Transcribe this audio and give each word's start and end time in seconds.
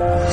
Hola, 0.00 0.30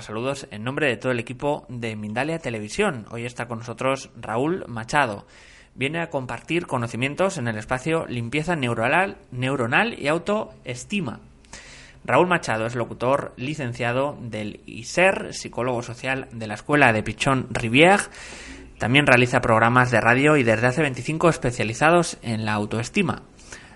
saludos 0.00 0.46
en 0.50 0.64
nombre 0.64 0.86
de 0.86 0.96
todo 0.96 1.12
el 1.12 1.18
equipo 1.18 1.66
de 1.68 1.94
Mindalia 1.94 2.38
Televisión. 2.38 3.04
Hoy 3.10 3.26
está 3.26 3.48
con 3.48 3.58
nosotros 3.58 4.08
Raúl 4.18 4.64
Machado. 4.66 5.26
Viene 5.74 6.00
a 6.00 6.08
compartir 6.08 6.66
conocimientos 6.66 7.36
en 7.36 7.48
el 7.48 7.58
espacio 7.58 8.06
limpieza 8.06 8.56
neuronal, 8.56 9.18
neuronal 9.30 10.00
y 10.00 10.08
autoestima. 10.08 11.20
Raúl 12.02 12.28
Machado 12.28 12.64
es 12.64 12.74
locutor 12.74 13.34
licenciado 13.36 14.16
del 14.22 14.60
ISER, 14.64 15.34
psicólogo 15.34 15.82
social 15.82 16.28
de 16.32 16.46
la 16.46 16.54
Escuela 16.54 16.94
de 16.94 17.02
Pichón 17.02 17.50
Rivière. 17.50 18.08
También 18.78 19.06
realiza 19.06 19.40
programas 19.40 19.90
de 19.90 20.00
radio 20.00 20.36
y 20.36 20.44
desde 20.44 20.68
hace 20.68 20.82
25 20.82 21.28
especializados 21.28 22.16
en 22.22 22.44
la 22.44 22.52
autoestima. 22.52 23.22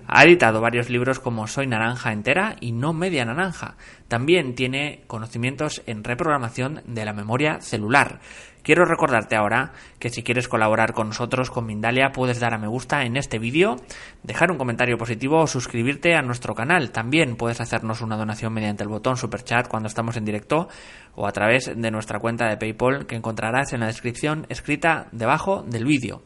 Ha 0.07 0.25
editado 0.25 0.61
varios 0.61 0.91
libros 0.91 1.21
como 1.21 1.47
Soy 1.47 1.67
naranja 1.67 2.13
entera 2.13 2.57
y 2.61 2.73
No 2.73 2.93
media 2.93 3.25
naranja. 3.25 3.77
También 4.09 4.55
tiene 4.55 5.03
conocimientos 5.07 5.83
en 5.87 6.05
reprogramación 6.05 6.83
de 6.87 7.05
la 7.05 7.13
memoria 7.13 7.61
celular. 7.61 8.21
Quiero 8.63 8.85
recordarte 8.85 9.35
ahora 9.35 9.73
que 9.99 10.09
si 10.09 10.23
quieres 10.23 10.47
colaborar 10.47 10.93
con 10.93 11.09
nosotros 11.09 11.51
con 11.51 11.67
Mindalia 11.67 12.13
puedes 12.13 12.39
dar 12.39 12.55
a 12.55 12.59
me 12.59 12.69
gusta 12.69 13.03
en 13.05 13.17
este 13.17 13.41
vídeo, 13.41 13.77
dejar 14.23 14.53
un 14.53 14.59
comentario 14.59 14.97
positivo 14.97 15.41
o 15.41 15.47
suscribirte 15.49 16.15
a 16.15 16.23
nuestro 16.23 16.55
canal. 16.55 16.93
También 16.93 17.35
puedes 17.35 17.61
hacernos 17.61 18.03
una 18.03 18.17
donación 18.17 18.53
mediante 18.53 18.85
el 18.85 18.89
botón 18.89 19.17
super 19.17 19.43
chat 19.43 19.67
cuando 19.67 19.89
estamos 19.89 20.17
en 20.17 20.25
directo 20.25 20.69
o 21.17 21.27
a 21.27 21.33
través 21.33 21.73
de 21.75 21.91
nuestra 21.91 22.21
cuenta 22.21 22.49
de 22.49 22.57
PayPal 22.57 23.07
que 23.07 23.17
encontrarás 23.17 23.73
en 23.73 23.81
la 23.81 23.87
descripción 23.87 24.47
escrita 24.49 25.09
debajo 25.11 25.63
del 25.63 25.85
vídeo. 25.85 26.23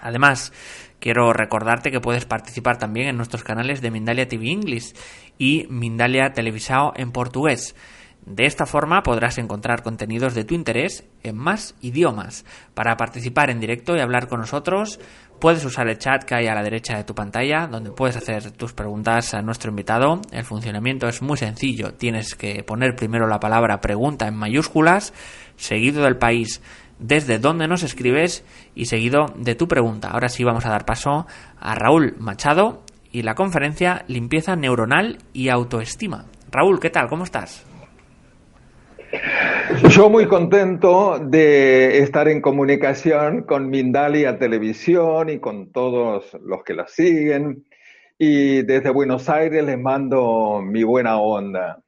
Además, 0.00 0.52
quiero 0.98 1.32
recordarte 1.32 1.92
que 1.92 2.00
puedes 2.00 2.26
participar 2.26 2.78
también 2.78 3.06
en 3.06 3.16
nuestros 3.16 3.44
canales 3.44 3.80
de 3.80 3.92
Mindalia 3.92 4.26
TV 4.26 4.50
English 4.50 4.92
y 5.38 5.66
Mindalia 5.70 6.32
Televisao 6.32 6.92
en 6.96 7.12
portugués. 7.12 7.76
De 8.26 8.46
esta 8.46 8.64
forma 8.64 9.02
podrás 9.02 9.36
encontrar 9.36 9.82
contenidos 9.82 10.34
de 10.34 10.44
tu 10.44 10.54
interés 10.54 11.04
en 11.22 11.36
más 11.36 11.74
idiomas. 11.82 12.46
Para 12.72 12.96
participar 12.96 13.50
en 13.50 13.60
directo 13.60 13.94
y 13.94 14.00
hablar 14.00 14.28
con 14.28 14.40
nosotros, 14.40 14.98
puedes 15.40 15.62
usar 15.64 15.88
el 15.88 15.98
chat 15.98 16.24
que 16.24 16.34
hay 16.34 16.46
a 16.46 16.54
la 16.54 16.62
derecha 16.62 16.96
de 16.96 17.04
tu 17.04 17.14
pantalla, 17.14 17.66
donde 17.66 17.90
puedes 17.90 18.16
hacer 18.16 18.50
tus 18.52 18.72
preguntas 18.72 19.34
a 19.34 19.42
nuestro 19.42 19.70
invitado. 19.70 20.22
El 20.32 20.44
funcionamiento 20.44 21.06
es 21.06 21.20
muy 21.20 21.36
sencillo. 21.36 21.92
Tienes 21.94 22.34
que 22.34 22.62
poner 22.62 22.96
primero 22.96 23.26
la 23.26 23.40
palabra 23.40 23.82
pregunta 23.82 24.26
en 24.26 24.36
mayúsculas, 24.36 25.12
seguido 25.56 26.02
del 26.04 26.16
país 26.16 26.62
desde 26.98 27.38
donde 27.38 27.68
nos 27.68 27.82
escribes 27.82 28.44
y 28.74 28.86
seguido 28.86 29.26
de 29.36 29.54
tu 29.54 29.68
pregunta. 29.68 30.08
Ahora 30.08 30.30
sí 30.30 30.44
vamos 30.44 30.64
a 30.64 30.70
dar 30.70 30.86
paso 30.86 31.26
a 31.60 31.74
Raúl 31.74 32.14
Machado 32.18 32.84
y 33.12 33.22
la 33.22 33.34
conferencia 33.34 34.04
Limpieza 34.08 34.56
Neuronal 34.56 35.18
y 35.34 35.50
Autoestima. 35.50 36.24
Raúl, 36.50 36.80
¿qué 36.80 36.88
tal? 36.88 37.08
¿Cómo 37.08 37.24
estás? 37.24 37.66
Yo 39.90 40.10
muy 40.10 40.26
contento 40.26 41.18
de 41.18 41.98
estar 41.98 42.28
en 42.28 42.40
comunicación 42.40 43.42
con 43.42 43.70
Mindalia 43.70 44.38
Televisión 44.38 45.30
y 45.30 45.38
con 45.38 45.72
todos 45.72 46.36
los 46.42 46.64
que 46.64 46.74
la 46.74 46.86
siguen. 46.86 47.64
Y 48.18 48.62
desde 48.62 48.90
Buenos 48.90 49.28
Aires 49.28 49.64
les 49.64 49.78
mando 49.78 50.60
mi 50.62 50.84
buena 50.84 51.18
onda. 51.18 51.82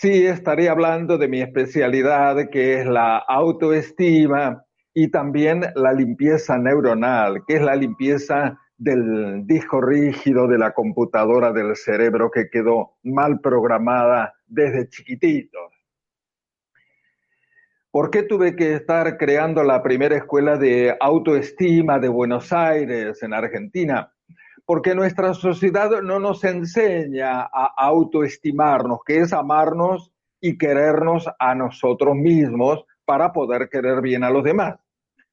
Sí, 0.00 0.26
estaré 0.26 0.68
hablando 0.68 1.18
de 1.18 1.28
mi 1.28 1.40
especialidad, 1.40 2.48
que 2.50 2.80
es 2.80 2.86
la 2.86 3.18
autoestima 3.18 4.64
y 4.94 5.08
también 5.10 5.64
la 5.74 5.92
limpieza 5.92 6.58
neuronal, 6.58 7.42
que 7.46 7.56
es 7.56 7.62
la 7.62 7.74
limpieza 7.74 8.58
del 8.76 9.46
disco 9.46 9.80
rígido 9.80 10.46
de 10.48 10.58
la 10.58 10.72
computadora 10.72 11.52
del 11.52 11.76
cerebro 11.76 12.30
que 12.30 12.48
quedó 12.50 12.94
mal 13.02 13.40
programada 13.40 14.34
desde 14.50 14.88
chiquititos. 14.88 15.72
¿Por 17.90 18.10
qué 18.10 18.22
tuve 18.22 18.54
que 18.54 18.74
estar 18.74 19.16
creando 19.16 19.64
la 19.64 19.82
primera 19.82 20.16
escuela 20.16 20.56
de 20.56 20.96
autoestima 21.00 21.98
de 21.98 22.08
Buenos 22.08 22.52
Aires, 22.52 23.22
en 23.22 23.32
Argentina? 23.32 24.12
porque 24.70 24.94
nuestra 24.94 25.34
sociedad 25.34 26.00
no 26.00 26.20
nos 26.20 26.44
enseña 26.44 27.40
a 27.40 27.74
autoestimarnos, 27.76 29.00
que 29.04 29.18
es 29.18 29.32
amarnos 29.32 30.12
y 30.40 30.56
querernos 30.56 31.28
a 31.40 31.56
nosotros 31.56 32.14
mismos 32.14 32.84
para 33.04 33.32
poder 33.32 33.68
querer 33.68 34.00
bien 34.00 34.22
a 34.22 34.30
los 34.30 34.44
demás. 34.44 34.76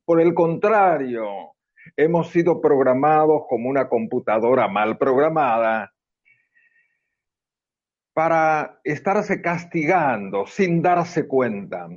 Por 0.05 0.21
el 0.21 0.33
contrario, 0.33 1.53
hemos 1.95 2.29
sido 2.29 2.59
programados 2.59 3.43
como 3.47 3.69
una 3.69 3.87
computadora 3.87 4.67
mal 4.67 4.97
programada 4.97 5.93
para 8.17 8.79
estarse 8.83 9.43
castigando 9.43 10.47
sin 10.47 10.81
darse 10.81 11.27
cuenta. 11.27 11.87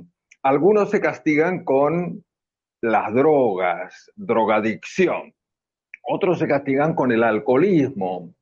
Algunos 0.43 0.91
se 0.91 1.01
castigan 1.01 1.63
con 1.65 2.23
las 2.79 3.11
drogas, 3.11 4.11
drogadicción. 4.15 5.33
Otros 6.03 6.37
se 6.37 6.47
castigan 6.47 6.93
con 6.93 7.11
el 7.11 7.23
alcoholismo, 7.23 8.35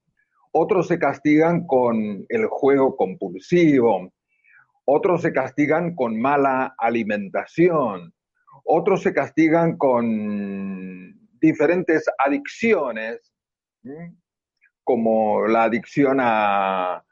otros 0.52 0.90
se 0.90 1.00
castigan 1.00 1.66
con 1.68 2.26
el 2.28 2.48
juego 2.48 2.98
compulsivo, 2.98 4.12
otros 4.84 5.22
se 5.22 5.32
castigan 5.32 5.96
con 5.96 6.20
mala 6.20 6.76
alimentación, 6.78 8.14
otros 8.66 9.04
se 9.04 9.14
castigan 9.14 9.78
con 9.78 11.18
diferentes 11.40 12.04
adicciones, 12.18 13.34
como 14.84 15.48
la 15.48 15.64
adicción 15.64 16.18
a, 16.20 17.06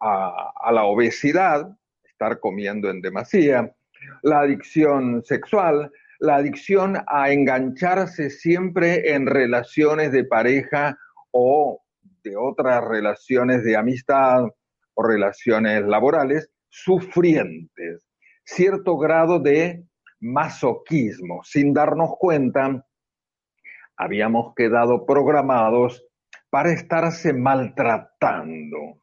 a, 0.00 0.72
la 0.72 0.84
obesidad, 0.84 1.76
estar 2.04 2.40
comiendo 2.40 2.90
en 2.90 3.00
demasía, 3.00 3.74
la 4.22 4.40
adicción 4.40 5.22
sexual, 5.24 5.90
la 6.18 6.36
adicción 6.36 6.98
a 7.06 7.30
engancharse 7.30 8.30
siempre 8.30 9.14
en 9.14 9.26
relaciones 9.26 10.12
de 10.12 10.24
pareja 10.24 10.98
o 11.30 11.82
de 12.22 12.36
otras 12.36 12.84
relaciones 12.84 13.64
de 13.64 13.76
amistad 13.76 14.44
o 14.94 15.02
relaciones 15.02 15.82
laborales 15.84 16.50
sufrientes, 16.68 18.06
cierto 18.44 18.98
grado 18.98 19.38
de 19.38 19.84
masoquismo. 20.20 21.42
Sin 21.42 21.72
darnos 21.72 22.10
cuenta, 22.18 22.84
habíamos 23.96 24.54
quedado 24.54 25.06
programados 25.06 26.04
para 26.50 26.72
estarse 26.72 27.32
maltratando. 27.32 29.00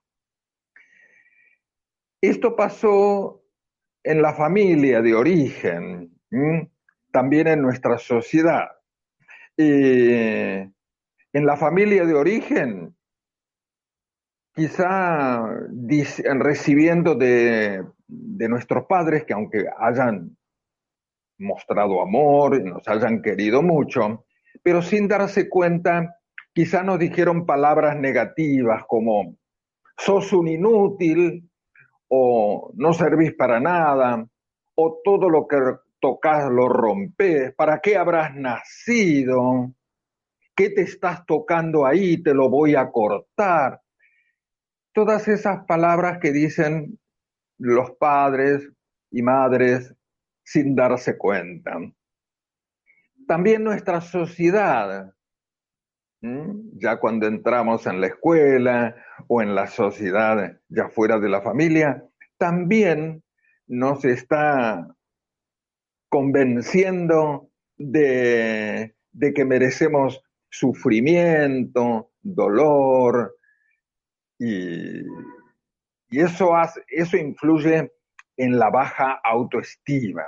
Esto 2.22 2.56
pasó 2.56 3.44
en 4.04 4.22
la 4.22 4.34
familia 4.34 5.02
de 5.02 5.14
origen 5.14 6.12
también 7.12 7.48
en 7.48 7.62
nuestra 7.62 7.98
sociedad. 7.98 8.70
en 9.58 10.74
la 11.34 11.58
familia 11.58 12.06
de 12.06 12.14
origen, 12.14 12.96
quizá 14.54 15.44
recibiendo 16.40 17.16
de, 17.16 17.84
de 18.08 18.50
nuestros 18.50 18.86
padres, 18.86 19.24
que 19.26 19.34
aunque 19.34 19.66
hayan 19.78 20.38
mostrado 21.40 22.02
amor, 22.02 22.64
nos 22.64 22.88
hayan 22.88 23.22
querido 23.22 23.62
mucho, 23.62 24.26
pero 24.64 24.82
sin 24.82 25.08
darse 25.08 25.50
cuenta, 25.50 26.20
quizá 26.54 26.82
nos 26.84 26.98
dijeron 27.00 27.46
palabras 27.46 27.96
negativas 27.98 28.84
como 28.88 29.36
sos 29.98 30.34
un 30.34 30.48
inútil 30.48 31.47
o 32.10 32.72
no 32.76 32.94
servís 32.94 33.34
para 33.34 33.60
nada 33.60 34.26
o 34.76 35.02
todo 35.04 35.30
lo 35.30 35.48
que 35.48 35.58
tocas, 36.00 36.50
lo 36.52 36.70
rompes, 36.70 37.54
¿para 37.56 37.80
qué 37.80 37.98
habrás 37.98 38.36
nacido? 38.36 39.74
¿qué 40.58 40.72
te 40.72 40.82
estás 40.82 41.26
tocando 41.26 41.86
ahí? 41.86 42.22
Te 42.22 42.34
lo 42.34 42.50
voy 42.50 42.76
a 42.76 42.92
cortar. 42.92 43.80
Todas 44.92 45.28
esas 45.28 45.66
palabras 45.66 46.18
que 46.20 46.32
dicen 46.34 47.00
los 47.60 47.92
padres 47.92 48.68
y 49.12 49.22
madres 49.22 49.94
sin 50.44 50.76
darse 50.76 51.16
cuenta. 51.18 51.78
También 53.28 53.64
nuestra 53.64 54.02
sociedad, 54.02 55.14
ya 56.74 56.98
cuando 56.98 57.28
entramos 57.28 57.86
en 57.88 58.02
la 58.02 58.08
escuela 58.08 58.96
o 59.28 59.42
en 59.42 59.56
la 59.56 59.68
sociedad 59.68 60.60
ya 60.70 60.90
fuera 60.90 61.20
de 61.20 61.30
la 61.30 61.42
familia, 61.42 62.04
también 62.38 63.24
nos 63.68 64.06
está 64.06 64.88
convenciendo 66.10 67.50
de, 67.78 68.96
que 69.36 69.46
merecemos 69.46 70.22
sufrimiento, 70.50 72.12
dolor, 72.22 73.36
y, 74.40 75.02
eso, 76.10 76.54
influye 77.18 77.92
en 78.38 78.60
la 78.60 78.70
baja 78.70 79.20
autoestima. 79.24 80.24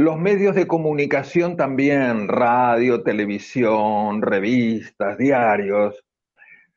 Los 0.00 0.16
medios 0.16 0.54
de 0.54 0.68
comunicación 0.68 1.56
también, 1.56 2.28
radio, 2.28 3.02
televisión, 3.02 4.22
revistas, 4.22 5.18
diarios, 5.18 6.04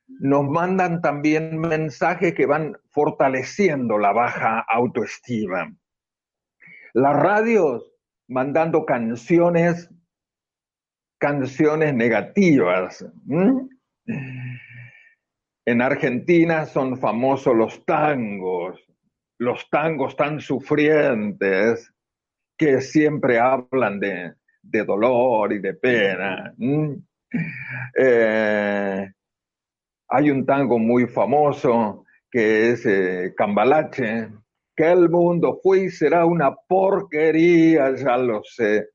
nos 0.08 0.50
mandan 0.50 1.02
también 1.04 1.60
mensajes 1.60 2.34
que 2.34 2.48
van 2.48 2.76
fortaleciendo 2.90 4.00
la 4.00 4.12
baja 4.12 4.66
autoestima. 4.68 5.72
Las 6.94 7.16
radios 7.16 7.94
mandando 8.28 8.88
canciones, 8.88 9.88
canciones 11.20 11.94
negativas. 11.94 13.06
En 15.68 15.82
Argentina 15.84 16.66
son 16.66 16.98
famosos 16.98 17.56
los 17.56 17.86
tangos, 17.86 18.84
los 19.38 19.70
tangos 19.70 20.16
tan 20.16 20.42
sufrientes 20.42 21.94
que 22.62 22.80
siempre 22.80 23.40
hablan 23.40 24.00
de, 24.00 24.36
dolor 24.86 25.52
y 25.52 25.58
de 25.58 25.74
pena. 25.74 26.54
Eh, 27.98 29.12
hay 30.08 30.30
un 30.30 30.46
tango 30.46 30.78
muy 30.78 31.08
famoso 31.08 32.06
que 32.30 32.70
es 32.70 32.86
eh, 32.86 33.34
Cambalache, 33.36 34.30
que 34.76 34.92
el 34.92 35.10
mundo 35.10 35.60
fue 35.64 35.86
y 35.86 35.90
será 35.90 36.26
una 36.26 36.54
porquería, 36.56 37.96
ya 37.96 38.16
lo 38.18 38.44
sé. 38.44 38.90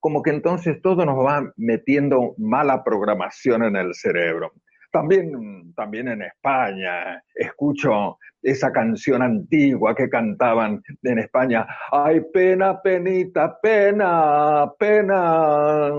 Como 0.00 0.20
que 0.20 0.30
entonces 0.30 0.82
todo 0.82 1.06
nos 1.06 1.24
va 1.24 1.48
metiendo 1.56 2.34
mala 2.38 2.82
programación 2.82 3.62
en 3.62 3.76
el 3.76 3.94
cerebro. 3.94 4.52
También, 4.90 5.72
también 5.74 6.08
en 6.08 6.22
España 6.22 7.22
escucho 7.34 8.18
esa 8.42 8.72
canción 8.72 9.22
antigua 9.22 9.94
que 9.94 10.08
cantaban 10.08 10.82
en 11.02 11.18
España. 11.18 11.66
Ay, 11.92 12.20
pena, 12.32 12.80
penita, 12.82 13.58
pena, 13.60 14.72
pena. 14.78 15.92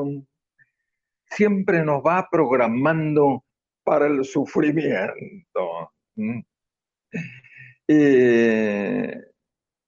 Siempre 1.26 1.84
nos 1.86 2.02
va 2.02 2.28
programando 2.30 3.46
para 3.84 4.08
el 4.08 4.26
sufrimiento. 4.26 5.94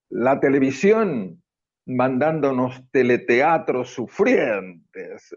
la 0.09 0.39
televisión 0.39 1.43
mandándonos 1.85 2.89
teleteatros 2.91 3.89
sufrientes. 3.89 5.35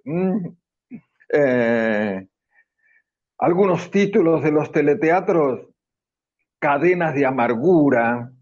Eh, 1.33 2.27
algunos 3.38 3.91
títulos 3.91 4.43
de 4.43 4.53
los 4.53 4.73
teleteatros, 4.73 5.69
Cadenas 6.59 7.15
de 7.15 7.27
Amargura, 7.27 8.33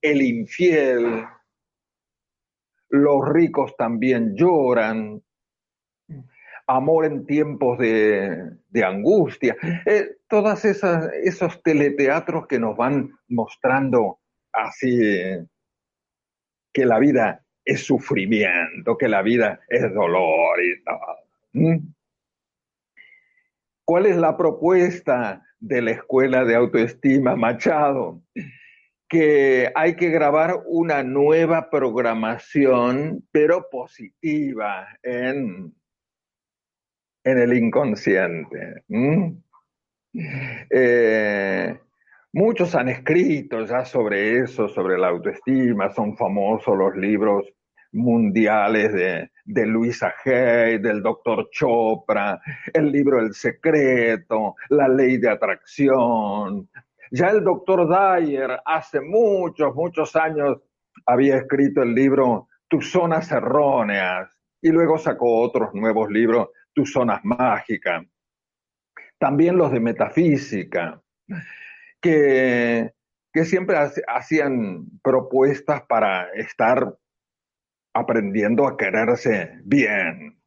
El 0.00 0.22
Infiel, 0.22 1.24
Los 2.88 3.28
ricos 3.28 3.76
también 3.76 4.36
lloran, 4.36 5.22
Amor 6.68 7.04
en 7.04 7.26
tiempos 7.26 7.78
de, 7.78 8.58
angustia, 8.84 9.56
eh, 9.86 10.16
todos 10.28 10.64
esos 10.64 11.62
teleteatros 11.62 12.46
que 12.48 12.58
nos 12.58 12.76
van 12.76 13.12
mostrando 13.28 14.18
así 14.52 14.98
que 16.72 16.84
la 16.84 16.98
vida 16.98 17.44
es 17.64 17.84
sufrimiento, 17.84 18.98
que 18.98 19.08
la 19.08 19.22
vida 19.22 19.60
es 19.68 19.94
dolor 19.94 20.58
y 20.62 20.84
todo. 20.84 21.94
¿Cuál 23.86 24.06
es 24.06 24.16
la 24.16 24.36
propuesta 24.36 25.46
de 25.60 25.80
la 25.80 25.92
Escuela 25.92 26.44
de 26.44 26.56
Autoestima 26.56 27.36
Machado? 27.36 28.20
Que 29.08 29.70
hay 29.76 29.94
que 29.94 30.10
grabar 30.10 30.64
una 30.66 31.04
nueva 31.04 31.70
programación, 31.70 33.24
pero 33.30 33.70
positiva 33.70 34.88
en, 35.04 35.72
en 37.22 37.38
el 37.38 37.56
inconsciente. 37.56 38.82
Eh, 40.68 41.78
muchos 42.32 42.74
han 42.74 42.88
escrito 42.88 43.64
ya 43.66 43.84
sobre 43.84 44.40
eso, 44.40 44.68
sobre 44.68 44.98
la 44.98 45.10
autoestima, 45.10 45.90
son 45.90 46.16
famosos 46.16 46.76
los 46.76 46.96
libros 46.96 47.46
mundiales 47.92 48.92
de, 48.92 49.30
de 49.46 49.64
Luisa 49.64 50.12
Hay, 50.24 50.78
del 50.78 51.02
doctor 51.02 51.48
Chopra, 51.50 52.40
el 52.72 52.90
libro 52.90 53.20
El 53.20 53.32
Secreto, 53.32 54.56
la 54.70 54.88
ley 54.88 55.18
de 55.18 55.30
atracción. 55.30 56.68
Ya 57.12 57.28
el 57.28 57.44
doctor 57.44 57.88
Dyer 57.88 58.60
hace 58.64 59.00
muchos, 59.00 59.74
muchos 59.74 60.16
años 60.16 60.58
había 61.06 61.36
escrito 61.36 61.82
el 61.82 61.94
libro 61.94 62.48
Tus 62.68 62.90
zonas 62.90 63.30
erróneas 63.30 64.28
y 64.60 64.70
luego 64.70 64.98
sacó 64.98 65.40
otros 65.40 65.72
nuevos 65.74 66.10
libros, 66.10 66.48
Tus 66.74 66.92
zonas 66.92 67.20
mágicas. 67.22 68.04
También 69.18 69.56
los 69.56 69.70
de 69.70 69.80
metafísica, 69.80 71.00
que, 72.00 72.92
que 73.32 73.44
siempre 73.44 73.78
hacían 74.08 74.86
propuestas 75.02 75.82
para 75.88 76.30
estar 76.32 76.96
aprendiendo 77.96 78.68
a 78.68 78.76
quererse 78.76 79.58
bien. 79.64 80.38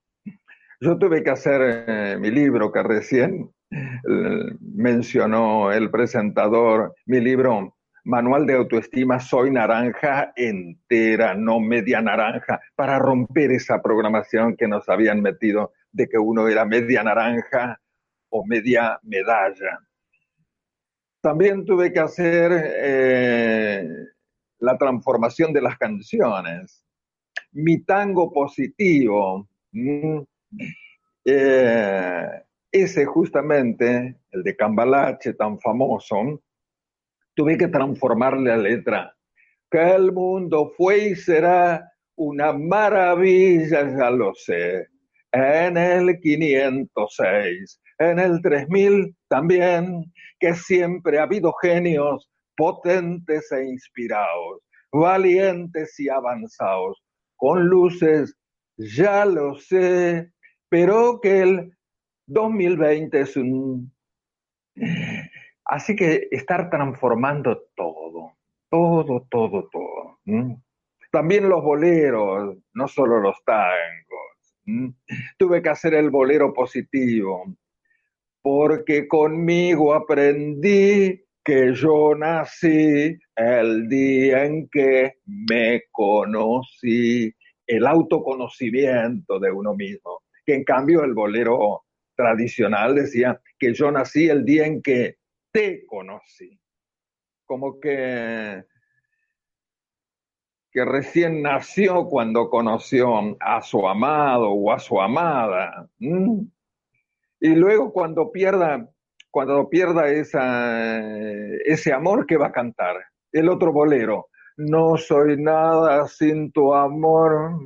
Yo 0.79 0.97
tuve 0.99 1.23
que 1.23 1.31
hacer 1.31 1.85
eh, 1.87 2.17
mi 2.19 2.29
libro 2.29 2.71
que 2.71 2.83
recién 2.83 3.49
eh, 3.71 4.55
mencionó 4.61 5.71
el 5.71 5.89
presentador, 5.89 6.93
mi 7.07 7.19
libro 7.19 7.75
Manual 8.05 8.45
de 8.45 8.53
Autoestima, 8.53 9.19
Soy 9.19 9.49
Naranja 9.51 10.31
entera, 10.35 11.33
no 11.33 11.59
media 11.59 12.01
naranja, 12.01 12.61
para 12.75 12.99
romper 12.99 13.51
esa 13.51 13.81
programación 13.81 14.55
que 14.55 14.67
nos 14.67 14.87
habían 14.87 15.21
metido 15.21 15.73
de 15.91 16.07
que 16.07 16.19
uno 16.19 16.47
era 16.47 16.65
media 16.65 17.03
naranja 17.03 17.81
o 18.29 18.45
media 18.45 18.99
medalla. 19.01 19.79
También 21.19 21.65
tuve 21.65 21.91
que 21.91 21.99
hacer 21.99 22.51
eh, 22.53 23.89
la 24.59 24.77
transformación 24.77 25.51
de 25.51 25.61
las 25.61 25.77
canciones 25.77 26.85
mi 27.51 27.83
tango 27.83 28.31
positivo. 28.31 29.47
Eh, 31.25 32.27
ese 32.71 33.05
justamente, 33.05 34.15
el 34.31 34.43
de 34.43 34.55
Cambalache 34.55 35.33
tan 35.33 35.59
famoso, 35.59 36.41
tuve 37.33 37.57
que 37.57 37.67
transformarle 37.67 38.49
la 38.49 38.57
letra. 38.57 39.15
Que 39.69 39.91
el 39.91 40.11
mundo 40.11 40.73
fue 40.75 41.09
y 41.09 41.15
será 41.15 41.91
una 42.15 42.53
maravilla, 42.53 43.97
ya 43.97 44.09
lo 44.09 44.33
sé. 44.33 44.87
En 45.31 45.77
el 45.77 46.19
506, 46.19 47.81
en 47.99 48.19
el 48.19 48.41
3000 48.41 49.15
también, 49.27 50.11
que 50.39 50.53
siempre 50.53 51.19
ha 51.19 51.23
habido 51.23 51.53
genios 51.61 52.29
potentes 52.57 53.51
e 53.51 53.63
inspirados, 53.65 54.61
valientes 54.91 55.99
y 55.99 56.09
avanzados, 56.09 57.01
con 57.39 57.67
luces, 57.67 58.37
ya 58.75 59.25
lo 59.25 59.55
sé, 59.55 60.33
pero 60.67 61.21
que 61.21 61.41
el 61.41 61.77
2020 62.27 63.21
es 63.21 63.37
un... 63.37 63.91
Así 65.65 65.95
que 65.95 66.27
estar 66.31 66.69
transformando 66.69 67.63
todo, 67.75 68.33
todo, 68.69 69.25
todo, 69.31 69.69
todo. 69.69 70.19
También 71.11 71.47
los 71.47 71.63
boleros, 71.63 72.57
no 72.73 72.87
solo 72.87 73.19
los 73.21 73.41
tangos. 73.45 74.95
Tuve 75.37 75.61
que 75.61 75.69
hacer 75.69 75.93
el 75.93 76.09
bolero 76.09 76.53
positivo, 76.53 77.45
porque 78.41 79.07
conmigo 79.07 79.93
aprendí 79.93 81.23
que 81.43 81.73
yo 81.73 82.15
nací 82.15 83.17
el 83.35 83.87
día 83.87 84.45
en 84.45 84.67
que 84.69 85.15
me 85.25 85.83
conocí, 85.91 87.33
el 87.65 87.85
autoconocimiento 87.85 89.39
de 89.39 89.51
uno 89.51 89.75
mismo, 89.75 90.23
que 90.45 90.55
en 90.55 90.63
cambio 90.63 91.03
el 91.03 91.13
bolero 91.13 91.83
tradicional 92.15 92.95
decía 92.95 93.39
que 93.57 93.73
yo 93.73 93.91
nací 93.91 94.27
el 94.27 94.43
día 94.43 94.65
en 94.65 94.81
que 94.81 95.17
te 95.51 95.85
conocí. 95.85 96.59
Como 97.45 97.79
que, 97.79 98.63
que 100.71 100.85
recién 100.85 101.41
nació 101.41 102.05
cuando 102.05 102.49
conoció 102.49 103.37
a 103.39 103.61
su 103.61 103.87
amado 103.87 104.49
o 104.51 104.71
a 104.71 104.79
su 104.79 104.99
amada. 104.99 105.89
Y 105.99 107.55
luego 107.55 107.93
cuando 107.93 108.31
pierda, 108.31 108.89
cuando 109.31 109.69
pierda 109.69 110.09
ese 110.09 111.93
amor 111.93 112.25
que 112.25 112.37
va 112.37 112.47
a 112.47 112.51
cantar, 112.51 112.97
el 113.31 113.49
otro 113.49 113.71
bolero, 113.71 114.27
no 114.57 114.97
soy 114.97 115.37
nada 115.37 116.07
sin 116.07 116.51
tu 116.51 116.73
amor, 116.73 117.59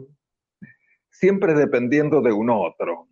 siempre 1.10 1.54
dependiendo 1.54 2.22
de 2.22 2.32
un 2.34 2.50
otro. 2.50 3.08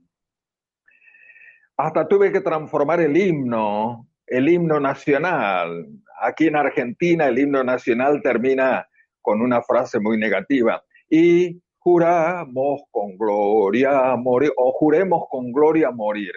Hasta 1.77 2.07
tuve 2.07 2.31
que 2.31 2.41
transformar 2.41 2.99
el 3.01 3.17
himno, 3.17 4.07
el 4.27 4.49
himno 4.49 4.79
nacional. 4.79 5.87
Aquí 6.21 6.47
en 6.47 6.55
Argentina 6.55 7.27
el 7.27 7.39
himno 7.39 7.63
nacional 7.63 8.21
termina 8.21 8.87
con 9.21 9.41
una 9.41 9.61
frase 9.63 9.99
muy 9.99 10.17
negativa. 10.17 10.83
Y 11.09 11.59
juramos 11.79 12.83
con 12.91 13.17
gloria 13.17 14.15
morir, 14.15 14.51
o 14.57 14.71
juremos 14.73 15.23
con 15.29 15.51
gloria 15.51 15.89
morir. 15.89 16.31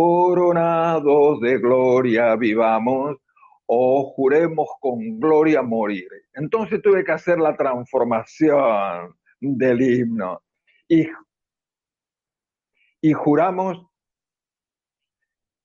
Coronados 0.00 1.40
de 1.40 1.58
gloria 1.58 2.36
vivamos, 2.36 3.16
o 3.66 4.12
juremos 4.14 4.68
con 4.78 5.18
gloria 5.18 5.60
morir. 5.60 6.06
Entonces 6.34 6.80
tuve 6.80 7.02
que 7.02 7.10
hacer 7.10 7.40
la 7.40 7.56
transformación 7.56 9.16
del 9.40 9.82
himno. 9.82 10.40
Y, 10.86 11.08
y 13.00 13.12
juramos 13.12 13.88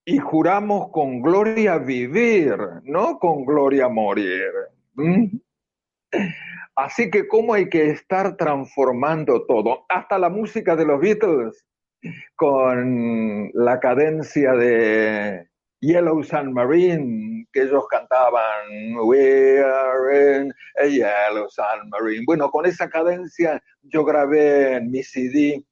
y 0.04 0.18
juramos 0.18 0.90
con 0.90 1.22
gloria 1.22 1.78
vivir, 1.78 2.58
no 2.86 3.20
con 3.20 3.46
gloria 3.46 3.88
morir. 3.88 4.50
¿Mm? 4.96 5.28
Así 6.76 7.12
que 7.12 7.28
cómo 7.28 7.54
hay 7.54 7.70
que 7.70 7.92
estar 7.92 8.36
transformando 8.36 9.46
todo, 9.46 9.86
hasta 9.90 10.18
la 10.18 10.30
música 10.30 10.76
de 10.76 10.86
los 10.86 11.00
Beatles, 11.00 11.64
con 12.36 13.52
la 13.74 13.80
cadencia 13.80 14.52
de 14.52 15.50
Yellow 15.80 16.22
Submarine, 16.22 17.48
que 17.52 17.64
ellos 17.64 17.86
cantaban, 17.90 18.96
We 19.04 19.64
are 19.64 20.42
in 20.42 20.54
a 20.80 20.86
Yellow 20.86 21.50
Submarine. 21.50 22.24
Bueno, 22.28 22.52
con 22.52 22.68
esa 22.68 22.88
cadencia 22.88 23.60
yo 23.82 24.06
grabé 24.06 24.76
en 24.76 24.92
mi 24.92 25.02
CD, 25.02 25.66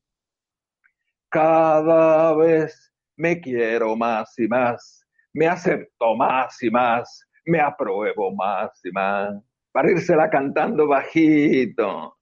cada 1.29 2.36
vez 2.36 2.91
me 3.17 3.39
quiero 3.39 3.96
más 3.96 4.34
y 4.39 4.48
más, 4.48 5.05
me 5.31 5.46
acepto 5.48 6.15
más 6.15 6.58
y 6.63 6.72
más, 6.72 7.24
me 7.46 7.60
apruebo 7.60 8.34
más 8.34 8.81
y 8.84 8.91
más, 8.91 9.36
para 9.72 9.91
írsela 9.91 10.27
cantando 10.27 10.88
bajito, 10.88 12.17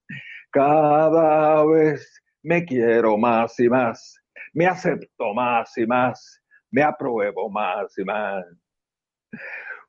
cada 0.52 1.66
vez 1.66 2.22
me 2.44 2.66
quiero 2.66 3.18
más 3.18 3.58
y 3.62 3.70
más, 3.70 4.19
me 4.54 4.66
acepto 4.66 5.34
más 5.34 5.78
y 5.78 5.86
más, 5.86 6.42
me 6.72 6.84
apruebo 6.84 7.50
más 7.50 7.98
y 7.98 8.04
más. 8.04 8.46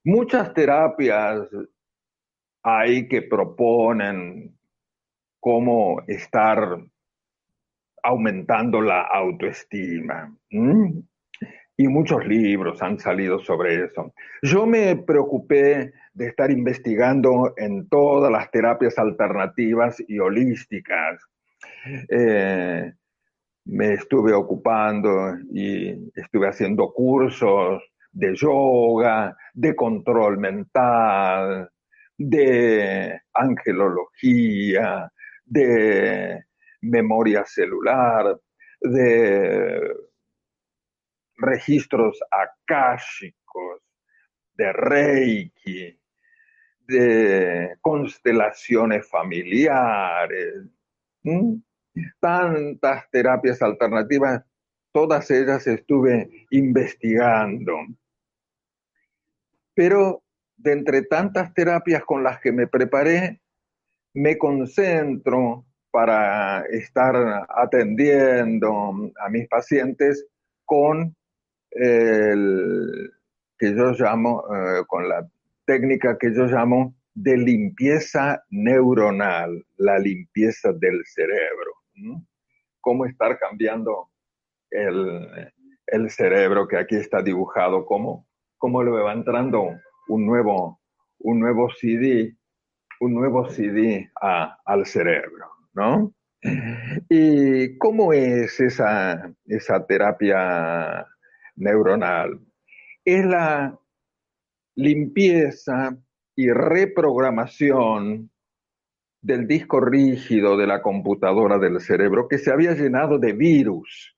Muchas 0.04 0.52
terapias 0.54 1.48
hay 2.62 3.08
que 3.08 3.22
proponen 3.22 4.56
cómo 5.40 6.02
estar 6.06 6.78
aumentando 8.02 8.80
la 8.80 9.02
autoestima. 9.02 10.34
Y 11.76 11.88
muchos 11.88 12.26
libros 12.26 12.82
han 12.82 12.98
salido 12.98 13.38
sobre 13.38 13.84
eso. 13.84 14.12
Yo 14.42 14.66
me 14.66 14.96
preocupé 14.96 15.92
de 16.12 16.26
estar 16.26 16.50
investigando 16.50 17.54
en 17.56 17.88
todas 17.88 18.30
las 18.30 18.50
terapias 18.50 18.98
alternativas 18.98 20.02
y 20.06 20.18
holísticas. 20.18 21.22
Eh, 22.08 22.92
me 23.70 23.94
estuve 23.94 24.32
ocupando 24.32 25.36
y 25.52 26.10
estuve 26.16 26.48
haciendo 26.48 26.92
cursos 26.92 27.82
de 28.10 28.34
yoga, 28.34 29.36
de 29.54 29.76
control 29.76 30.38
mental, 30.38 31.70
de 32.18 33.20
angelología, 33.32 35.10
de 35.44 36.44
memoria 36.80 37.44
celular, 37.44 38.36
de 38.80 39.94
registros 41.36 42.18
akáshicos, 42.28 43.82
de 44.54 44.72
reiki, 44.72 46.00
de 46.88 47.76
constelaciones 47.80 49.08
familiares 49.08 50.66
tantas 52.20 53.10
terapias 53.10 53.62
alternativas, 53.62 54.44
todas 54.92 55.30
ellas 55.30 55.66
estuve 55.66 56.46
investigando. 56.50 57.76
Pero 59.74 60.22
de 60.56 60.72
entre 60.72 61.02
tantas 61.02 61.54
terapias 61.54 62.04
con 62.04 62.22
las 62.22 62.40
que 62.40 62.52
me 62.52 62.66
preparé, 62.66 63.40
me 64.14 64.36
concentro 64.36 65.64
para 65.90 66.60
estar 66.66 67.46
atendiendo 67.48 68.92
a 69.18 69.28
mis 69.28 69.48
pacientes 69.48 70.26
con 70.64 71.16
el 71.70 73.12
que 73.58 73.74
yo 73.74 73.92
llamo, 73.92 74.44
eh, 74.54 74.82
con 74.86 75.08
la 75.08 75.28
técnica 75.64 76.16
que 76.18 76.32
yo 76.34 76.46
llamo 76.46 76.94
de 77.14 77.36
limpieza 77.36 78.42
neuronal, 78.50 79.64
la 79.76 79.98
limpieza 79.98 80.72
del 80.72 81.04
cerebro 81.06 81.79
cómo 82.80 83.06
estar 83.06 83.38
cambiando 83.38 84.10
el, 84.70 86.10
cerebro 86.10 86.68
que 86.68 86.76
aquí 86.76 86.96
está 86.96 87.22
dibujado, 87.22 87.84
cómo, 87.84 88.26
cómo 88.58 88.82
le 88.82 88.90
va 88.90 89.12
entrando 89.12 89.70
un 90.08 90.26
nuevo, 90.26 90.80
un 91.18 91.40
nuevo 91.40 91.68
CD, 91.70 92.36
un 93.00 93.14
nuevo 93.14 93.48
CD 93.48 94.10
al 94.20 94.86
cerebro, 94.86 95.50
¿no? 95.74 96.12
¿Y 97.08 97.76
cómo 97.78 98.12
es 98.12 98.60
esa, 98.60 99.32
esa 99.44 99.86
terapia 99.86 101.06
neuronal? 101.56 102.40
Es 103.04 103.24
la 103.26 103.78
limpieza 104.74 105.96
y 106.34 106.50
reprogramación 106.50 108.30
del 109.22 109.46
disco 109.46 109.80
rígido 109.80 110.56
de 110.56 110.66
la 110.66 110.80
computadora 110.80 111.58
del 111.58 111.80
cerebro 111.80 112.26
que 112.28 112.38
se 112.38 112.50
había 112.50 112.74
llenado 112.74 113.18
de 113.18 113.32
virus, 113.32 114.16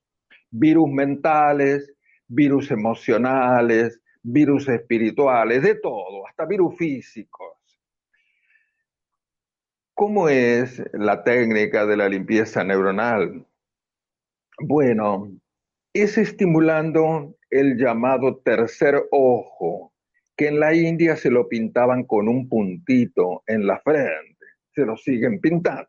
virus 0.51 0.89
mentales, 0.91 1.93
virus 2.29 2.71
emocionales, 2.71 4.01
virus 4.23 4.69
espirituales, 4.69 5.63
de 5.63 5.75
todo, 5.75 6.27
hasta 6.29 6.47
virus 6.47 6.77
físicos. 6.77 7.57
¿Cómo 9.95 10.29
es 10.29 10.83
la 10.93 11.23
técnica 11.25 11.85
de 11.85 11.97
la 11.97 12.09
limpieza 12.09 12.65
neuronal? 12.65 13.47
Bueno, 14.61 15.31
es 15.93 16.17
estimulando 16.17 17.37
el 17.51 17.77
llamado 17.77 18.39
tercer 18.39 19.03
ojo, 19.11 19.93
que 20.37 20.49
en 20.49 20.61
la 20.61 20.75
India 20.75 21.17
se 21.17 21.31
lo 21.31 21.49
pintaban 21.49 22.05
con 22.05 22.29
un 22.29 22.49
puntito 22.49 23.43
en 23.47 23.67
la 23.67 23.81
frente 23.81 24.32
se 24.75 24.85
lo 24.85 24.97
siguen 24.97 25.41
pintando. 25.41 25.89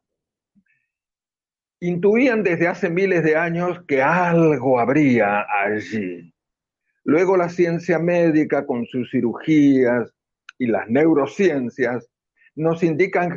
Intuían 1.79 2.43
desde 2.43 2.67
hace 2.67 2.89
miles 2.89 3.23
de 3.23 3.35
años 3.35 3.83
que 3.87 4.01
algo 4.01 4.79
habría 4.79 5.45
allí. 5.63 6.33
Luego 7.03 7.35
la 7.35 7.49
ciencia 7.49 7.99
médica 7.99 8.65
con 8.65 8.85
sus 8.85 9.11
cirugías 9.11 10.13
y 10.57 10.67
las 10.67 10.87
neurociencias 10.87 12.09
nos 12.55 12.83
indican 12.83 13.35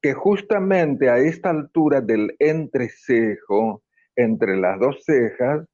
que 0.00 0.14
justamente 0.14 1.10
a 1.10 1.18
esta 1.18 1.50
altura 1.50 2.00
del 2.00 2.34
entrecejo, 2.38 3.82
entre 4.16 4.56
las 4.56 4.78
dos 4.78 5.02
cejas, 5.04 5.66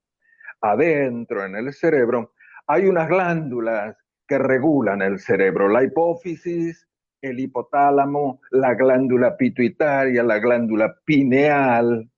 adentro 0.60 1.44
en 1.44 1.56
el 1.56 1.72
cerebro, 1.72 2.32
hay 2.66 2.86
unas 2.86 3.08
glándulas 3.08 3.96
que 4.26 4.38
regulan 4.38 5.02
el 5.02 5.18
cerebro, 5.18 5.68
la 5.68 5.84
hipófisis 5.84 6.88
el 7.22 7.40
hipotálamo, 7.40 8.40
la 8.50 8.74
glándula 8.74 9.36
pituitaria, 9.36 10.22
la 10.22 10.38
glándula 10.38 10.96
pineal. 11.04 12.10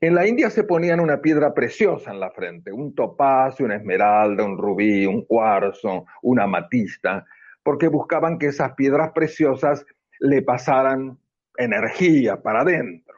En 0.00 0.14
la 0.14 0.26
India 0.26 0.50
se 0.50 0.64
ponían 0.64 1.00
una 1.00 1.20
piedra 1.20 1.52
preciosa 1.54 2.12
en 2.12 2.20
la 2.20 2.30
frente, 2.30 2.70
un 2.72 2.94
topacio, 2.94 3.66
una 3.66 3.76
esmeralda, 3.76 4.44
un 4.44 4.56
rubí, 4.56 5.06
un 5.06 5.24
cuarzo, 5.24 6.06
una 6.22 6.44
amatista, 6.44 7.26
porque 7.62 7.88
buscaban 7.88 8.38
que 8.38 8.46
esas 8.46 8.74
piedras 8.74 9.10
preciosas 9.12 9.84
le 10.20 10.42
pasaran 10.42 11.18
energía 11.56 12.40
para 12.40 12.60
adentro. 12.60 13.16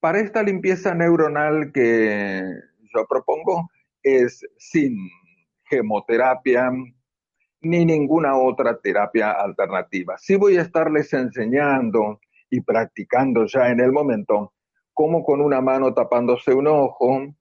Para 0.00 0.20
esta 0.20 0.42
limpieza 0.42 0.94
neuronal 0.94 1.72
que 1.72 2.42
yo 2.94 3.06
propongo 3.06 3.68
es 4.02 4.46
sin 4.56 4.96
gemoterapia 5.64 6.70
ni 7.60 7.84
ninguna 7.84 8.36
otra 8.36 8.78
terapia 8.78 9.32
alternativa. 9.32 10.16
Sí 10.18 10.36
voy 10.36 10.56
a 10.56 10.62
estarles 10.62 11.12
enseñando 11.12 12.20
y 12.50 12.60
practicando 12.60 13.46
ya 13.46 13.68
en 13.68 13.80
el 13.80 13.92
momento 13.92 14.52
cómo 14.94 15.24
con 15.24 15.40
una 15.40 15.60
mano 15.60 15.94
tapándose 15.94 16.54
un 16.54 16.66
ojo, 16.66 17.34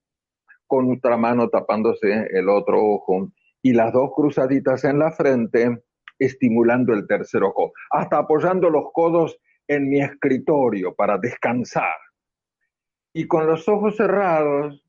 con 0.65 0.91
otra 0.91 1.17
mano 1.17 1.49
tapándose 1.49 2.27
el 2.31 2.49
otro 2.49 2.83
ojo 2.83 3.31
y 3.61 3.73
las 3.73 3.93
dos 3.93 4.11
cruzaditas 4.15 4.83
en 4.83 4.99
la 4.99 5.11
frente, 5.11 5.83
estimulando 6.19 6.93
el 6.93 7.07
tercer 7.07 7.43
ojo, 7.43 7.73
hasta 7.89 8.19
apoyando 8.19 8.69
los 8.69 8.91
codos 8.93 9.37
en 9.67 9.89
mi 9.89 10.01
escritorio 10.01 10.95
para 10.95 11.17
descansar. 11.17 11.95
Y 13.13 13.27
con 13.27 13.47
los 13.47 13.67
ojos 13.67 13.95
cerrados 13.97 14.83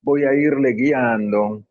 voy 0.00 0.24
a 0.24 0.34
irle 0.34 0.72
guiando, 0.72 1.64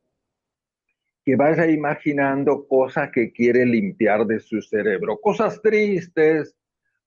que 1.31 1.37
vaya 1.37 1.65
imaginando 1.65 2.67
cosas 2.67 3.09
que 3.09 3.31
quiere 3.31 3.65
limpiar 3.65 4.25
de 4.25 4.41
su 4.41 4.61
cerebro, 4.61 5.17
cosas 5.21 5.61
tristes 5.61 6.57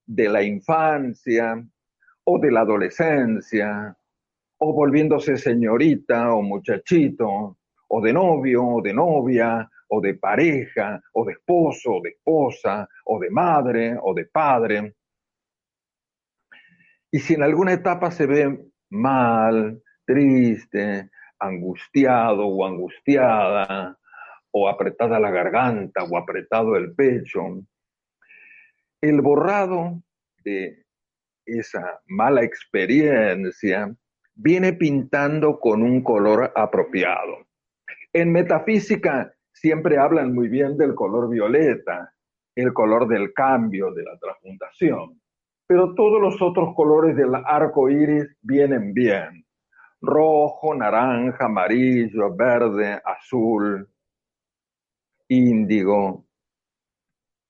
de 0.07 0.31
la 0.31 0.43
infancia 0.43 1.63
o 2.25 2.39
de 2.39 2.51
la 2.51 2.61
adolescencia, 2.61 3.95
o 4.57 4.73
volviéndose 4.73 5.37
señorita 5.37 6.33
o 6.33 6.41
muchachito, 6.41 7.59
o 7.89 8.01
de 8.01 8.15
novio 8.15 8.67
o 8.67 8.81
de 8.81 8.95
novia, 8.95 9.71
o 9.89 10.01
de 10.01 10.15
pareja, 10.15 11.03
o 11.13 11.27
de 11.27 11.33
esposo 11.33 11.97
o 11.97 12.01
de 12.01 12.09
esposa, 12.09 12.89
o 13.05 13.19
de 13.19 13.29
madre 13.29 13.95
o 14.03 14.15
de 14.15 14.25
padre. 14.25 14.95
Y 17.11 17.19
si 17.19 17.35
en 17.35 17.43
alguna 17.43 17.75
etapa 17.75 18.11
se 18.11 18.25
ve 18.25 18.59
mal, 18.89 19.83
triste, 20.07 21.11
angustiado 21.39 22.47
o 22.47 22.65
angustiada, 22.65 23.99
o 24.57 24.69
apretada 24.69 25.19
la 25.19 25.33
garganta 25.33 26.05
o 26.05 26.17
apretado 26.17 26.77
el 26.77 26.95
pecho, 26.95 27.41
el 29.01 29.21
borrado 29.21 30.01
de 30.45 30.85
esa 31.45 32.01
mala 32.07 32.45
experiencia 32.45 33.93
viene 34.37 34.73
pintando 34.73 35.59
con 35.59 35.83
un 35.83 36.03
color 36.03 36.53
apropiado. 36.55 37.47
En 38.13 38.31
metafísica 38.31 39.35
siempre 39.53 39.99
hablan 39.99 40.33
muy 40.33 40.49
bien 40.49 40.77
del 40.77 40.95
color 40.95 41.29
violeta, 41.29 42.15
el 42.55 42.73
color 42.73 43.09
del 43.09 43.33
cambio, 43.33 43.93
de 43.93 44.05
la 44.05 44.17
transmutación, 44.19 45.21
pero 45.67 45.95
todos 45.95 46.23
los 46.23 46.41
otros 46.41 46.77
colores 46.77 47.17
del 47.17 47.35
arco 47.35 47.91
iris 47.91 48.37
vienen 48.41 48.95
bien. 48.95 49.45
Rojo, 50.01 50.77
naranja, 50.77 51.47
amarillo, 51.47 52.33
verde, 52.37 53.01
azul, 53.05 53.89
índigo, 55.29 56.27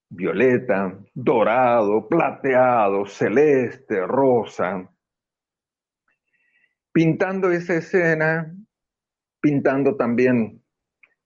violeta, 0.09 0.97
dorado, 1.13 2.07
plateado, 2.07 3.05
celeste, 3.05 4.05
rosa. 4.05 4.89
Pintando 6.91 7.51
esa 7.51 7.75
escena, 7.75 8.55
pintando 9.41 9.95
también 9.95 10.63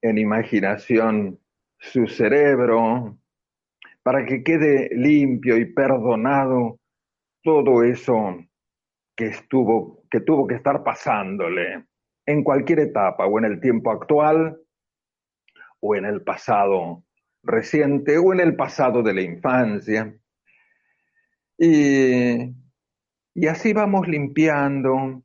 en 0.01 0.17
imaginación 0.17 1.39
su 1.77 2.07
cerebro, 2.07 3.17
para 4.03 4.25
que 4.25 4.43
quede 4.43 4.89
limpio 4.91 5.57
y 5.57 5.73
perdonado 5.73 6.79
todo 7.43 7.83
eso 7.83 8.37
que 9.15 9.27
estuvo, 9.27 10.03
que 10.09 10.21
tuvo 10.21 10.47
que 10.47 10.55
estar 10.55 10.83
pasándole 10.83 11.85
en 12.25 12.43
cualquier 12.43 12.79
etapa, 12.79 13.25
o 13.25 13.39
en 13.39 13.45
el 13.45 13.59
tiempo 13.59 13.91
actual, 13.91 14.57
o 15.79 15.95
en 15.95 16.05
el 16.05 16.21
pasado 16.21 17.03
reciente, 17.43 18.17
o 18.17 18.33
en 18.33 18.39
el 18.39 18.55
pasado 18.55 19.01
de 19.03 19.13
la 19.13 19.21
infancia. 19.21 20.13
Y, 21.57 22.53
y 23.33 23.47
así 23.47 23.73
vamos 23.73 24.07
limpiando, 24.07 25.23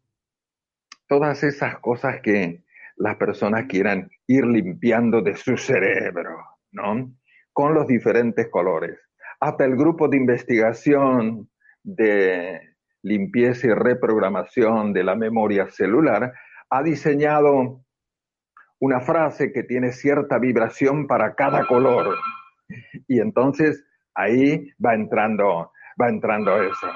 todas 1.09 1.43
esas 1.43 1.79
cosas 1.79 2.21
que 2.23 2.65
las 2.97 3.17
personas 3.17 3.67
quieran 3.67 4.11
ir 4.27 4.47
limpiando 4.47 5.21
de 5.21 5.37
su 5.37 5.57
cerebro, 5.57 6.39
¿no? 6.73 7.13
Con 7.53 7.75
los 7.75 7.87
diferentes 7.87 8.49
colores. 8.49 8.99
Hasta 9.41 9.65
el 9.65 9.77
grupo 9.77 10.09
de 10.09 10.17
investigación 10.17 11.51
de 11.83 12.61
limpieza 13.03 13.67
y 13.67 13.71
reprogramación 13.71 14.93
de 14.93 15.05
la 15.05 15.15
memoria 15.15 15.69
celular 15.69 16.33
ha 16.71 16.83
diseñado 16.83 17.84
una 18.81 19.01
frase 19.01 19.53
que 19.53 19.63
tiene 19.63 19.93
cierta 19.93 20.39
vibración 20.39 21.07
para 21.07 21.35
cada 21.35 21.67
color. 21.67 22.17
Y 23.09 23.21
entonces 23.21 23.85
ahí 24.15 24.71
va 24.85 24.95
entrando, 24.95 25.71
va 26.01 26.09
entrando 26.09 26.63
eso. 26.63 26.89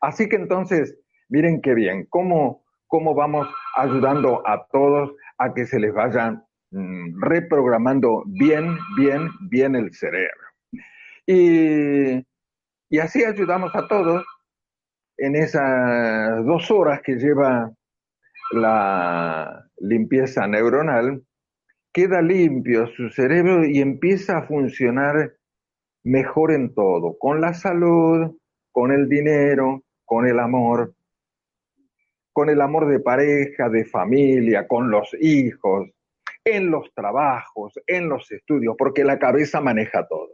Así 0.00 0.28
que 0.28 0.36
entonces, 0.36 0.98
miren 1.28 1.60
qué 1.60 1.74
bien, 1.74 2.06
cómo 2.08 2.62
cómo 2.90 3.14
vamos 3.14 3.48
ayudando 3.76 4.42
a 4.46 4.66
todos 4.66 5.14
a 5.38 5.54
que 5.54 5.64
se 5.64 5.78
les 5.78 5.94
vaya 5.94 6.42
mm, 6.72 7.22
reprogramando 7.22 8.24
bien, 8.26 8.76
bien, 8.96 9.30
bien 9.48 9.76
el 9.76 9.94
cerebro. 9.94 10.48
Y, 11.24 12.26
y 12.90 12.98
así 12.98 13.24
ayudamos 13.24 13.74
a 13.76 13.86
todos 13.86 14.24
en 15.18 15.36
esas 15.36 16.44
dos 16.44 16.68
horas 16.72 17.00
que 17.02 17.14
lleva 17.14 17.70
la 18.50 19.68
limpieza 19.78 20.46
neuronal, 20.46 21.24
queda 21.92 22.22
limpio 22.22 22.86
su 22.88 23.10
cerebro 23.10 23.64
y 23.64 23.80
empieza 23.80 24.38
a 24.38 24.46
funcionar 24.46 25.34
mejor 26.02 26.52
en 26.52 26.74
todo, 26.74 27.16
con 27.18 27.40
la 27.40 27.54
salud, 27.54 28.36
con 28.72 28.92
el 28.92 29.08
dinero, 29.08 29.82
con 30.04 30.26
el 30.26 30.38
amor, 30.38 30.94
con 32.32 32.48
el 32.48 32.60
amor 32.60 32.88
de 32.88 33.00
pareja, 33.00 33.68
de 33.68 33.84
familia, 33.84 34.66
con 34.66 34.90
los 34.90 35.14
hijos, 35.20 35.90
en 36.44 36.70
los 36.70 36.92
trabajos, 36.94 37.74
en 37.86 38.08
los 38.08 38.30
estudios, 38.30 38.74
porque 38.78 39.04
la 39.04 39.18
cabeza 39.18 39.60
maneja 39.60 40.06
todo. 40.06 40.30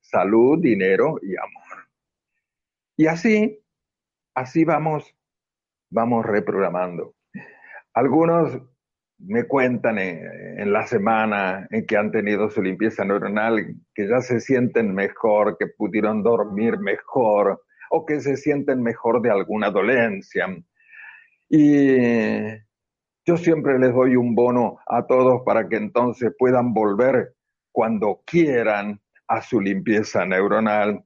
Salud, 0.00 0.58
dinero 0.60 1.18
y 1.22 1.36
amor. 1.36 1.88
Y 2.96 3.06
así, 3.06 3.58
así 4.34 4.64
vamos, 4.64 5.14
vamos 5.90 6.24
reprogramando. 6.24 7.14
Algunos 8.00 8.58
me 9.18 9.44
cuentan 9.44 9.98
en, 9.98 10.58
en, 10.58 10.72
la 10.72 10.86
semana 10.86 11.68
en 11.70 11.84
que 11.84 11.98
han 11.98 12.10
tenido 12.10 12.48
su 12.48 12.62
limpieza 12.62 13.04
neuronal 13.04 13.74
que 13.94 14.08
ya 14.08 14.22
se 14.22 14.40
sienten 14.40 14.94
mejor, 14.94 15.58
que 15.58 15.66
pudieron 15.66 16.22
dormir 16.22 16.78
mejor 16.78 17.62
o 17.90 18.06
que 18.06 18.20
se 18.20 18.38
sienten 18.38 18.82
mejor 18.82 19.20
de 19.20 19.30
alguna 19.30 19.70
dolencia. 19.70 20.46
Y 21.50 22.40
yo 23.26 23.36
siempre 23.36 23.78
les 23.78 23.92
doy 23.92 24.16
un 24.16 24.34
bono 24.34 24.78
a 24.86 25.06
todos 25.06 25.42
para 25.44 25.68
que 25.68 25.76
entonces 25.76 26.32
puedan 26.38 26.72
volver 26.72 27.34
cuando 27.70 28.22
quieran 28.24 28.98
a 29.28 29.42
su 29.42 29.60
limpieza 29.60 30.24
neuronal 30.24 31.04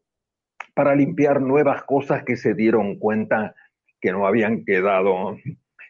para 0.74 0.94
limpiar 0.94 1.40
nuevas 1.40 1.82
cosas 1.82 2.22
que 2.22 2.36
se 2.36 2.54
dieron 2.54 3.00
cuenta 3.00 3.56
que 4.00 4.12
no 4.12 4.28
habían 4.28 4.64
quedado, 4.64 5.36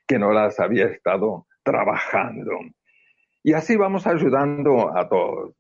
que 0.07 0.19
no 0.19 0.33
las 0.33 0.61
había 0.61 0.87
estado 0.87 1.47
trabajando. 1.63 2.53
Y 3.43 3.53
así 3.53 3.77
vamos 3.77 4.07
ayudando 4.07 4.97
a 4.97 5.09
todos. 5.09 5.55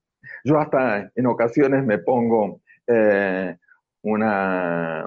Yo 0.44 0.58
hasta 0.58 1.10
en 1.14 1.26
ocasiones 1.26 1.84
me 1.84 1.98
pongo 1.98 2.60
eh, 2.86 3.56
una 4.02 5.06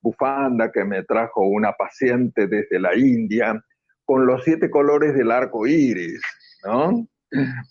bufanda 0.00 0.70
que 0.72 0.84
me 0.84 1.04
trajo 1.04 1.42
una 1.42 1.72
paciente 1.72 2.46
desde 2.46 2.78
la 2.78 2.96
India 2.96 3.60
con 4.04 4.26
los 4.26 4.44
siete 4.44 4.70
colores 4.70 5.14
del 5.14 5.30
arco 5.30 5.66
iris, 5.66 6.20
¿no? 6.64 7.06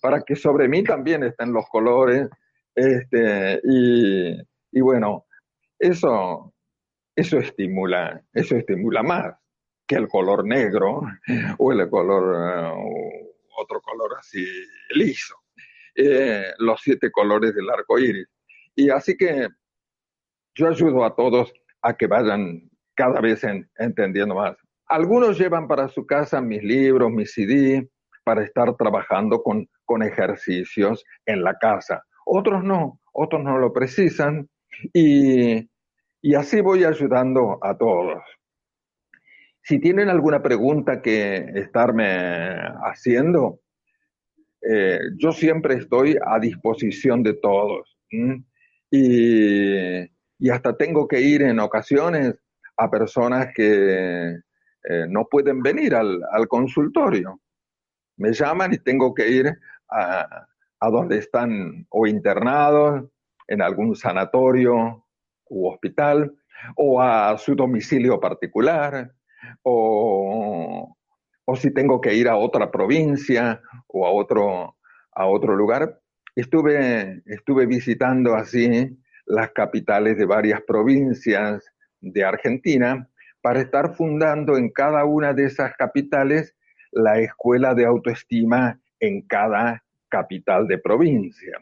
Para 0.02 0.22
que 0.22 0.36
sobre 0.36 0.68
mí 0.68 0.84
también 0.84 1.24
estén 1.24 1.54
los 1.54 1.68
colores. 1.70 2.30
Este, 2.76 3.62
y, 3.64 4.38
y 4.72 4.82
bueno, 4.82 5.26
eso, 5.80 6.54
eso 7.16 7.40
estimula, 7.40 8.22
eso 8.34 8.58
estimula 8.58 9.02
más 9.02 9.36
que 9.88 9.96
el 9.96 10.08
color 10.08 10.46
negro 10.46 11.02
o 11.58 11.72
el 11.72 11.90
color, 11.90 12.76
uh, 12.76 13.34
otro 13.58 13.82
color 13.82 14.18
así 14.20 14.46
liso. 14.92 15.36
Eh, 15.96 16.52
los 16.60 16.82
siete 16.82 17.12
colores 17.12 17.56
del 17.56 17.70
arco 17.70 17.98
iris. 17.98 18.28
Y 18.76 18.90
así 18.90 19.16
que 19.16 19.48
yo 20.56 20.68
ayudo 20.68 21.06
a 21.06 21.16
todos 21.16 21.54
a 21.82 21.96
que 21.96 22.08
vayan 22.08 22.70
cada 22.96 23.22
vez 23.22 23.44
entendiendo 23.78 24.36
más. 24.36 24.58
Algunos 24.88 25.38
llevan 25.38 25.68
para 25.68 25.88
su 25.88 26.06
casa 26.06 26.42
mis 26.42 26.64
libros, 26.64 27.12
mis 27.12 27.34
CD, 27.34 27.90
para 28.24 28.44
estar 28.44 28.76
trabajando 28.76 29.42
con, 29.42 29.70
con 29.86 30.04
ejercicios 30.04 31.04
en 31.26 31.44
la 31.44 31.58
casa. 31.58 32.04
Otros 32.26 32.64
no, 32.64 33.00
otros 33.14 33.44
no 33.44 33.58
lo 33.58 33.72
precisan 33.72 34.50
y, 34.94 35.70
y 36.22 36.36
así 36.36 36.60
voy 36.60 36.84
ayudando 36.84 37.60
a 37.62 37.78
todos. 37.78 38.22
Si 39.68 39.80
tienen 39.80 40.10
alguna 40.10 40.44
pregunta 40.44 41.02
que 41.02 41.38
estarme 41.56 42.06
haciendo, 42.84 43.62
eh, 44.62 45.00
yo 45.18 45.32
siempre 45.32 45.74
estoy 45.74 46.16
a 46.24 46.38
disposición 46.38 47.24
de 47.24 47.34
todos. 47.34 47.98
Y, 48.92 50.52
hasta 50.52 50.78
tengo 50.78 51.08
que 51.08 51.20
ir 51.20 51.42
en 51.42 51.60
ocasiones 51.60 52.36
a 52.78 52.92
personas 52.92 53.48
que 53.56 54.36
eh, 54.36 55.06
no 55.10 55.26
pueden 55.26 55.64
venir 55.64 55.96
al, 55.96 56.48
consultorio. 56.48 57.42
Me 58.18 58.34
llaman 58.34 58.72
y 58.72 58.78
tengo 58.78 59.16
que 59.16 59.28
ir 59.28 59.52
a, 59.90 60.46
a 60.80 60.90
donde 60.92 61.18
están 61.18 61.88
o 61.90 62.06
internados, 62.06 63.04
en 63.48 63.64
algún 63.64 63.96
sanatorio 63.96 65.08
u 65.50 65.68
hospital, 65.70 66.32
o 66.76 67.02
a 67.02 67.36
su 67.40 67.56
domicilio 67.56 68.20
particular, 68.20 69.15
o, 69.64 70.96
o 71.46 71.56
si 71.56 71.72
tengo 71.72 72.02
que 72.02 72.14
ir 72.16 72.28
a 72.28 72.38
otra 72.38 72.72
provincia 72.72 73.62
o 73.88 74.06
a 74.06 74.12
otro, 74.12 74.76
a 75.12 75.26
otro 75.28 75.56
lugar. 75.56 76.00
Estuve, 76.36 77.22
estuve 77.26 77.66
visitando 77.66 78.36
así 78.36 78.98
las 79.26 79.52
capitales 79.52 80.18
de 80.18 80.26
varias 80.26 80.62
provincias 80.62 81.64
de 82.02 82.24
Argentina 82.24 83.10
para 83.42 83.62
estar 83.62 83.96
fundando 83.96 84.58
en 84.58 84.70
cada 84.70 85.06
una 85.06 85.34
de 85.34 85.46
esas 85.46 85.76
capitales 85.78 86.56
la 86.92 87.20
escuela 87.20 87.74
de 87.74 87.86
autoestima 87.86 88.80
en 89.00 89.22
cada 89.22 89.84
capital 90.10 90.68
de 90.68 90.78
provincia. 90.78 91.60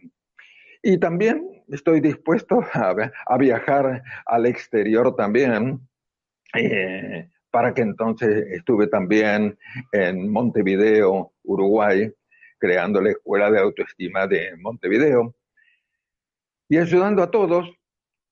Y 0.81 0.97
también 0.97 1.63
estoy 1.69 2.01
dispuesto 2.01 2.59
a, 2.73 3.37
viajar 3.37 4.03
al 4.25 4.45
exterior 4.45 5.15
también 5.15 5.79
eh, 6.55 7.29
para 7.53 7.71
que 7.71 7.83
entonces 7.83 8.47
estuve 8.49 8.87
también 8.87 9.55
en 9.91 10.31
Montevideo, 10.31 11.33
Uruguay, 11.43 12.11
creando 12.57 12.99
la 12.99 13.11
Escuela 13.11 13.51
de 13.51 13.59
Autoestima 13.59 14.25
de 14.25 14.57
Montevideo 14.57 15.35
y 16.67 16.79
ayudando 16.79 17.21
a 17.21 17.29
todos 17.29 17.71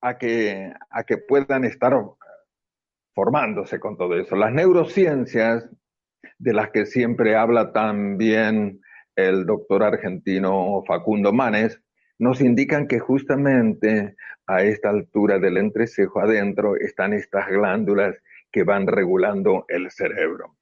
a 0.02 0.18
que, 0.18 0.74
a 0.90 1.04
que 1.04 1.20
puedan 1.20 1.66
estar 1.66 1.94
formándose 3.14 3.80
con 3.80 3.96
todo 3.96 4.18
eso. 4.18 4.36
Las 4.36 4.54
neurociencias, 4.54 5.70
de 6.40 6.54
las 6.54 6.72
que 6.72 6.88
siempre 6.88 7.36
habla 7.36 7.74
también 7.74 8.82
el 9.16 9.46
doctor 9.46 9.84
argentino 9.84 10.82
Facundo 10.88 11.32
Manes, 11.32 11.80
nos 12.18 12.42
indican 12.42 12.88
que 12.88 12.98
justamente 12.98 14.16
a 14.48 14.64
esta 14.64 14.90
altura 14.90 15.38
del 15.38 15.58
entrecejo 15.58 16.22
adentro 16.22 16.76
están 16.76 17.14
estas 17.14 17.48
glándulas 17.50 18.16
que 18.52 18.64
van 18.64 18.88
regulando 18.88 19.66
el 19.68 19.90
cerebro. 19.92 20.58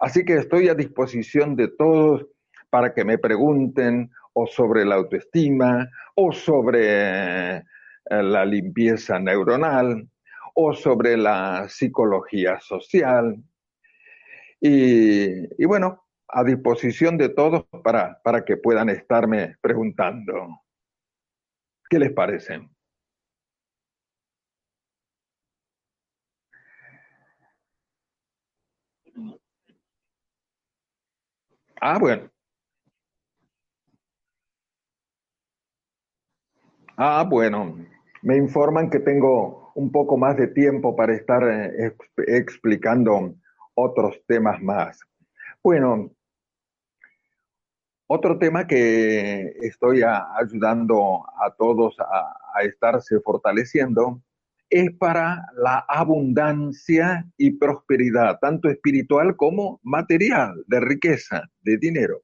Así 0.00 0.24
que 0.24 0.34
estoy 0.34 0.68
a 0.68 0.74
disposición 0.74 1.56
de 1.56 1.68
todos 1.68 2.26
para 2.70 2.92
que 2.92 3.04
me 3.04 3.18
pregunten 3.18 4.10
o 4.32 4.46
sobre 4.46 4.84
la 4.84 4.96
autoestima 4.96 5.88
o 6.14 6.32
sobre 6.32 7.56
eh, 7.56 7.62
la 8.10 8.44
limpieza 8.44 9.18
neuronal 9.18 10.08
o 10.54 10.74
sobre 10.74 11.16
la 11.16 11.68
psicología 11.68 12.58
social. 12.60 13.36
Y, 14.60 15.64
bueno, 15.64 16.04
a 16.28 16.42
disposición 16.44 17.16
de 17.18 17.28
todos 17.28 17.66
para, 17.84 18.20
para 18.22 18.44
que 18.44 18.56
puedan 18.56 18.88
estarme 18.88 19.56
preguntando. 19.60 20.60
¿Qué 21.88 21.98
les 21.98 22.12
parece? 22.12 22.60
Ah, 31.80 31.98
bueno. 31.98 32.30
Ah, 36.96 37.24
bueno. 37.28 37.76
Me 38.22 38.36
informan 38.36 38.90
que 38.90 38.98
tengo 39.00 39.72
un 39.74 39.92
poco 39.92 40.16
más 40.16 40.36
de 40.36 40.48
tiempo 40.48 40.96
para 40.96 41.14
estar 41.14 41.42
eh, 41.44 41.94
explicando 42.26 43.34
otros 43.74 44.20
temas 44.26 44.60
más. 44.62 45.00
Bueno, 45.62 46.10
otro 48.06 48.38
tema 48.38 48.66
que 48.66 49.52
estoy 49.60 50.02
ayudando 50.02 51.24
a 51.42 51.54
todos 51.56 51.96
a 52.00 52.62
estarse 52.62 53.20
fortaleciendo 53.20 54.22
es 54.70 54.90
para 54.98 55.42
la 55.56 55.84
abundancia 55.88 57.24
y 57.36 57.52
prosperidad, 57.52 58.38
tanto 58.40 58.68
espiritual 58.68 59.36
como 59.36 59.80
material, 59.82 60.64
de 60.66 60.80
riqueza, 60.80 61.50
de 61.60 61.78
dinero, 61.78 62.22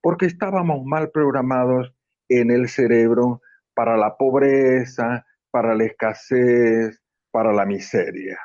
porque 0.00 0.26
estábamos 0.26 0.84
mal 0.84 1.10
programados 1.10 1.94
en 2.28 2.50
el 2.50 2.68
cerebro 2.68 3.42
para 3.74 3.96
la 3.96 4.16
pobreza, 4.16 5.26
para 5.50 5.74
la 5.74 5.84
escasez, 5.84 7.02
para 7.30 7.52
la 7.52 7.66
miseria. 7.66 8.38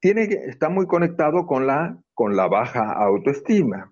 Tiene, 0.00 0.24
está 0.24 0.68
muy 0.68 0.86
conectado 0.86 1.46
con 1.46 1.66
la, 1.66 1.98
con 2.14 2.36
la 2.36 2.46
baja 2.48 2.92
autoestima, 2.92 3.90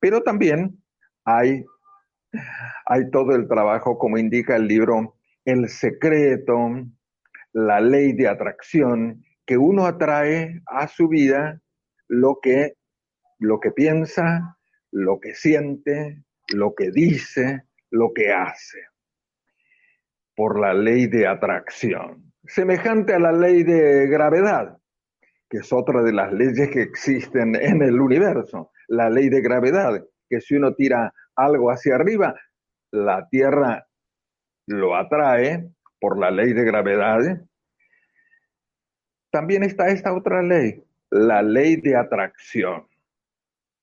pero 0.00 0.22
también 0.22 0.82
hay, 1.24 1.64
hay 2.86 3.10
todo 3.10 3.34
el 3.34 3.46
trabajo, 3.48 3.98
como 3.98 4.18
indica 4.18 4.56
el 4.56 4.66
libro 4.66 5.16
El 5.44 5.68
secreto, 5.68 6.56
la 7.52 7.80
ley 7.80 8.12
de 8.12 8.28
atracción, 8.28 9.24
que 9.46 9.58
uno 9.58 9.86
atrae 9.86 10.62
a 10.66 10.88
su 10.88 11.08
vida 11.08 11.60
lo 12.08 12.38
que, 12.40 12.74
lo 13.38 13.60
que 13.60 13.70
piensa, 13.70 14.58
lo 14.90 15.20
que 15.20 15.34
siente, 15.34 16.24
lo 16.52 16.74
que 16.74 16.90
dice, 16.90 17.64
lo 17.90 18.12
que 18.14 18.32
hace. 18.32 18.86
Por 20.34 20.58
la 20.60 20.74
ley 20.74 21.06
de 21.06 21.26
atracción. 21.26 22.32
Semejante 22.44 23.14
a 23.14 23.18
la 23.18 23.32
ley 23.32 23.62
de 23.62 24.06
gravedad, 24.06 24.78
que 25.48 25.58
es 25.58 25.72
otra 25.72 26.02
de 26.02 26.12
las 26.12 26.32
leyes 26.32 26.70
que 26.70 26.82
existen 26.82 27.54
en 27.56 27.82
el 27.82 28.00
universo. 28.00 28.70
La 28.88 29.10
ley 29.10 29.28
de 29.28 29.42
gravedad, 29.42 30.02
que 30.28 30.40
si 30.40 30.56
uno 30.56 30.74
tira 30.74 31.12
algo 31.36 31.70
hacia 31.70 31.96
arriba, 31.96 32.34
la 32.90 33.28
Tierra 33.28 33.86
lo 34.66 34.96
atrae 34.96 35.70
por 36.02 36.18
la 36.18 36.32
ley 36.32 36.52
de 36.52 36.64
gravedad, 36.64 37.46
también 39.30 39.62
está 39.62 39.86
esta 39.86 40.12
otra 40.12 40.42
ley, 40.42 40.82
la 41.10 41.42
ley 41.42 41.76
de 41.76 41.94
atracción. 41.94 42.88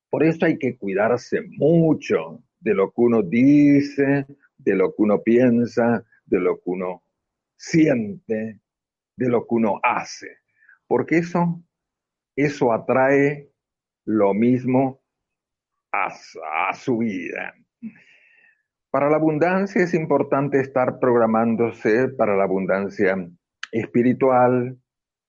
Por 0.09 0.23
eso 0.25 0.45
hay 0.45 0.57
que 0.57 0.77
cuidarse 0.77 1.39
mucho 1.43 2.43
de 2.59 2.73
lo 2.73 2.87
que 2.91 3.01
uno 3.01 3.23
dice, 3.23 4.25
de 4.57 4.75
lo 4.75 4.89
que 4.89 5.01
uno 5.01 5.23
piensa, 5.23 6.05
de 6.25 6.41
lo 6.41 6.57
que 6.57 6.63
uno 6.65 7.03
siente, 7.55 8.59
de 9.15 9.29
lo 9.29 9.47
que 9.47 9.55
uno 9.55 9.79
hace. 9.81 10.39
Porque 10.87 11.19
eso, 11.19 11.63
eso 12.35 12.73
atrae 12.73 13.49
lo 14.03 14.33
mismo 14.33 15.01
a, 15.93 16.13
a 16.67 16.73
su 16.73 16.97
vida. 16.97 17.55
Para 18.91 19.09
la 19.09 19.17
abundancia 19.17 19.83
es 19.83 19.93
importante 19.93 20.59
estar 20.59 20.97
programándose 20.99 22.09
para 22.09 22.35
la 22.35 22.45
abundancia 22.45 23.15
espiritual 23.71 24.79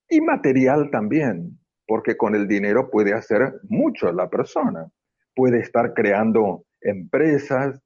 y 0.08 0.22
material 0.22 0.90
también, 0.90 1.58
porque 1.86 2.16
con 2.16 2.34
el 2.34 2.48
dinero 2.48 2.88
puede 2.90 3.12
hacer 3.12 3.60
mucho 3.68 4.12
la 4.12 4.30
persona. 4.30 4.90
Puede 5.34 5.60
estar 5.60 5.92
creando 5.92 6.64
empresas 6.80 7.82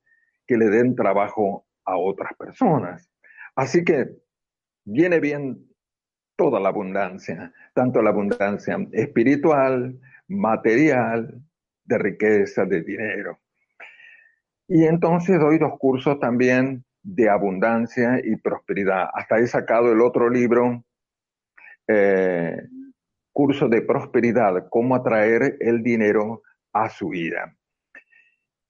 que 0.47 0.57
le 0.57 0.67
den 0.67 0.95
trabajo 0.95 1.67
a 1.85 1.97
otras 1.99 2.33
personas. 2.39 3.11
Así 3.57 3.85
que 3.85 4.11
viene 4.85 5.19
bien 5.19 5.69
toda 6.37 6.61
la 6.61 6.69
abundancia, 6.69 7.53
tanto 7.75 8.01
la 8.01 8.11
abundancia 8.11 8.77
espiritual, 8.93 9.99
material, 10.29 11.43
de 11.85 11.99
riqueza, 11.99 12.65
de 12.65 12.83
dinero. 12.83 13.41
Y 14.69 14.85
entonces 14.85 15.39
doy 15.39 15.59
dos 15.59 15.79
cursos 15.79 16.19
también 16.21 16.85
de 17.03 17.29
abundancia 17.29 18.21
y 18.25 18.37
prosperidad. 18.37 19.09
Hasta 19.13 19.39
he 19.39 19.47
sacado 19.47 19.93
el 19.93 20.01
otro 20.01 20.31
libro, 20.31 20.83
eh, 21.87 22.57
curso 23.33 23.69
de 23.69 23.83
prosperidad, 23.83 24.69
cómo 24.71 24.95
atraer 24.95 25.59
el 25.61 25.83
dinero 25.83 26.43
a 26.73 26.89
su 26.89 27.11
vida. 27.11 27.55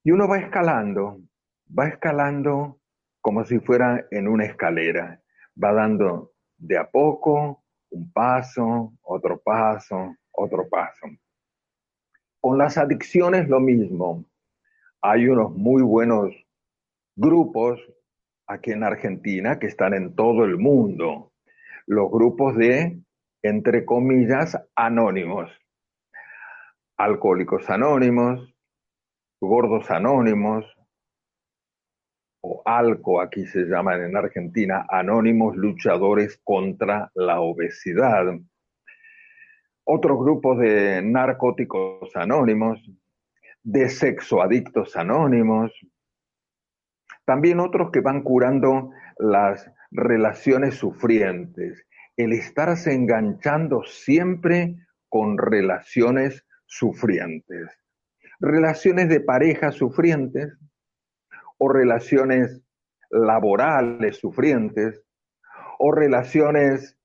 Y 0.03 0.11
uno 0.11 0.27
va 0.27 0.39
escalando, 0.39 1.21
va 1.67 1.89
escalando 1.89 2.81
como 3.21 3.45
si 3.45 3.61
fuera 3.61 4.05
en 4.11 4.29
una 4.29 4.45
escalera, 4.45 5.21
va 5.63 5.73
dando 5.73 6.33
de 6.59 6.77
a 6.77 6.91
poco 6.91 7.63
un 7.91 8.13
paso, 8.13 8.93
otro 9.03 9.39
paso, 9.39 10.17
otro 10.33 10.69
paso. 10.69 11.07
Con 12.41 12.59
las 12.59 12.77
adicciones 12.77 13.49
lo 13.49 13.61
mismo 13.61 14.25
hay 15.07 15.29
unos 15.29 15.53
muy 15.55 15.83
buenos 15.83 16.35
grupos 17.15 17.79
aquí 18.47 18.71
en 18.71 18.85
Argentina 18.85 19.59
que 19.59 19.67
están 19.67 19.93
en 19.93 20.15
todo 20.17 20.45
el 20.45 20.57
mundo. 20.57 21.31
Los 21.87 22.11
grupos 22.11 22.57
de 22.57 23.05
entre 23.43 23.85
comillas, 23.85 24.59
anónimos. 24.75 25.51
Alcohólicos 26.97 27.69
anónimos, 27.69 28.51
gordos 29.39 29.91
anónimos, 29.91 30.65
o 32.41 32.63
ALCO, 32.65 33.21
aquí 33.21 33.45
se 33.45 33.65
llaman 33.65 34.05
en 34.05 34.17
Argentina, 34.17 34.87
Anónimos 34.89 35.55
Luchadores 35.57 36.41
contra 36.43 37.11
la 37.15 37.41
Obesidad. 37.41 38.25
Otros 39.85 40.19
grupos 40.19 40.59
de 40.61 41.03
narcóticos 41.03 42.17
anónimos, 42.17 42.81
de 43.65 43.89
sexoadictos 43.89 44.95
anónimos, 44.95 45.73
también 47.25 47.61
otros 47.61 47.91
que 47.91 48.01
van 48.01 48.23
curando 48.23 48.91
las 49.19 49.71
relaciones 49.91 50.75
sufrientes, 50.75 51.87
el 52.17 52.33
estarse 52.33 52.93
enganchando 52.93 53.83
siempre 53.85 54.77
con 55.09 55.39
relaciones 55.39 56.47
sufrientes. 56.67 57.71
Relaciones 58.39 59.09
de 59.09 59.21
pareja 59.21 59.73
sufrientes 59.73 60.53
o 61.57 61.73
relaciones 61.73 62.61
laborales 63.11 64.19
sufrientes 64.19 65.03
o 65.79 65.93
relaciones 65.93 66.99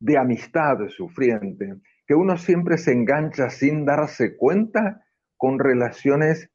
de 0.00 0.18
amistad 0.18 0.78
sufrientes, 0.88 1.76
que 2.06 2.14
uno 2.14 2.36
siempre 2.38 2.78
se 2.78 2.92
engancha 2.92 3.50
sin 3.50 3.84
darse 3.84 4.36
cuenta 4.36 5.04
con 5.40 5.58
relaciones 5.58 6.50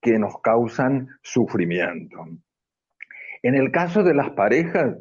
que 0.00 0.18
nos 0.18 0.40
causan 0.40 1.08
sufrimiento. 1.22 2.24
En 3.42 3.54
el 3.54 3.70
caso 3.70 4.02
de 4.02 4.14
las 4.14 4.30
parejas, 4.30 4.96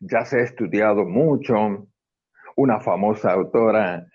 ya 0.00 0.24
se 0.24 0.38
ha 0.38 0.42
estudiado 0.42 1.04
mucho. 1.04 1.86
Una 2.56 2.80
famosa 2.80 3.30
autora, 3.32 4.06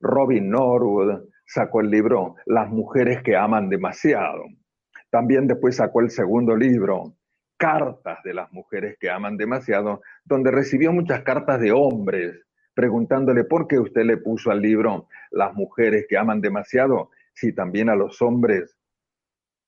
Robin 0.00 0.50
Norwood, 0.50 1.28
sacó 1.46 1.80
el 1.80 1.90
libro 1.90 2.34
Las 2.44 2.68
mujeres 2.70 3.22
que 3.22 3.36
aman 3.36 3.68
demasiado. 3.68 4.42
También 5.10 5.46
después 5.46 5.76
sacó 5.76 6.00
el 6.00 6.10
segundo 6.10 6.56
libro, 6.56 7.14
Cartas 7.56 8.18
de 8.24 8.34
las 8.34 8.52
mujeres 8.52 8.96
que 8.98 9.10
aman 9.10 9.36
demasiado, 9.36 10.02
donde 10.24 10.50
recibió 10.50 10.92
muchas 10.92 11.22
cartas 11.22 11.60
de 11.60 11.70
hombres 11.70 12.34
preguntándole 12.74 13.44
por 13.44 13.68
qué 13.68 13.78
usted 13.78 14.02
le 14.02 14.16
puso 14.16 14.50
al 14.50 14.60
libro 14.60 15.06
Las 15.30 15.54
mujeres 15.54 16.06
que 16.08 16.18
aman 16.18 16.40
demasiado, 16.40 17.10
si 17.34 17.54
también 17.54 17.88
a 17.88 17.96
los 17.96 18.20
hombres 18.22 18.76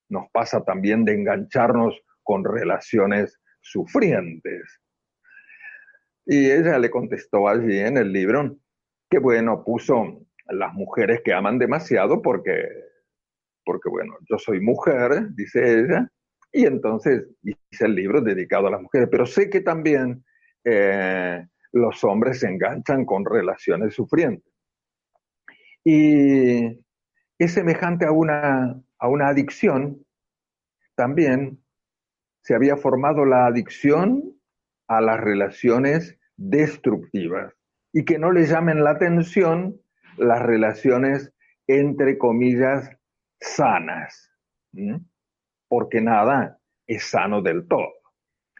nos 0.09 0.31
pasa 0.31 0.65
también 0.65 1.05
de 1.05 1.15
engancharnos 1.15 2.01
con 2.23 2.45
relaciones 2.45 3.39
sufrientes. 3.61 4.81
Y 6.25 6.51
ella 6.51 6.79
le 6.79 6.91
contestó 6.91 7.49
allí 7.49 7.79
en 7.79 7.97
el 7.97 8.13
libro 8.13 8.57
que, 9.11 9.19
bueno, 9.19 9.65
puso 9.65 10.27
las 10.49 10.73
mujeres 10.75 11.21
que 11.25 11.33
aman 11.33 11.59
demasiado 11.59 12.23
porque, 12.23 12.69
porque 13.65 13.89
bueno, 13.89 14.17
yo 14.29 14.39
soy 14.39 14.61
mujer, 14.61 15.29
dice 15.35 15.81
ella, 15.81 16.09
y 16.53 16.67
entonces 16.67 17.27
hice 17.43 17.85
el 17.85 17.95
libro 17.95 18.21
dedicado 18.21 18.69
a 18.69 18.71
las 18.71 18.83
mujeres, 18.83 19.09
pero 19.11 19.27
sé 19.27 19.51
que 19.51 19.61
también 19.61 20.25
eh, 20.65 21.47
los 21.73 22.03
hombres 22.05 22.41
se 22.41 22.49
enganchan 22.49 23.05
con 23.05 23.25
relaciones 23.25 23.95
sufrientes. 23.95 24.53
Y 25.85 26.85
es 27.39 27.53
semejante 27.53 28.07
a 28.07 28.13
una, 28.13 28.83
a 28.99 29.09
una 29.09 29.29
adicción, 29.29 30.05
también 30.95 31.63
se 32.43 32.55
había 32.55 32.77
formado 32.77 33.25
la 33.25 33.47
adicción 33.47 34.37
a 34.89 35.01
las 35.01 35.21
relaciones 35.21 36.19
destructivas 36.37 37.53
y 37.93 38.05
que 38.05 38.19
no 38.19 38.31
le 38.31 38.47
llamen 38.47 38.85
la 38.85 38.91
atención 38.91 39.81
las 40.17 40.43
relaciones 40.43 41.33
entre 41.67 42.19
comillas 42.19 42.91
sanas, 43.41 44.33
porque 45.69 46.01
nada 46.01 46.59
es 46.87 47.05
sano 47.05 47.43
del 47.43 47.67
todo, 47.67 47.93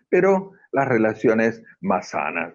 pero 0.09 0.53
las 0.73 0.89
relaciones 0.89 1.63
más 1.81 2.09
sanas. 2.09 2.55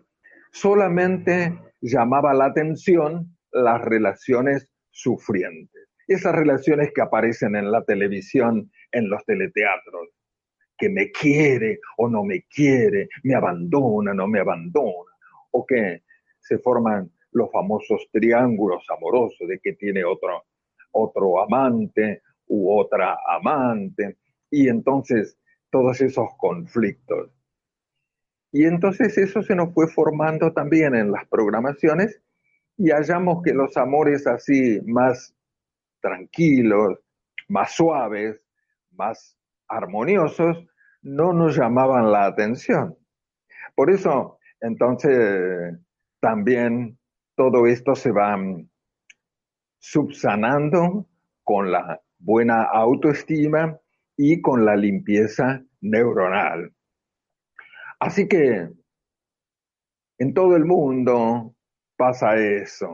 Solamente 0.51 1.57
llamaba 1.79 2.33
la 2.33 2.45
atención 2.45 3.37
las 3.51 3.81
relaciones 3.81 4.71
sufrientes, 4.91 5.80
esas 6.13 6.35
relaciones 6.35 6.91
que 6.93 7.01
aparecen 7.01 7.55
en 7.55 7.71
la 7.71 7.83
televisión, 7.83 8.71
en 8.91 9.09
los 9.09 9.23
teleteatros, 9.25 10.09
que 10.77 10.89
me 10.89 11.11
quiere 11.11 11.79
o 11.97 12.09
no 12.09 12.23
me 12.23 12.43
quiere, 12.43 13.09
me 13.23 13.35
abandona, 13.35 14.13
no 14.13 14.27
me 14.27 14.39
abandona, 14.39 15.11
o 15.51 15.65
que 15.65 16.03
se 16.39 16.57
forman 16.57 17.11
los 17.31 17.51
famosos 17.51 18.07
triángulos 18.11 18.83
amorosos 18.89 19.47
de 19.47 19.59
que 19.59 19.73
tiene 19.73 20.03
otro, 20.03 20.43
otro 20.91 21.41
amante 21.41 22.21
u 22.47 22.71
otra 22.71 23.17
amante, 23.27 24.17
y 24.49 24.67
entonces 24.67 25.37
todos 25.69 26.01
esos 26.01 26.27
conflictos. 26.37 27.31
Y 28.51 28.65
entonces 28.65 29.17
eso 29.17 29.41
se 29.41 29.55
nos 29.55 29.73
fue 29.73 29.87
formando 29.87 30.51
también 30.51 30.93
en 30.93 31.11
las 31.11 31.25
programaciones 31.27 32.21
y 32.77 32.89
hallamos 32.89 33.41
que 33.43 33.53
los 33.53 33.77
amores 33.77 34.27
así 34.27 34.81
más 34.85 35.33
tranquilos, 36.01 36.99
más 37.47 37.73
suaves, 37.73 38.45
más 38.91 39.37
armoniosos, 39.67 40.65
no 41.01 41.33
nos 41.33 41.55
llamaban 41.55 42.11
la 42.11 42.25
atención. 42.25 42.97
Por 43.75 43.89
eso, 43.89 44.39
entonces, 44.59 45.77
también 46.19 46.97
todo 47.35 47.65
esto 47.65 47.95
se 47.95 48.11
va 48.11 48.37
mm, 48.37 48.69
subsanando 49.79 51.07
con 51.43 51.71
la 51.71 52.01
buena 52.19 52.63
autoestima 52.63 53.79
y 54.15 54.41
con 54.41 54.65
la 54.65 54.75
limpieza 54.75 55.63
neuronal. 55.81 56.73
Así 57.99 58.27
que 58.27 58.69
en 60.19 60.33
todo 60.33 60.55
el 60.55 60.65
mundo 60.65 61.55
pasa 61.97 62.35
eso. 62.35 62.89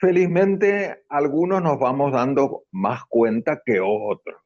Felizmente, 0.00 1.04
algunos 1.10 1.62
nos 1.62 1.78
vamos 1.78 2.10
dando 2.10 2.62
más 2.72 3.04
cuenta 3.04 3.60
que 3.62 3.80
otros. 3.80 4.40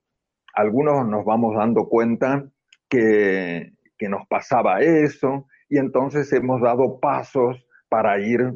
Algunos 0.52 1.06
nos 1.06 1.24
vamos 1.24 1.54
dando 1.56 1.88
cuenta 1.88 2.44
que, 2.88 3.70
nos 4.06 4.26
pasaba 4.28 4.80
eso 4.80 5.46
y 5.70 5.78
entonces 5.78 6.30
hemos 6.34 6.60
dado 6.60 7.00
pasos 7.00 7.66
para 7.88 8.20
ir 8.20 8.52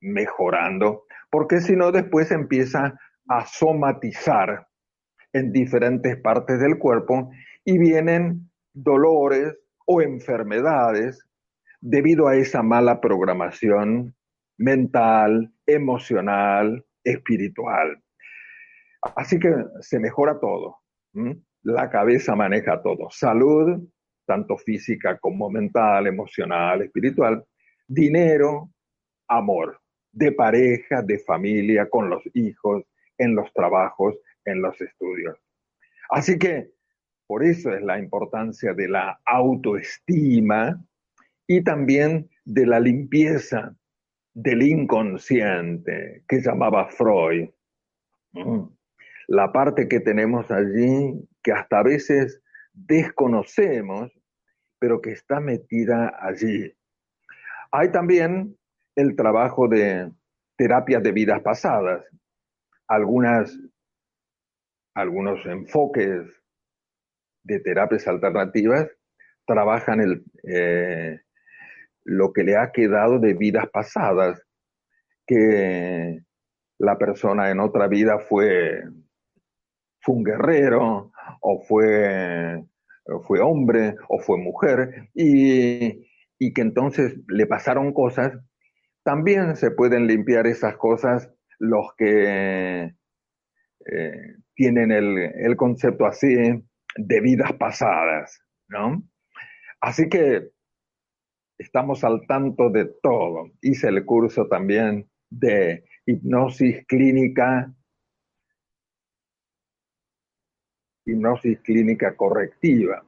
mejorando, 0.00 1.02
porque 1.30 1.60
si 1.60 1.74
no 1.74 1.90
después 1.90 2.30
empieza 2.30 2.96
a 3.28 3.46
somatizar 3.46 4.68
en 5.32 5.50
diferentes 5.50 6.16
partes 6.20 6.60
del 6.60 6.78
cuerpo 6.78 7.32
y 7.64 7.76
vienen 7.76 8.48
dolores 8.72 9.58
o 9.84 10.00
enfermedades 10.00 11.26
debido 11.80 12.28
a 12.28 12.36
esa 12.36 12.62
mala 12.62 13.00
programación 13.00 14.14
mental, 14.58 15.52
emocional, 15.68 16.84
espiritual. 17.04 18.02
Así 19.14 19.38
que 19.38 19.54
se 19.80 20.00
mejora 20.00 20.40
todo. 20.40 20.78
La 21.62 21.90
cabeza 21.90 22.34
maneja 22.34 22.82
todo. 22.82 23.08
Salud, 23.10 23.88
tanto 24.26 24.56
física 24.56 25.18
como 25.18 25.50
mental, 25.50 26.06
emocional, 26.06 26.82
espiritual. 26.82 27.44
Dinero, 27.86 28.70
amor, 29.28 29.80
de 30.10 30.32
pareja, 30.32 31.02
de 31.02 31.18
familia, 31.18 31.88
con 31.88 32.08
los 32.08 32.22
hijos, 32.34 32.84
en 33.18 33.34
los 33.34 33.52
trabajos, 33.52 34.16
en 34.44 34.62
los 34.62 34.80
estudios. 34.80 35.38
Así 36.10 36.38
que 36.38 36.70
por 37.26 37.44
eso 37.44 37.74
es 37.74 37.82
la 37.82 37.98
importancia 37.98 38.72
de 38.72 38.88
la 38.88 39.20
autoestima 39.26 40.82
y 41.46 41.62
también 41.62 42.30
de 42.44 42.66
la 42.66 42.80
limpieza 42.80 43.76
del 44.34 44.62
inconsciente 44.62 46.24
que 46.28 46.40
llamaba 46.40 46.88
Freud. 46.88 47.50
La 49.26 49.52
parte 49.52 49.88
que 49.88 50.00
tenemos 50.00 50.50
allí, 50.50 51.28
que 51.42 51.52
hasta 51.52 51.80
a 51.80 51.82
veces 51.82 52.40
desconocemos, 52.72 54.10
pero 54.78 55.00
que 55.00 55.12
está 55.12 55.40
metida 55.40 56.16
allí. 56.20 56.72
Hay 57.72 57.90
también 57.90 58.56
el 58.96 59.16
trabajo 59.16 59.68
de 59.68 60.10
terapias 60.56 61.02
de 61.02 61.12
vidas 61.12 61.40
pasadas, 61.42 62.04
algunas, 62.86 63.58
algunos 64.94 65.44
enfoques 65.46 66.26
de 67.44 67.60
terapias 67.60 68.06
alternativas 68.08 68.88
trabajan 69.46 70.00
el, 70.00 70.24
eh, 70.44 71.20
lo 72.08 72.32
que 72.32 72.42
le 72.42 72.56
ha 72.56 72.72
quedado 72.72 73.18
de 73.18 73.34
vidas 73.34 73.68
pasadas, 73.70 74.42
que 75.26 76.20
la 76.78 76.96
persona 76.96 77.50
en 77.50 77.60
otra 77.60 77.86
vida 77.88 78.18
fue 78.18 78.82
fue 80.00 80.14
un 80.14 80.24
guerrero, 80.24 81.12
o 81.40 81.60
fue, 81.66 82.64
fue 83.26 83.40
hombre, 83.40 83.96
o 84.08 84.18
fue 84.20 84.38
mujer, 84.38 85.08
y, 85.12 86.06
y 86.38 86.52
que 86.54 86.62
entonces 86.62 87.18
le 87.26 87.46
pasaron 87.46 87.92
cosas 87.92 88.38
también 89.08 89.56
se 89.56 89.70
pueden 89.70 90.06
limpiar 90.06 90.46
esas 90.46 90.76
cosas 90.76 91.32
los 91.58 91.94
que 91.96 92.94
eh, 93.86 94.36
tienen 94.54 94.92
el, 94.92 95.16
el, 95.16 95.56
concepto 95.56 96.04
así 96.04 96.28
de 96.96 97.20
vidas 97.22 97.54
pasadas, 97.54 98.38
¿no? 98.68 99.02
Así 99.80 100.10
que 100.10 100.50
estamos 101.58 102.04
al 102.04 102.26
tanto 102.26 102.70
de 102.70 102.86
todo. 103.02 103.50
Hice 103.60 103.88
el 103.88 104.04
curso 104.04 104.46
también 104.46 105.08
de 105.28 105.84
hipnosis 106.06 106.86
clínica, 106.86 107.74
hipnosis 111.04 111.60
clínica 111.60 112.16
correctiva. 112.16 113.04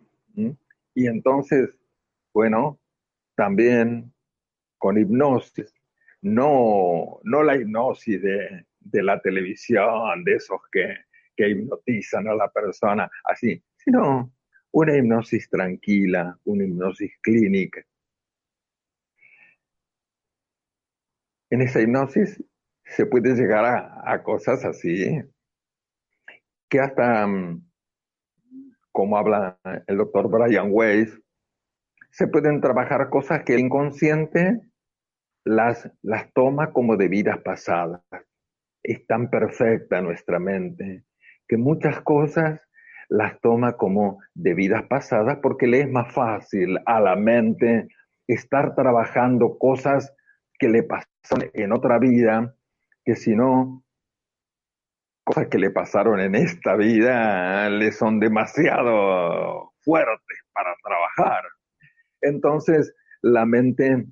Y 0.94 1.06
entonces, 1.06 1.70
bueno, 2.34 2.80
también 3.36 4.12
con 4.78 4.98
hipnosis, 4.98 5.72
no, 6.22 7.20
no 7.22 7.42
la 7.42 7.56
hipnosis 7.56 8.20
de, 8.20 8.66
de 8.80 9.02
la 9.02 9.20
televisión, 9.20 10.24
de 10.24 10.34
esos 10.34 10.60
que, 10.72 10.96
que 11.36 11.50
hipnotizan 11.50 12.28
a 12.28 12.34
la 12.34 12.50
persona 12.50 13.10
así, 13.24 13.62
sino 13.76 14.32
una 14.72 14.96
hipnosis 14.96 15.48
tranquila, 15.48 16.38
una 16.44 16.64
hipnosis 16.64 17.12
clínica. 17.22 17.84
En 21.50 21.62
esa 21.62 21.80
hipnosis 21.80 22.42
se 22.84 23.06
puede 23.06 23.34
llegar 23.34 23.64
a, 24.04 24.22
cosas 24.22 24.64
así, 24.64 25.20
que 26.68 26.80
hasta, 26.80 27.26
mm, 27.26 27.68
como 28.92 29.16
habla 29.16 29.58
el 29.86 29.96
doctor 29.96 30.28
Brian 30.28 30.68
Weiss, 30.70 31.20
se 32.10 32.26
pueden 32.26 32.60
trabajar 32.60 33.08
cosas 33.10 33.42
que 33.44 33.54
el 33.54 33.60
inconsciente 33.60 34.60
las, 35.44 35.90
las 36.02 36.32
toma 36.32 36.72
como 36.72 36.96
de 36.96 37.08
vidas 37.08 37.38
pasadas. 37.38 38.02
Es 38.82 39.06
tan 39.06 39.30
perfecta 39.30 40.00
nuestra 40.00 40.38
mente 40.38 41.04
que 41.48 41.56
muchas 41.56 42.00
cosas 42.02 42.60
las 43.08 43.40
toma 43.40 43.76
como 43.76 44.20
de 44.34 44.54
vidas 44.54 44.84
pasadas 44.84 45.38
porque 45.42 45.66
le 45.66 45.80
es 45.80 45.90
más 45.90 46.12
fácil 46.14 46.78
a 46.86 47.00
la 47.00 47.16
mente 47.16 47.88
estar 48.28 48.74
trabajando 48.76 49.58
cosas 49.58 50.14
que 50.60 50.68
le 50.68 50.82
pasaron 50.84 51.50
en 51.54 51.72
otra 51.72 51.98
vida 51.98 52.54
que 53.04 53.16
si 53.16 53.34
no, 53.34 53.82
cosas 55.24 55.48
que 55.48 55.58
le 55.58 55.70
pasaron 55.70 56.20
en 56.20 56.34
esta 56.34 56.76
vida 56.76 57.70
le 57.70 57.90
son 57.92 58.20
demasiado 58.20 59.72
fuertes 59.80 60.38
para 60.52 60.76
trabajar. 60.84 61.44
Entonces, 62.20 62.94
la 63.22 63.46
mente 63.46 64.06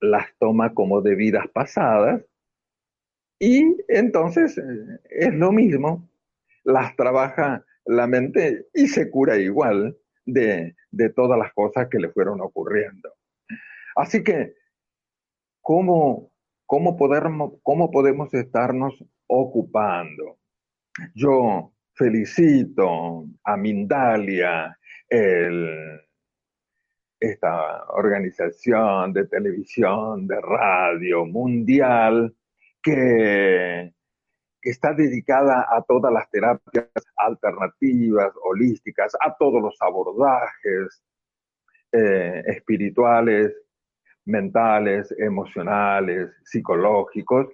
las 0.00 0.26
toma 0.38 0.72
como 0.72 1.02
de 1.02 1.16
vidas 1.16 1.46
pasadas 1.52 2.22
y 3.38 3.76
entonces 3.88 4.56
eh, 4.58 5.00
es 5.10 5.34
lo 5.34 5.50
mismo, 5.50 6.08
las 6.62 6.94
trabaja 6.94 7.64
la 7.84 8.06
mente 8.06 8.68
y 8.72 8.86
se 8.86 9.10
cura 9.10 9.36
igual 9.38 9.98
de, 10.24 10.76
de 10.90 11.10
todas 11.10 11.38
las 11.38 11.52
cosas 11.52 11.88
que 11.88 11.98
le 11.98 12.10
fueron 12.10 12.40
ocurriendo. 12.40 13.12
Así 13.96 14.22
que, 14.22 14.59
¿cómo 15.60 16.30
¿Cómo, 16.70 16.96
¿Cómo 17.64 17.90
podemos 17.90 18.32
estarnos 18.32 19.04
ocupando? 19.26 20.38
Yo 21.16 21.72
felicito 21.94 23.24
a 23.42 23.56
Mindalia, 23.56 24.78
esta 27.18 27.84
organización 27.88 29.12
de 29.12 29.26
televisión, 29.26 30.28
de 30.28 30.40
radio 30.40 31.26
mundial, 31.26 32.36
que, 32.80 33.92
está 34.62 34.94
dedicada 34.94 35.66
a 35.68 35.82
todas 35.82 36.12
las 36.12 36.30
terapias 36.30 36.86
alternativas, 37.16 38.32
holísticas, 38.44 39.16
a 39.20 39.34
todos 39.36 39.60
los 39.60 39.76
abordajes 39.80 41.02
eh, 41.90 42.44
espirituales 42.46 43.52
mentales, 44.24 45.14
emocionales, 45.18 46.30
psicológicos, 46.44 47.48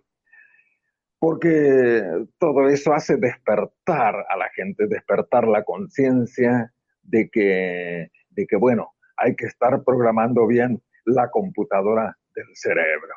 porque 1.18 2.02
todo 2.38 2.68
eso 2.68 2.92
hace 2.92 3.16
despertar 3.16 4.14
a 4.29 4.37
la 4.37 4.48
gente, 4.55 4.87
despertar 4.87 5.46
la 5.48 5.64
conciencia 5.64 6.72
de 7.02 7.29
que, 7.31 8.11
de 8.31 8.46
que, 8.46 8.57
bueno, 8.57 8.92
hay 9.16 9.35
que 9.35 9.46
estar 9.46 9.83
programando 9.85 10.46
bien 10.46 10.83
la 11.07 11.31
computadora 11.31 12.16
del 12.35 12.46
cerebro. 12.55 13.14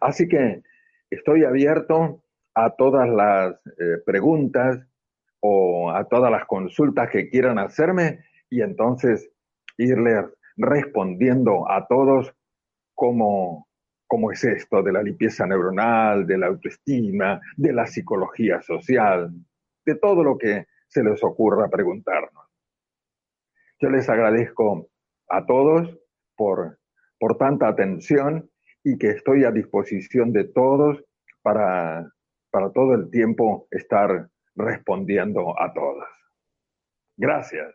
Así 0.00 0.26
que 0.26 0.62
estoy 1.10 1.44
abierto 1.44 2.24
a 2.54 2.70
todas 2.70 3.08
las 3.08 3.54
eh, 3.78 3.98
preguntas 4.04 4.80
o 5.40 5.90
a 5.90 6.04
todas 6.08 6.30
las 6.30 6.46
consultas 6.46 7.08
que 7.10 7.30
quieran 7.30 7.58
hacerme 7.58 8.24
y 8.50 8.62
entonces 8.62 9.30
irle 9.78 10.24
respondiendo 10.60 11.70
a 11.70 11.86
todos 11.86 12.32
cómo, 12.94 13.66
cómo 14.06 14.30
es 14.30 14.44
esto 14.44 14.82
de 14.82 14.92
la 14.92 15.02
limpieza 15.02 15.46
neuronal, 15.46 16.26
de 16.26 16.38
la 16.38 16.48
autoestima, 16.48 17.40
de 17.56 17.72
la 17.72 17.86
psicología 17.86 18.60
social, 18.60 19.32
de 19.86 19.94
todo 19.96 20.22
lo 20.22 20.36
que 20.36 20.66
se 20.86 21.02
les 21.02 21.22
ocurra 21.24 21.68
preguntarnos. 21.68 22.46
Yo 23.80 23.88
les 23.88 24.08
agradezco 24.10 24.88
a 25.28 25.46
todos 25.46 25.98
por, 26.36 26.78
por 27.18 27.38
tanta 27.38 27.68
atención 27.68 28.50
y 28.84 28.98
que 28.98 29.10
estoy 29.10 29.44
a 29.44 29.50
disposición 29.50 30.32
de 30.32 30.44
todos 30.44 31.02
para, 31.42 32.12
para 32.50 32.70
todo 32.72 32.94
el 32.94 33.10
tiempo 33.10 33.66
estar 33.70 34.28
respondiendo 34.54 35.58
a 35.58 35.72
todos. 35.72 36.08
Gracias. 37.16 37.74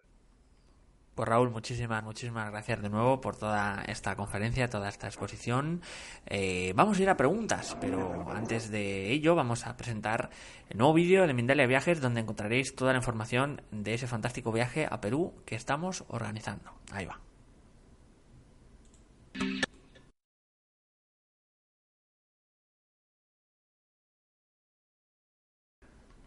Pues 1.15 1.29
Raúl, 1.29 1.49
muchísimas, 1.49 2.03
muchísimas 2.03 2.51
gracias 2.51 2.81
de 2.81 2.89
nuevo 2.89 3.21
por 3.21 3.37
toda 3.37 3.83
esta 3.87 4.17
conferencia, 4.17 4.69
toda 4.69 4.89
esta 4.89 5.07
exposición. 5.07 5.81
Eh, 6.25 6.73
vamos 6.75 6.99
a 6.99 7.03
ir 7.03 7.09
a 7.09 7.15
preguntas, 7.15 7.77
pero 7.79 8.29
antes 8.29 8.69
de 8.69 9.13
ello 9.13 9.33
vamos 9.33 9.65
a 9.65 9.77
presentar 9.77 10.29
el 10.69 10.77
nuevo 10.77 10.93
vídeo 10.93 11.25
de 11.25 11.33
Mindalia 11.33 11.67
Viajes 11.67 12.01
donde 12.01 12.19
encontraréis 12.19 12.75
toda 12.75 12.91
la 12.91 12.97
información 12.97 13.61
de 13.71 13.93
ese 13.93 14.07
fantástico 14.07 14.51
viaje 14.51 14.87
a 14.91 14.99
Perú 14.99 15.33
que 15.45 15.55
estamos 15.55 16.03
organizando. 16.09 16.73
Ahí 16.91 17.05
va. 17.05 17.24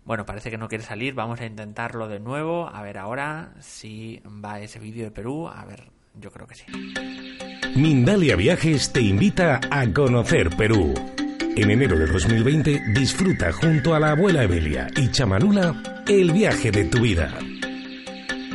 Bueno, 0.08 0.24
parece 0.24 0.50
que 0.50 0.56
no 0.56 0.68
quiere 0.68 0.82
salir. 0.82 1.12
Vamos 1.12 1.38
a 1.42 1.44
intentarlo 1.44 2.08
de 2.08 2.18
nuevo. 2.18 2.66
A 2.66 2.80
ver 2.80 2.96
ahora 2.96 3.52
si 3.60 4.22
va 4.42 4.58
ese 4.58 4.78
vídeo 4.78 5.04
de 5.04 5.10
Perú. 5.10 5.46
A 5.46 5.66
ver, 5.66 5.90
yo 6.14 6.30
creo 6.30 6.46
que 6.46 6.54
sí. 6.54 6.64
Mindalia 7.76 8.34
Viajes 8.34 8.90
te 8.90 9.02
invita 9.02 9.60
a 9.70 9.86
conocer 9.92 10.48
Perú. 10.56 10.94
En 11.54 11.70
enero 11.70 11.98
de 11.98 12.06
2020 12.06 12.84
disfruta 12.94 13.52
junto 13.52 13.94
a 13.94 14.00
la 14.00 14.12
abuela 14.12 14.44
Evelia 14.44 14.86
y 14.96 15.10
Chamanula 15.10 16.02
el 16.08 16.32
viaje 16.32 16.70
de 16.70 16.86
tu 16.86 17.02
vida. 17.02 17.38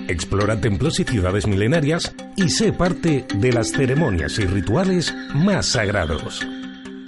Explora 0.07 0.59
templos 0.59 0.99
y 1.01 1.03
ciudades 1.03 1.45
milenarias 1.45 2.15
y 2.35 2.49
sé 2.49 2.73
parte 2.73 3.27
de 3.35 3.53
las 3.53 3.69
ceremonias 3.73 4.39
y 4.39 4.47
rituales 4.47 5.13
más 5.35 5.67
sagrados. 5.67 6.43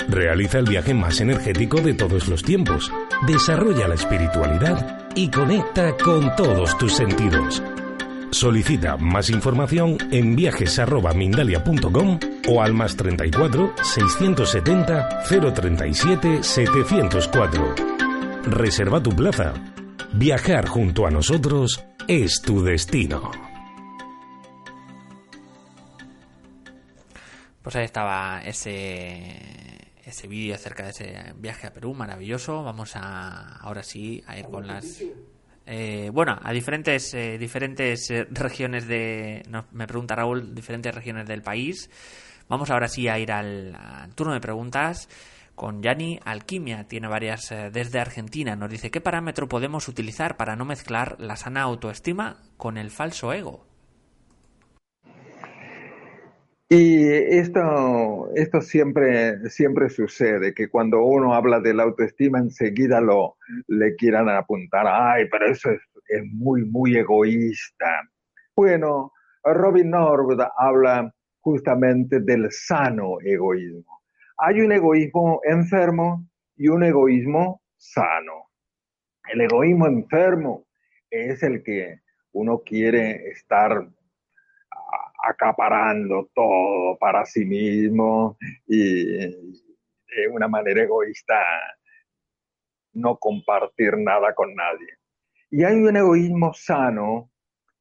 Realiza 0.08 0.60
el 0.60 0.66
viaje 0.66 0.94
más 0.94 1.20
energético 1.20 1.82
de 1.82 1.96
todos 1.96 2.28
los 2.28 2.44
tiempos 2.44 2.92
desarrolla 3.28 3.88
la 3.88 3.96
espiritualidad 3.96 5.08
y 5.16 5.30
conecta 5.30 5.96
con 5.98 6.36
todos 6.36 6.78
tus 6.78 6.94
sentidos. 6.94 7.64
Solicita 8.32 8.98
más 8.98 9.30
información 9.30 9.98
en 10.12 10.36
viajes@mindalia.com 10.36 12.20
o 12.50 12.62
al 12.62 12.74
más 12.74 12.98
34 12.98 13.74
670 13.82 15.24
037 15.54 16.44
704. 16.44 17.76
Reserva 18.44 19.02
tu 19.02 19.12
plaza. 19.12 19.54
Viajar 20.12 20.68
junto 20.68 21.08
a 21.08 21.12
nosotros 21.12 21.84
es 22.08 22.42
tu 22.42 22.62
destino. 22.62 23.32
Pues 27.62 27.76
ahí 27.78 27.86
estaba 27.86 28.42
ese 28.44 29.75
ese 30.06 30.28
vídeo 30.28 30.56
acerca 30.56 30.84
de 30.84 30.90
ese 30.90 31.34
viaje 31.38 31.68
a 31.68 31.74
Perú, 31.74 31.94
maravilloso. 31.94 32.64
Vamos 32.64 32.96
a 32.96 33.58
ahora 33.58 33.84
sí 33.84 34.24
a 34.28 34.38
ir 34.38 34.46
con 34.46 34.68
las 34.68 35.04
eh, 35.66 36.12
bueno, 36.14 36.38
a 36.42 36.52
diferentes 36.52 37.14
eh, 37.16 37.40
diferentes 37.40 38.12
eh, 38.12 38.28
regiones 38.30 38.88
de 38.88 39.42
me 39.72 39.88
pregunta 39.88 40.16
Raúl, 40.16 40.54
diferentes 40.54 40.94
regiones 40.94 41.28
del 41.28 41.42
país. 41.42 41.90
Vamos 42.48 42.70
ahora 42.70 42.88
sí 42.88 43.08
a 43.08 43.18
ir 43.18 43.32
al, 43.32 43.76
turno 44.14 44.34
de 44.34 44.40
preguntas 44.40 45.10
con 45.56 45.82
Yani 45.82 46.20
Alquimia. 46.24 46.88
Tiene 46.88 47.08
varias 47.08 47.50
desde 47.72 48.00
Argentina. 48.00 48.56
Nos 48.56 48.70
dice, 48.70 48.92
¿qué 48.92 49.02
parámetro 49.02 49.48
podemos 49.48 49.88
utilizar 49.88 50.38
para 50.38 50.56
no 50.56 50.66
mezclar 50.66 51.16
la 51.20 51.38
sana 51.38 51.64
autoestima 51.64 52.44
con 52.58 52.78
el 52.78 52.92
falso 52.92 53.34
ego? 53.34 53.66
Y 56.68 57.08
esto, 57.08 58.30
esto 58.34 58.60
siempre, 58.60 59.50
siempre 59.50 59.88
sucede, 59.90 60.54
que 60.56 60.68
cuando 60.68 61.04
uno 61.04 61.36
habla 61.36 61.60
de 61.60 61.76
la 61.76 61.84
autoestima, 61.84 62.40
enseguida 62.40 63.00
lo, 63.02 63.38
le 63.68 63.96
quieran 63.96 64.30
apuntar, 64.30 64.88
ay, 64.88 65.26
pero 65.30 65.46
eso 65.52 65.70
es, 65.70 65.82
es 66.08 66.24
muy, 66.26 66.66
muy 66.66 66.98
egoísta. 66.98 68.10
Bueno, 68.56 69.12
Robin 69.44 69.92
Norwood 69.92 70.42
habla 70.58 71.14
justamente 71.42 72.20
del 72.22 72.52
sano 72.52 73.18
egoísmo. 73.22 74.02
Hay 74.40 74.62
un 74.62 74.72
egoísmo 74.72 75.42
enfermo 75.44 76.28
y 76.56 76.68
un 76.70 76.84
egoísmo 76.84 77.62
sano. 77.78 78.50
El 79.32 79.42
egoísmo 79.42 79.86
enfermo 79.86 80.66
es 81.12 81.44
el 81.44 81.62
que 81.64 82.00
uno 82.32 82.62
quiere 82.66 83.28
estar 83.30 83.88
acaparando 85.26 86.30
todo 86.34 86.98
para 87.00 87.26
sí 87.26 87.46
mismo 87.46 88.38
y 88.68 89.18
de 89.18 90.28
una 90.32 90.48
manera 90.48 90.84
egoísta 90.84 91.36
no 92.94 93.18
compartir 93.18 93.98
nada 93.98 94.34
con 94.34 94.54
nadie. 94.56 94.88
Y 95.50 95.64
hay 95.64 95.76
un 95.76 95.98
egoísmo 95.98 96.54
sano 96.54 97.32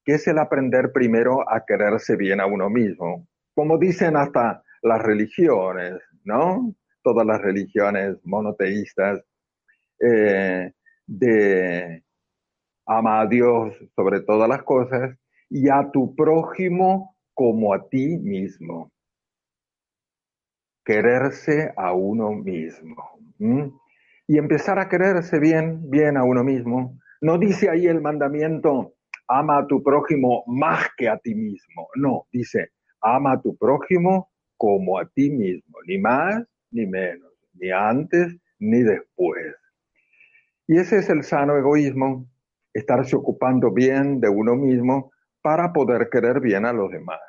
que 0.05 0.15
es 0.15 0.27
el 0.27 0.39
aprender 0.39 0.93
primero 0.93 1.49
a 1.51 1.65
quererse 1.65 2.17
bien 2.17 2.41
a 2.41 2.47
uno 2.47 2.69
mismo, 2.69 3.27
como 3.55 3.79
dicen 3.79 4.17
hasta 4.17 4.63
las 4.83 5.03
religiones, 5.03 5.95
¿no? 6.25 6.75
Todas 7.03 7.27
las 7.27 7.41
religiones 7.41 8.19
monoteístas, 8.25 9.23
eh, 10.01 10.73
de 11.07 12.03
ama 12.87 13.21
a 13.21 13.27
Dios 13.27 13.75
sobre 13.95 14.21
todas 14.21 14.49
las 14.49 14.63
cosas 14.63 15.17
y 15.49 15.69
a 15.71 15.91
tu 15.91 16.15
prójimo 16.15 17.14
como 17.35 17.75
a 17.75 17.89
ti 17.89 18.19
mismo. 18.19 18.91
Quererse 20.85 21.73
a 21.77 21.93
uno 21.93 22.33
mismo. 22.33 22.97
Y 24.27 24.39
empezar 24.39 24.79
a 24.79 24.89
quererse 24.89 25.39
bien, 25.39 25.91
bien 25.91 26.17
a 26.17 26.25
uno 26.25 26.45
mismo. 26.45 26.99
No 27.21 27.39
dice 27.39 27.69
ahí 27.71 27.87
el 27.87 28.01
mandamiento, 28.01 28.95
ama 29.29 29.59
a 29.59 29.67
tu 29.67 29.83
prójimo 29.83 30.45
más 30.47 30.89
que 30.97 31.09
a 31.09 31.19
ti 31.19 31.35
mismo. 31.35 31.89
No, 31.97 32.27
dice, 32.33 32.71
ama 33.01 33.33
a 33.33 33.41
tu 33.41 33.57
prójimo 33.57 34.31
como 34.57 34.99
a 34.99 35.07
ti 35.09 35.31
mismo, 35.31 35.79
ni 35.87 35.99
más 35.99 36.47
ni 36.71 36.87
menos, 36.87 37.33
ni 37.55 37.71
antes 37.71 38.37
ni 38.59 38.83
después. 38.83 39.55
Y 40.67 40.79
ese 40.79 40.99
es 40.99 41.11
el 41.11 41.23
sano 41.23 41.57
egoísmo, 41.57 42.27
estarse 42.73 43.17
ocupando 43.17 43.73
bien 43.73 44.21
de 44.21 44.29
uno 44.29 44.57
mismo 44.57 45.13
para 45.45 45.75
poder 45.75 46.09
querer 46.11 46.41
bien 46.41 46.65
a 46.65 46.73
los 46.73 46.91
demás. 46.91 47.21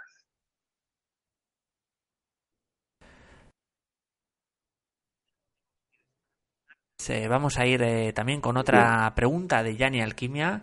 vamos 7.29 7.59
a 7.59 7.67
ir 7.67 7.83
eh, 7.83 8.13
también 8.13 8.41
con 8.41 8.57
otra 8.57 9.13
pregunta 9.15 9.61
de 9.61 9.75
Yanni 9.75 10.01
Alquimia. 10.01 10.61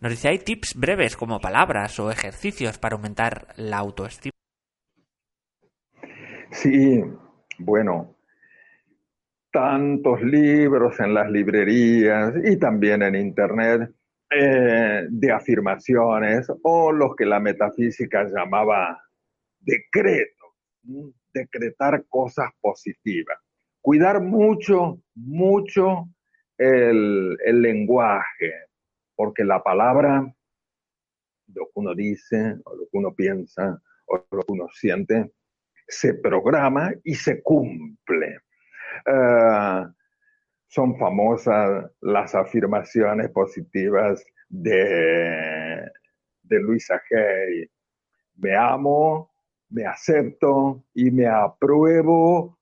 Nos 0.00 0.10
dice, 0.10 0.28
¿hay 0.28 0.38
tips 0.38 0.74
breves 0.74 1.16
como 1.16 1.40
palabras 1.40 1.98
o 2.00 2.10
ejercicios 2.10 2.78
para 2.78 2.94
aumentar 2.94 3.48
la 3.56 3.78
autoestima? 3.78 4.32
Sí, 6.50 7.02
bueno, 7.58 8.14
tantos 9.50 10.22
libros 10.22 10.98
en 11.00 11.12
las 11.12 11.30
librerías 11.30 12.32
y 12.44 12.56
también 12.56 13.02
en 13.02 13.16
Internet 13.16 13.90
eh, 14.38 15.06
de 15.08 15.32
afirmaciones 15.32 16.46
o 16.62 16.92
los 16.92 17.16
que 17.16 17.24
la 17.24 17.40
metafísica 17.40 18.24
llamaba 18.24 19.02
decreto, 19.58 20.54
decretar 21.32 22.04
cosas 22.08 22.50
positivas. 22.60 23.38
Cuidar 23.80 24.20
mucho, 24.20 25.00
mucho 25.14 26.08
el, 26.58 27.36
lenguaje, 27.62 28.52
porque 29.14 29.42
la 29.42 29.62
palabra, 29.62 30.30
lo 31.54 31.64
que 31.64 31.72
uno 31.74 31.94
dice, 31.94 32.56
o 32.64 32.76
lo 32.76 32.82
que 32.82 32.98
uno 32.98 33.14
piensa, 33.14 33.80
o 34.04 34.26
lo 34.30 34.42
que 34.42 34.52
uno 34.52 34.68
siente, 34.70 35.32
se 35.88 36.12
programa 36.12 36.92
y 37.04 37.14
se 37.14 37.42
cumple. 37.42 38.38
Uh, 39.06 39.95
son 40.76 40.98
famosas 40.98 41.90
las 42.02 42.34
afirmaciones 42.34 43.30
positivas 43.30 44.22
de, 44.50 45.88
de 46.42 46.60
Luisa 46.60 47.00
Hay. 47.10 47.66
Me 48.34 48.54
amo, 48.54 49.32
me 49.70 49.86
acepto 49.86 50.84
y 50.92 51.10
me 51.10 51.26
apruebo 51.26 52.58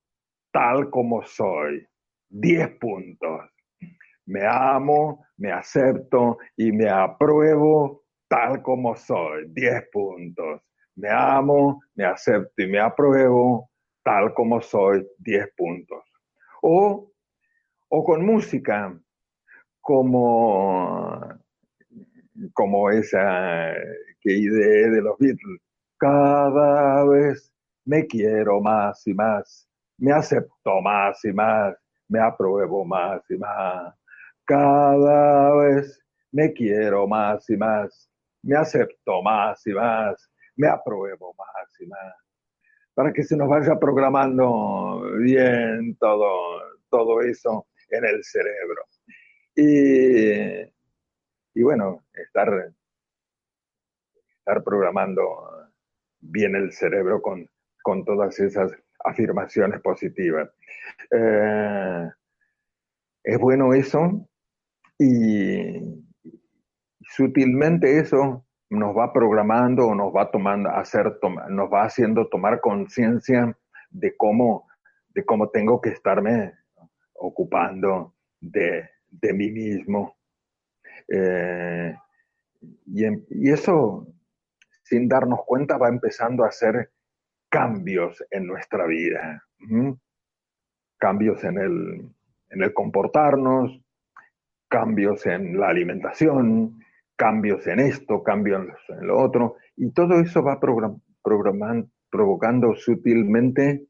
tal 0.52 0.90
como 0.90 1.24
soy. 1.24 1.84
Diez 2.28 2.68
puntos. 2.78 3.50
Me 4.26 4.46
amo, 4.46 5.26
me 5.36 5.50
acepto 5.50 6.38
y 6.56 6.70
me 6.70 6.88
apruebo 6.88 8.04
tal 8.28 8.62
como 8.62 8.94
soy. 8.94 9.46
Diez 9.48 9.88
puntos. 9.92 10.62
Me 10.94 11.08
amo, 11.10 11.82
me 11.96 12.04
acepto 12.04 12.62
y 12.62 12.68
me 12.68 12.78
apruebo 12.78 13.70
tal 14.04 14.32
como 14.34 14.60
soy. 14.60 15.04
Diez 15.18 15.48
puntos. 15.56 16.04
O 16.62 17.10
o 17.89 18.05
con 18.05 18.24
música, 18.24 18.99
como, 19.80 21.20
como 22.53 22.91
esa 22.91 23.74
que 24.20 24.32
idea 24.32 24.91
de 24.91 25.03
los 25.03 25.18
Beatles. 25.18 25.61
Cada 25.99 27.05
vez 27.05 27.53
me 27.85 28.07
quiero 28.07 28.61
más 28.61 29.07
y 29.07 29.14
más, 29.14 29.68
me 29.99 30.12
acepto 30.12 30.80
más 30.80 31.22
y 31.24 31.32
más, 31.32 31.76
me 32.09 32.20
apruebo 32.20 32.85
más 32.85 33.22
y 33.30 33.37
más. 33.37 33.95
Cada 34.45 35.55
vez 35.57 36.03
me 36.32 36.53
quiero 36.53 37.07
más 37.07 37.49
y 37.51 37.57
más, 37.57 38.11
me 38.43 38.57
acepto 38.57 39.22
más 39.22 39.66
y 39.66 39.72
más, 39.72 40.30
me 40.57 40.68
apruebo 40.68 41.35
más 41.35 41.80
y 41.80 41.87
más. 41.87 42.14
Para 42.95 43.12
que 43.12 43.22
se 43.22 43.37
nos 43.37 43.49
vaya 43.49 43.78
programando 43.78 45.03
bien 45.18 45.97
todo, 45.97 46.61
todo 46.89 47.20
eso 47.20 47.66
en 47.97 48.05
el 48.05 48.24
cerebro. 48.24 48.84
Y, 49.57 51.62
bueno, 51.62 52.05
estar, 52.12 52.72
estar 54.38 54.64
programando 54.64 55.22
bien 56.20 56.57
el 56.57 56.72
cerebro 56.72 57.22
con, 57.22 57.49
con 57.82 58.05
todas 58.05 58.38
esas 58.40 58.72
afirmaciones 59.05 59.80
positivas. 59.80 60.51
Eh, 61.11 62.11
es 63.22 63.38
bueno 63.38 63.74
eso 63.74 64.28
y 64.99 66.03
sutilmente 67.01 67.99
eso 67.99 68.45
nos 68.70 68.97
va 68.97 69.12
programando 69.12 69.86
o 69.86 69.95
nos 69.95 70.14
va 70.14 70.30
tomando 70.30 70.70
hacer 70.70 71.18
nos 71.49 71.72
va 71.72 71.84
haciendo 71.84 72.28
tomar 72.28 72.61
conciencia 72.61 73.57
de 73.90 74.16
cómo 74.16 74.66
de 75.09 75.24
cómo 75.24 75.51
tengo 75.51 75.80
que 75.80 75.90
estarme 75.90 76.55
ocupando 77.14 78.14
de, 78.40 78.88
mí 79.32 79.50
mismo. 79.50 80.16
Eh, 81.08 81.94
y, 82.86 83.50
eso, 83.50 84.06
sin 84.82 85.08
darnos 85.08 85.40
cuenta, 85.46 85.78
va 85.78 85.88
empezando 85.88 86.44
a 86.44 86.48
hacer 86.48 86.90
cambios 87.48 88.22
en 88.30 88.46
nuestra 88.46 88.86
vida. 88.86 89.42
Cambios 90.98 91.44
en 91.44 91.58
el, 91.58 92.08
en 92.50 92.62
el 92.62 92.72
comportarnos, 92.72 93.80
cambios 94.68 95.26
en 95.26 95.58
la 95.58 95.68
alimentación, 95.68 96.80
cambios 97.16 97.66
en 97.66 97.80
esto, 97.80 98.22
cambios 98.22 98.66
en 98.88 99.06
lo 99.06 99.18
otro, 99.18 99.56
y 99.76 99.92
todo 99.92 100.20
eso 100.20 100.42
va 100.42 100.58
provocando 100.58 102.74
sutilmente 102.74 103.86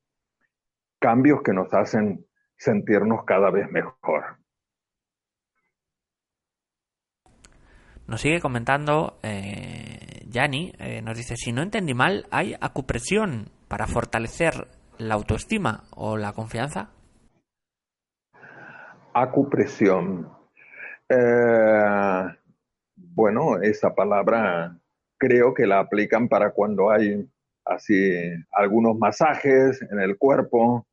cambios 0.98 1.42
que 1.42 1.52
nos 1.52 1.72
hacen 1.72 2.26
sentirnos 2.56 3.24
cada 3.24 3.50
vez 3.50 3.70
mejor. 3.70 4.38
Nos 8.06 8.20
sigue 8.20 8.40
comentando 8.40 9.18
eh, 9.22 10.26
Yanni, 10.28 10.72
eh, 10.78 11.00
nos 11.00 11.16
dice, 11.16 11.36
si 11.36 11.52
no 11.52 11.62
entendí 11.62 11.94
mal, 11.94 12.26
¿hay 12.30 12.54
acupresión 12.60 13.48
para 13.66 13.86
fortalecer 13.86 14.68
la 14.98 15.14
autoestima 15.14 15.84
o 15.90 16.16
la 16.18 16.32
confianza? 16.32 16.90
Acupresión. 19.14 20.28
Eh, 21.08 22.24
bueno, 22.94 23.62
esa 23.62 23.94
palabra 23.94 24.76
creo 25.16 25.54
que 25.54 25.66
la 25.66 25.78
aplican 25.78 26.28
para 26.28 26.50
cuando 26.50 26.90
hay 26.90 27.26
así 27.64 28.12
algunos 28.52 28.98
masajes 28.98 29.80
en 29.90 29.98
el 29.98 30.18
cuerpo, 30.18 30.86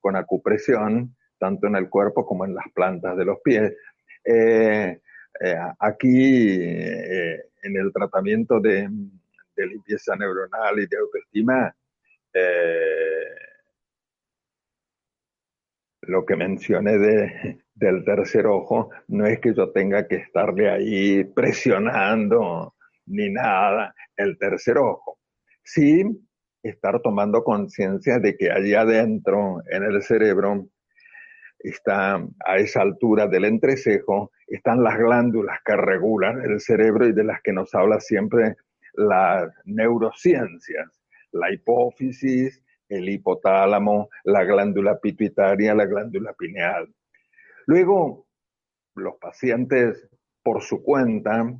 con 0.00 0.16
acupresión, 0.16 1.16
tanto 1.38 1.66
en 1.66 1.76
el 1.76 1.88
cuerpo 1.88 2.26
como 2.26 2.44
en 2.44 2.54
las 2.54 2.66
plantas 2.74 3.16
de 3.16 3.24
los 3.24 3.38
pies. 3.42 3.72
Eh, 4.24 5.00
eh, 5.40 5.56
aquí, 5.78 6.58
eh, 6.60 7.40
en 7.62 7.76
el 7.76 7.92
tratamiento 7.92 8.60
de, 8.60 8.88
limpieza 9.56 10.16
neuronal 10.16 10.78
y 10.78 10.86
de 10.86 10.96
autoestima, 10.96 11.76
lo 16.00 16.24
que 16.24 16.34
mencioné 16.34 16.96
de, 16.96 17.58
del 17.74 18.04
tercer 18.04 18.46
ojo, 18.46 18.90
no 19.08 19.26
es 19.26 19.38
que 19.38 19.52
yo 19.54 19.70
tenga 19.70 20.08
que 20.08 20.16
estarle 20.16 20.70
ahí 20.70 21.24
presionando 21.24 22.74
ni 23.06 23.30
nada 23.30 23.94
el 24.16 24.38
tercer 24.38 24.78
ojo. 24.78 25.18
Sí, 25.62 26.04
estar 26.62 27.00
tomando 27.00 27.42
conciencia 27.44 28.18
de 28.18 28.36
que 28.36 28.50
allí 28.50 28.74
adentro, 28.74 29.62
en 29.70 29.82
el 29.82 30.02
cerebro, 30.02 30.66
está 31.58 32.24
a 32.44 32.56
esa 32.56 32.82
altura 32.82 33.26
del 33.26 33.44
entrecejo, 33.44 34.32
están 34.46 34.82
las 34.82 34.98
glándulas 34.98 35.58
que 35.64 35.76
regulan 35.76 36.42
el 36.42 36.60
cerebro 36.60 37.06
y 37.06 37.12
de 37.12 37.24
las 37.24 37.42
que 37.42 37.52
nos 37.52 37.74
habla 37.74 38.00
siempre 38.00 38.56
las 38.94 39.52
neurociencias, 39.64 41.02
la 41.32 41.52
hipófisis, 41.52 42.62
el 42.88 43.08
hipotálamo, 43.08 44.08
la 44.24 44.44
glándula 44.44 44.98
pituitaria, 44.98 45.74
la 45.74 45.86
glándula 45.86 46.32
pineal. 46.32 46.92
Luego, 47.66 48.26
los 48.96 49.14
pacientes 49.16 50.08
por 50.42 50.62
su 50.62 50.82
cuenta 50.82 51.54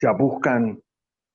ya 0.00 0.12
buscan, 0.12 0.80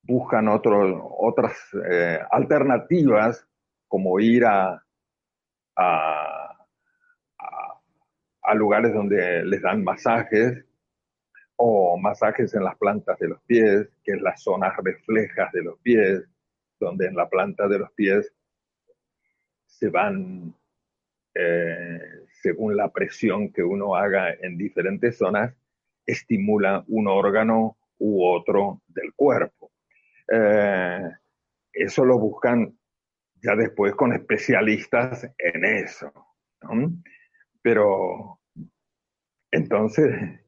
buscan 0.09 0.47
otras 0.47 1.53
eh, 1.87 2.19
alternativas 2.31 3.47
como 3.87 4.19
ir 4.19 4.43
a, 4.45 4.83
lugares 8.55 8.91
donde 8.93 9.45
les 9.45 9.61
dan 9.61 9.83
masajes 9.83 10.65
o 11.55 11.97
masajes 11.97 12.53
en 12.55 12.63
las 12.63 12.75
plantas 12.77 13.17
de 13.19 13.27
los 13.27 13.39
pies, 13.43 13.87
que 14.03 14.13
es 14.13 14.21
las 14.21 14.41
zonas 14.41 14.75
reflejas 14.83 15.51
de 15.53 15.61
los 15.61 15.79
pies, 15.79 16.23
donde 16.79 17.05
en 17.05 17.15
la 17.15 17.29
planta 17.29 17.67
de 17.67 17.77
los 17.77 17.91
pies 17.91 18.33
se 19.67 19.89
van, 19.89 20.55
eh, 21.35 21.99
según 22.41 22.75
la 22.75 22.89
presión 22.89 23.53
que 23.53 23.61
uno 23.61 23.95
haga 23.95 24.33
en 24.33 24.57
diferentes 24.57 25.19
zonas, 25.19 25.53
estimula 26.07 26.83
un 26.87 27.07
órgano 27.07 27.77
u 27.99 28.25
otro 28.25 28.81
del 28.87 29.13
cuerpo. 29.13 29.58
Eh, 30.31 31.09
eso 31.73 32.05
lo 32.05 32.19
buscan 32.19 32.77
ya 33.41 33.55
después 33.55 33.95
con 33.95 34.13
especialistas 34.13 35.29
en 35.37 35.65
eso. 35.65 36.11
Pero 37.61 38.39
entonces 39.51 40.39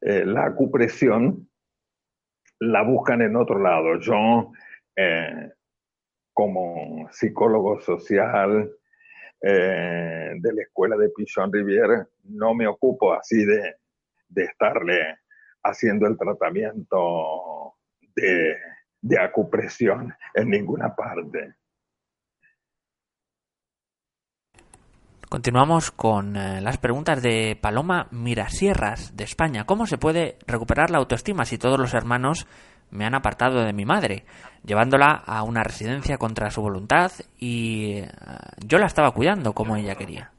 eh, 0.00 0.24
la 0.24 0.46
acupresión 0.46 1.48
la 2.60 2.82
buscan 2.82 3.22
en 3.22 3.36
otro 3.36 3.58
lado. 3.60 3.98
Yo 4.00 4.52
como 6.38 7.08
psicólogo 7.10 7.80
social 7.80 8.70
eh, 9.40 10.32
de 10.36 10.52
la 10.52 10.62
escuela 10.62 10.96
de 10.96 11.10
Pichon 11.10 11.52
Rivière, 11.52 12.06
no 12.24 12.54
me 12.54 12.66
ocupo 12.66 13.12
así 13.12 13.44
de, 13.44 13.74
estarle 14.36 15.18
haciendo 15.64 16.06
el 16.06 16.16
tratamiento 16.16 17.74
de, 18.14 18.56
de 19.00 19.20
acupresión 19.20 20.14
en 20.34 20.50
ninguna 20.50 20.94
parte. 20.94 21.54
Continuamos 25.28 25.90
con 25.90 26.36
eh, 26.36 26.62
las 26.62 26.78
preguntas 26.78 27.22
de 27.22 27.58
Paloma 27.60 28.08
Mirasierras 28.10 29.14
de 29.14 29.24
España. 29.24 29.66
¿Cómo 29.66 29.86
se 29.86 29.98
puede 29.98 30.38
recuperar 30.46 30.90
la 30.90 30.98
autoestima 30.98 31.44
si 31.44 31.58
todos 31.58 31.78
los 31.78 31.92
hermanos 31.92 32.46
me 32.90 33.04
han 33.04 33.14
apartado 33.14 33.62
de 33.62 33.74
mi 33.74 33.84
madre, 33.84 34.24
llevándola 34.64 35.22
a 35.26 35.42
una 35.42 35.62
residencia 35.62 36.16
contra 36.16 36.50
su 36.50 36.62
voluntad 36.62 37.12
y 37.38 37.98
eh, 37.98 38.10
yo 38.64 38.78
la 38.78 38.86
estaba 38.86 39.10
cuidando 39.10 39.52
como 39.52 39.76
ella 39.76 39.96
quería. 39.96 40.32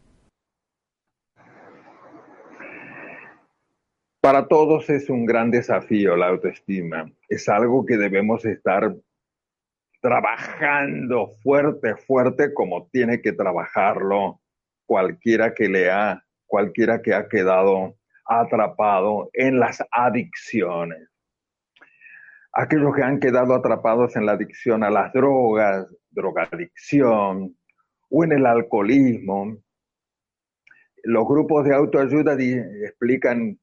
Para 4.22 4.47
todos 4.47 4.89
es 4.89 5.09
un 5.09 5.26
gran 5.26 5.51
desafío 5.51 6.15
la 6.15 6.28
autoestima. 6.28 7.11
Es 7.28 7.47
algo 7.47 7.86
que 7.86 7.97
debemos 7.97 8.45
estar 8.45 8.95
trabajando 10.01 11.30
fuerte, 11.43 11.95
fuerte, 11.95 12.53
como 12.53 12.88
tiene 12.88 13.22
que 13.22 13.34
trabajarlo 13.34 14.41
cualquiera 14.86 15.53
que 15.53 15.70
lea, 15.70 16.24
cualquiera 16.45 17.01
que 17.01 17.13
ha 17.13 17.28
quedado 17.28 17.95
atrapado 18.26 19.30
en 19.34 19.59
las 19.59 19.84
adicciones 19.91 21.09
aquellos 22.53 22.95
que 22.95 23.03
han 23.03 23.20
quedado 23.20 23.53
atrapados 23.53 24.15
en 24.15 24.26
la 24.26 24.34
adicción 24.34 24.84
a 24.84 24.89
las 24.89 25.13
drogas, 25.13 25.88
drogadicción 26.09 27.55
o 28.09 28.24
en 28.24 28.32
el 28.32 28.45
alcoholismo. 28.45 29.57
Los 31.03 31.26
grupos 31.28 31.65
de 31.65 31.76
autoayuda 31.76 32.34
explican 32.34 33.57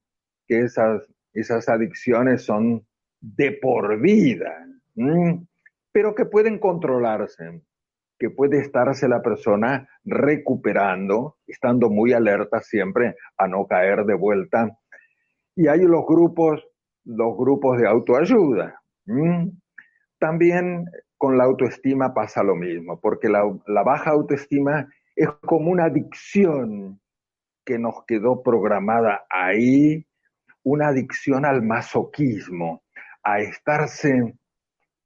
que 0.47 0.61
esas, 0.61 1.03
esas 1.33 1.69
adicciones 1.69 2.43
son 2.43 2.85
de 3.19 3.51
por 3.51 3.99
vida, 3.99 4.65
pero 5.91 6.15
que 6.15 6.25
pueden 6.25 6.59
controlarse, 6.59 7.61
que 8.19 8.29
puede 8.29 8.59
estarse 8.59 9.07
la 9.07 9.21
persona 9.21 9.87
recuperando, 10.05 11.37
estando 11.45 11.89
muy 11.89 12.13
alerta 12.13 12.61
siempre 12.61 13.15
a 13.37 13.47
no 13.47 13.67
caer 13.67 14.05
de 14.05 14.15
vuelta. 14.15 14.77
Y 15.55 15.67
hay 15.67 15.81
los 15.81 16.05
grupos 16.05 16.63
los 17.07 17.37
grupos 17.37 17.79
de 17.79 17.87
autoayuda. 17.87 18.81
También 20.19 20.85
con 21.17 21.37
la 21.37 21.45
autoestima 21.45 22.13
pasa 22.13 22.43
lo 22.43 22.55
mismo, 22.55 22.99
porque 22.99 23.29
la, 23.29 23.43
baja 23.83 24.11
autoestima 24.11 24.87
es 25.15 25.29
como 25.41 25.71
una 25.71 25.85
adicción 25.85 26.99
que 27.65 27.79
nos 27.79 28.05
quedó 28.05 28.43
programada 28.43 29.25
ahí, 29.29 30.05
una 30.69 30.89
adicción 30.89 31.45
al 31.45 31.61
masoquismo, 31.61 32.83
a 33.23 33.39
estarse 33.39 34.35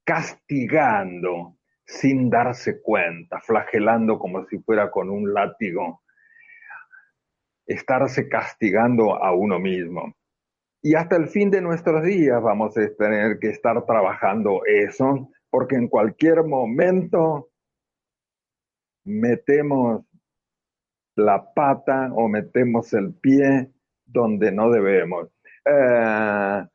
castigando 0.04 1.56
sin 1.86 2.28
darse 2.28 2.82
cuenta, 2.82 3.40
flagelando 3.40 4.18
como 4.18 4.44
si 4.46 4.58
fuera 4.58 4.90
con 4.90 5.08
un 5.08 5.32
látigo, 5.32 6.02
estarse 7.64 8.28
castigando 8.28 9.22
a 9.22 9.32
uno 9.36 9.60
mismo. 9.60 10.16
Y 10.82 10.96
hasta 10.96 11.14
el 11.14 11.28
fin 11.28 11.48
de 11.48 11.60
nuestros 11.60 12.02
días 12.02 12.42
vamos 12.42 12.76
a 12.76 12.80
tener 12.96 13.38
que 13.38 13.50
estar 13.50 13.86
trabajando 13.86 14.62
eso, 14.66 15.30
porque 15.48 15.76
en 15.76 15.86
cualquier 15.86 16.42
momento 16.42 17.50
metemos 19.04 20.04
la 21.14 21.52
pata 21.54 22.10
o 22.14 22.26
metemos 22.26 22.92
el 22.94 23.14
pie 23.14 23.70
donde 24.04 24.50
no 24.50 24.68
debemos. 24.68 25.31
Eh, 25.64 26.66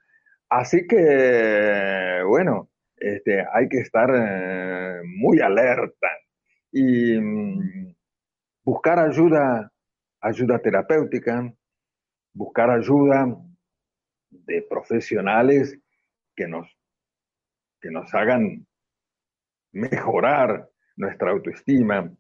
así 0.50 0.88
que, 0.88 2.22
bueno, 2.28 2.70
este, 2.96 3.46
hay 3.54 3.68
que 3.70 3.80
estar 3.80 4.10
eh, 4.14 5.02
muy 5.04 5.40
alerta 5.40 6.08
y 6.72 7.20
mm, 7.20 7.96
buscar 8.64 9.00
ayuda, 9.00 9.72
ayuda 10.22 10.60
terapéutica, 10.60 11.54
buscar 12.34 12.70
ayuda 12.70 13.36
de 14.30 14.62
profesionales 14.70 15.80
que 16.36 16.48
nos, 16.48 16.68
que 17.82 17.90
nos 17.92 18.14
hagan 18.14 18.66
mejorar 19.72 20.70
nuestra 20.96 21.32
autoestima, 21.32 22.12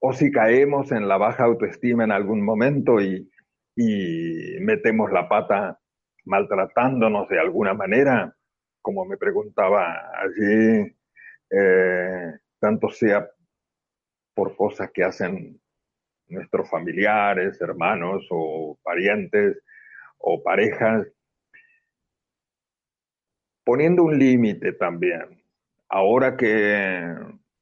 o 0.00 0.12
si 0.12 0.30
caemos 0.30 0.92
en 0.92 1.08
la 1.08 1.16
baja 1.16 1.44
autoestima 1.44 2.04
en 2.04 2.12
algún 2.12 2.44
momento 2.44 3.00
y, 3.00 3.28
metemos 4.60 5.12
la 5.12 5.28
pata 5.28 5.78
maltratándonos 6.26 7.28
de 7.28 7.40
alguna 7.40 7.72
manera, 7.72 8.34
como 8.82 9.04
me 9.04 9.16
preguntaba 9.16 10.12
allí, 10.20 10.94
eh, 11.50 12.38
tanto 12.58 12.90
sea 12.90 13.28
por 14.34 14.56
cosas 14.56 14.90
que 14.92 15.04
hacen 15.04 15.60
nuestros 16.28 16.68
familiares, 16.68 17.60
hermanos 17.60 18.26
o 18.30 18.78
parientes 18.82 19.62
o 20.18 20.42
parejas, 20.42 21.06
poniendo 23.64 24.02
un 24.04 24.18
límite 24.18 24.72
también. 24.72 25.42
Ahora 25.88 26.36
que 26.36 27.14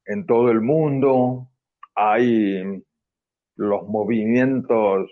en 0.05 0.25
todo 0.25 0.51
el 0.51 0.61
mundo 0.61 1.47
hay 1.93 2.83
los 3.55 3.87
movimientos 3.87 5.09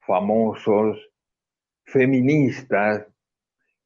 famosos 0.00 1.09
feministas 1.90 3.06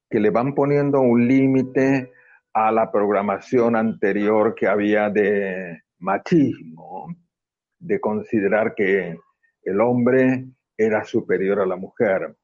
que 0.09 0.19
le 0.19 0.29
van 0.29 0.53
poniendo 0.53 1.01
un 1.01 1.27
límite 1.27 2.11
a 2.53 2.71
la 2.71 2.91
programación 2.91 3.75
anterior 3.75 4.55
que 4.55 4.67
había 4.67 5.09
de 5.09 5.83
machismo, 5.99 7.07
de 7.79 7.99
considerar 7.99 8.73
que 8.75 9.17
el 9.63 9.81
hombre 9.81 10.45
era 10.77 11.03
superior 11.03 11.59
a 11.59 11.65
la 11.65 11.75
mujer. 11.75 12.35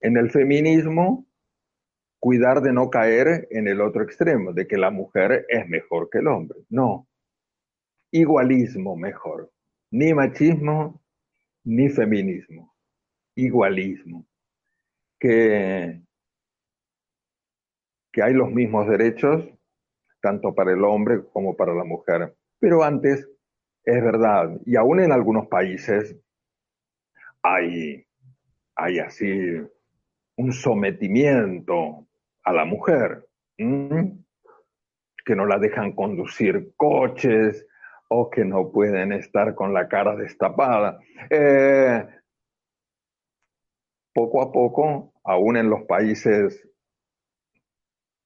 En 0.00 0.16
el 0.16 0.30
feminismo 0.30 1.26
cuidar 2.20 2.62
de 2.62 2.72
no 2.72 2.90
caer 2.90 3.48
en 3.50 3.68
el 3.68 3.80
otro 3.80 4.02
extremo, 4.02 4.52
de 4.52 4.66
que 4.66 4.76
la 4.76 4.90
mujer 4.90 5.46
es 5.48 5.68
mejor 5.68 6.08
que 6.10 6.18
el 6.18 6.28
hombre. 6.28 6.60
No, 6.68 7.08
igualismo 8.10 8.96
mejor, 8.96 9.50
ni 9.90 10.14
machismo 10.14 11.02
ni 11.64 11.88
feminismo, 11.90 12.74
igualismo, 13.38 14.26
que, 15.18 16.02
que 18.12 18.22
hay 18.22 18.34
los 18.34 18.50
mismos 18.50 18.88
derechos 18.88 19.48
tanto 20.20 20.54
para 20.54 20.72
el 20.72 20.82
hombre 20.84 21.22
como 21.32 21.56
para 21.56 21.72
la 21.72 21.84
mujer. 21.84 22.34
Pero 22.58 22.82
antes, 22.82 23.28
es 23.84 24.02
verdad, 24.02 24.58
y 24.66 24.74
aún 24.74 25.00
en 25.00 25.12
algunos 25.12 25.46
países 25.46 26.16
hay, 27.42 28.04
hay 28.74 28.98
así 28.98 29.30
un 30.36 30.52
sometimiento 30.52 32.08
a 32.42 32.52
la 32.52 32.64
mujer, 32.64 33.24
que 33.56 35.36
no 35.36 35.46
la 35.46 35.58
dejan 35.58 35.92
conducir 35.92 36.72
coches 36.76 37.66
o 38.08 38.30
que 38.30 38.44
no 38.44 38.72
pueden 38.72 39.12
estar 39.12 39.54
con 39.54 39.72
la 39.72 39.86
cara 39.86 40.16
destapada. 40.16 40.98
Eh, 41.30 42.04
poco 44.18 44.42
a 44.42 44.50
poco, 44.50 45.12
aún 45.22 45.56
en 45.56 45.70
los 45.70 45.82
países 45.84 46.68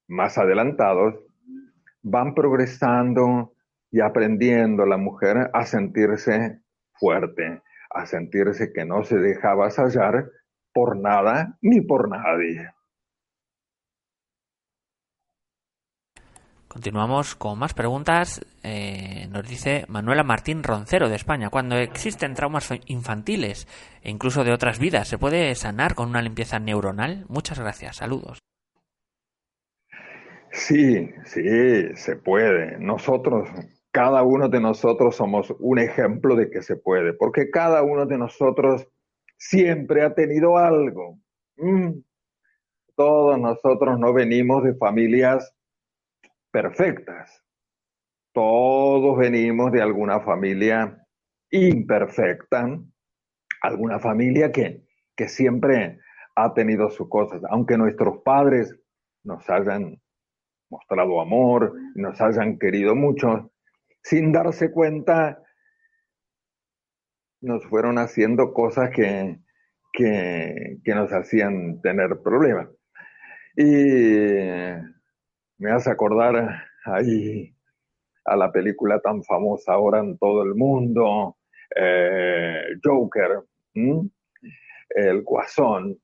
más 0.08 0.38
adelantados, 0.38 1.14
van 2.00 2.34
progresando 2.34 3.52
y 3.90 4.00
aprendiendo 4.00 4.86
la 4.86 4.96
mujer 4.96 5.50
a 5.52 5.66
sentirse 5.66 6.62
fuerte, 6.94 7.60
a 7.90 8.06
sentirse 8.06 8.72
que 8.72 8.86
no 8.86 9.04
se 9.04 9.18
deja 9.18 9.50
avasallar 9.50 10.30
por 10.72 10.96
nada 10.96 11.58
ni 11.60 11.82
por 11.82 12.08
nadie. 12.08 12.70
Continuamos 16.72 17.34
con 17.34 17.58
más 17.58 17.74
preguntas. 17.74 18.40
Eh, 18.62 19.28
nos 19.30 19.46
dice 19.46 19.84
Manuela 19.88 20.22
Martín 20.22 20.62
Roncero 20.62 21.10
de 21.10 21.16
España. 21.16 21.50
Cuando 21.50 21.76
existen 21.76 22.32
traumas 22.32 22.70
infantiles 22.86 23.68
e 24.02 24.10
incluso 24.10 24.42
de 24.42 24.54
otras 24.54 24.78
vidas, 24.78 25.06
¿se 25.06 25.18
puede 25.18 25.54
sanar 25.54 25.94
con 25.94 26.08
una 26.08 26.22
limpieza 26.22 26.58
neuronal? 26.60 27.26
Muchas 27.28 27.58
gracias. 27.60 27.96
Saludos. 27.96 28.38
Sí, 30.50 31.10
sí, 31.26 31.94
se 31.94 32.16
puede. 32.16 32.78
Nosotros, 32.78 33.50
cada 33.90 34.22
uno 34.22 34.48
de 34.48 34.60
nosotros 34.60 35.14
somos 35.14 35.54
un 35.58 35.78
ejemplo 35.78 36.36
de 36.36 36.48
que 36.48 36.62
se 36.62 36.76
puede, 36.76 37.12
porque 37.12 37.50
cada 37.50 37.82
uno 37.82 38.06
de 38.06 38.16
nosotros 38.16 38.88
siempre 39.36 40.04
ha 40.04 40.14
tenido 40.14 40.56
algo. 40.56 41.18
Mm. 41.58 42.00
Todos 42.96 43.38
nosotros 43.38 43.98
no 43.98 44.14
venimos 44.14 44.64
de 44.64 44.74
familias 44.74 45.54
perfectas. 46.52 47.42
Todos 48.32 49.18
venimos 49.18 49.72
de 49.72 49.82
alguna 49.82 50.20
familia 50.20 51.04
imperfecta, 51.50 52.78
alguna 53.60 53.98
familia 53.98 54.52
que, 54.52 54.84
que 55.16 55.28
siempre 55.28 55.98
ha 56.36 56.54
tenido 56.54 56.88
sus 56.90 57.08
cosas, 57.08 57.42
aunque 57.50 57.76
nuestros 57.76 58.22
padres 58.22 58.74
nos 59.24 59.48
hayan 59.50 60.00
mostrado 60.70 61.20
amor, 61.20 61.74
nos 61.94 62.20
hayan 62.20 62.58
querido 62.58 62.94
mucho, 62.94 63.52
sin 64.02 64.32
darse 64.32 64.70
cuenta, 64.70 65.42
nos 67.42 67.64
fueron 67.66 67.98
haciendo 67.98 68.54
cosas 68.54 68.90
que, 68.90 69.38
que, 69.92 70.80
nos 70.86 71.12
hacían 71.12 71.80
tener 71.82 72.20
problemas. 72.22 72.68
Y 73.56 74.72
me 75.62 75.70
hace 75.70 75.92
acordar 75.92 76.64
ahí 76.84 77.54
a 78.24 78.36
la 78.36 78.50
película 78.50 79.00
tan 79.00 79.22
famosa 79.22 79.74
ahora 79.74 80.00
en 80.00 80.18
todo 80.18 80.42
el 80.42 80.56
mundo, 80.56 81.36
eh, 81.76 82.64
Joker, 82.82 83.44
el 84.90 85.22
guasón 85.22 85.96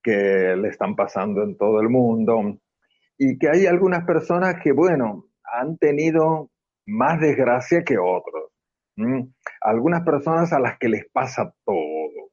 que 0.00 0.54
le 0.56 0.68
están 0.68 0.94
pasando 0.94 1.42
en 1.42 1.56
todo 1.56 1.80
el 1.80 1.88
mundo 1.88 2.60
y 3.18 3.36
que 3.38 3.48
hay 3.48 3.66
algunas 3.66 4.04
personas 4.04 4.62
que, 4.62 4.70
bueno, 4.70 5.26
han 5.52 5.76
tenido 5.78 6.50
más 6.86 7.20
desgracia 7.20 7.82
que 7.82 7.98
otros. 7.98 8.52
Algunas 9.62 10.04
personas 10.04 10.52
a 10.52 10.60
las 10.60 10.78
que 10.78 10.88
les 10.88 11.06
pasa 11.12 11.52
todo. 11.64 12.30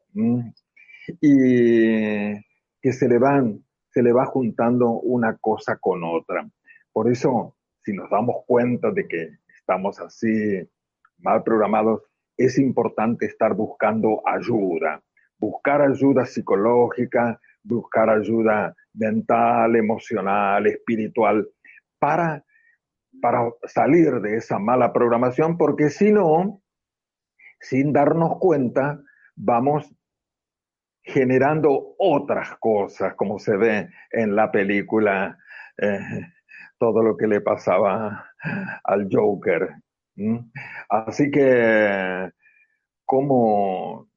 Y 1.19 2.33
que 2.81 2.93
se 2.93 3.07
le 3.07 3.17
van, 3.17 3.63
se 3.89 4.03
le 4.03 4.13
va 4.13 4.25
juntando 4.27 4.91
una 4.91 5.35
cosa 5.37 5.77
con 5.79 6.03
otra. 6.03 6.47
Por 6.99 7.09
eso, 7.09 7.55
si 7.85 7.93
nos 7.93 8.09
damos 8.09 8.43
cuenta 8.45 8.91
de 8.91 9.07
que 9.07 9.29
estamos 9.57 10.01
así 10.01 10.69
mal 11.19 11.43
programados, 11.43 12.01
es 12.35 12.59
importante 12.59 13.25
estar 13.25 13.53
buscando 13.53 14.21
ayuda, 14.27 15.01
buscar 15.37 15.81
ayuda 15.81 16.25
psicológica, 16.25 17.39
buscar 17.63 18.09
ayuda 18.09 18.75
mental, 18.93 19.77
emocional, 19.77 20.67
espiritual, 20.67 21.47
para, 21.99 22.43
para 23.21 23.49
salir 23.63 24.19
de 24.19 24.35
esa 24.35 24.59
mala 24.59 24.91
programación, 24.91 25.57
porque 25.57 25.89
si 25.89 26.11
no, 26.11 26.61
sin 27.61 27.93
darnos 27.93 28.39
cuenta, 28.39 29.01
vamos 29.37 29.89
generando 31.01 31.95
otras 31.97 32.57
cosas, 32.57 33.15
como 33.15 33.39
se 33.39 33.55
ve 33.55 33.89
en 34.11 34.35
la 34.35 34.51
película, 34.51 35.37
eh, 35.77 36.25
todo 36.79 37.03
lo 37.03 37.17
que 37.17 37.27
le 37.27 37.41
pasaba 37.41 38.31
al 38.83 39.07
Joker. 39.11 39.69
Así 40.89 41.29
que, 41.29 42.31
como 43.05 44.09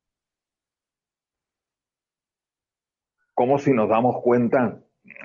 como 3.35 3.59
si 3.59 3.73
nos 3.73 3.89
damos 3.89 4.23
cuenta 4.23 4.79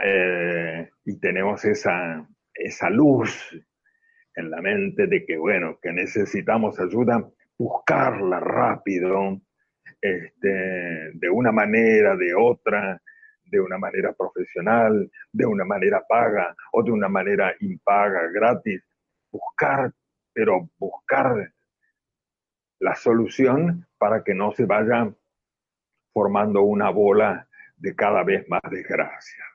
eh, 0.03 0.89
y 1.05 1.19
tenemos 1.19 1.63
esa, 1.65 2.27
esa 2.53 2.89
luz 2.89 3.53
en 4.35 4.49
la 4.49 4.61
mente 4.61 5.07
de 5.07 5.25
que, 5.25 5.37
bueno, 5.37 5.77
que 5.81 5.91
necesitamos 5.91 6.79
ayuda, 6.79 7.29
buscarla 7.57 8.39
rápido, 8.39 9.39
este, 10.01 11.11
de 11.13 11.29
una 11.29 11.51
manera, 11.51 12.15
de 12.15 12.33
otra, 12.35 13.01
de 13.49 13.59
una 13.59 13.77
manera 13.77 14.13
profesional, 14.13 15.11
de 15.31 15.45
una 15.45 15.65
manera 15.65 16.03
paga 16.07 16.55
o 16.71 16.83
de 16.83 16.91
una 16.91 17.07
manera 17.07 17.53
impaga, 17.59 18.27
gratis. 18.33 18.83
Buscar, 19.31 19.93
pero 20.33 20.69
buscar 20.77 21.53
la 22.79 22.95
solución 22.95 23.87
para 23.97 24.23
que 24.23 24.33
no 24.33 24.51
se 24.51 24.65
vaya 24.65 25.11
formando 26.13 26.61
una 26.61 26.89
bola 26.89 27.47
de 27.75 27.95
cada 27.95 28.23
vez 28.23 28.47
más 28.49 28.61
desgracias. 28.69 29.47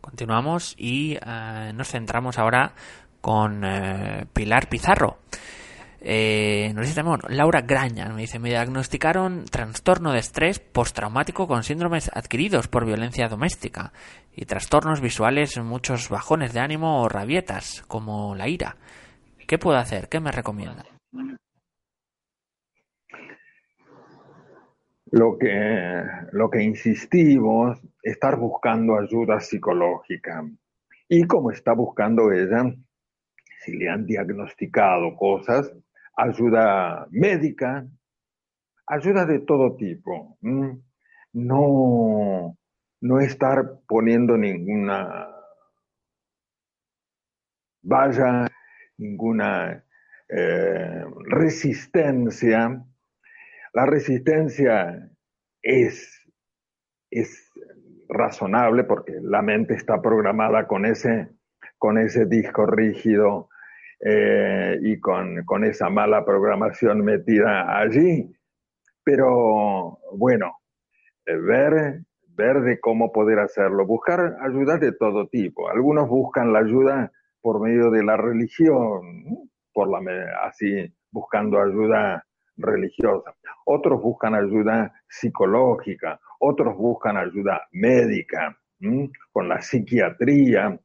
Continuamos 0.00 0.74
y 0.78 1.18
eh, 1.24 1.72
nos 1.74 1.90
centramos 1.90 2.38
ahora 2.38 2.72
con 3.20 3.62
eh, 3.64 4.24
Pilar 4.32 4.68
Pizarro. 4.68 5.18
Eh, 6.00 6.72
nos 6.74 6.86
dice 6.86 7.02
Laura 7.28 7.62
Graña, 7.62 8.08
me 8.10 8.22
dice, 8.22 8.38
me 8.38 8.50
diagnosticaron 8.50 9.44
trastorno 9.46 10.12
de 10.12 10.20
estrés 10.20 10.60
postraumático 10.60 11.48
con 11.48 11.64
síndromes 11.64 12.10
adquiridos 12.14 12.68
por 12.68 12.86
violencia 12.86 13.28
doméstica 13.28 13.92
y 14.34 14.44
trastornos 14.44 15.00
visuales, 15.00 15.58
muchos 15.58 16.08
bajones 16.08 16.52
de 16.52 16.60
ánimo 16.60 17.02
o 17.02 17.08
rabietas, 17.08 17.82
como 17.88 18.34
la 18.36 18.48
ira. 18.48 18.76
¿Qué 19.46 19.58
puedo 19.58 19.78
hacer? 19.78 20.08
¿Qué 20.08 20.20
me 20.20 20.30
recomienda? 20.30 20.84
lo 25.10 25.38
que, 25.38 26.04
lo 26.32 26.50
que 26.50 26.62
insistimos, 26.62 27.80
estar 28.02 28.36
buscando 28.36 28.98
ayuda 28.98 29.40
psicológica. 29.40 30.44
Y 31.08 31.24
como 31.24 31.50
está 31.50 31.72
buscando 31.72 32.30
ella, 32.32 32.74
si 33.60 33.76
le 33.76 33.88
han 33.88 34.06
diagnosticado 34.06 35.16
cosas, 35.16 35.72
ayuda 36.18 37.06
médica, 37.10 37.86
ayuda 38.86 39.24
de 39.24 39.38
todo 39.40 39.76
tipo. 39.76 40.36
No, 41.32 42.56
no 43.00 43.20
estar 43.20 43.80
poniendo 43.86 44.36
ninguna 44.36 45.28
valla, 47.82 48.48
ninguna 48.98 49.84
eh, 50.28 51.04
resistencia 51.26 52.84
la 53.78 53.86
resistencia 53.86 55.08
es, 55.62 56.26
es 57.10 57.52
razonable 58.08 58.84
porque 58.84 59.12
la 59.22 59.42
mente 59.42 59.74
está 59.74 60.00
programada 60.00 60.66
con 60.66 60.86
ese, 60.86 61.28
con 61.76 61.98
ese 61.98 62.26
disco 62.26 62.66
rígido 62.66 63.50
eh, 64.00 64.78
y 64.82 65.00
con, 65.00 65.44
con, 65.44 65.64
esa 65.64 65.88
mala 65.90 66.24
programación 66.24 67.04
metida 67.04 67.78
allí. 67.80 68.32
Pero 69.04 69.98
bueno, 70.12 70.58
eh, 71.26 71.36
ver, 71.36 72.02
ver 72.28 72.60
de 72.60 72.78
cómo 72.80 73.12
poder 73.12 73.40
hacerlo, 73.40 73.86
buscar 73.86 74.36
ayuda 74.40 74.78
de 74.78 74.92
todo 74.92 75.28
tipo. 75.28 75.68
Algunos 75.68 76.08
buscan 76.08 76.52
la 76.52 76.60
ayuda 76.60 77.12
por 77.40 77.60
medio 77.60 77.90
de 77.90 78.04
la 78.04 78.16
religión, 78.16 79.48
por 79.72 79.88
la, 79.88 80.00
así 80.44 80.92
buscando 81.10 81.60
ayuda 81.60 82.24
religiosa. 82.56 83.34
Otros 83.64 84.00
buscan 84.02 84.34
ayuda 84.34 84.92
psicológica, 85.08 86.20
otros 86.40 86.76
buscan 86.76 87.16
ayuda 87.16 87.66
médica, 87.72 88.56
con 89.32 89.48
la 89.48 89.60
psiquiatría, 89.60 90.78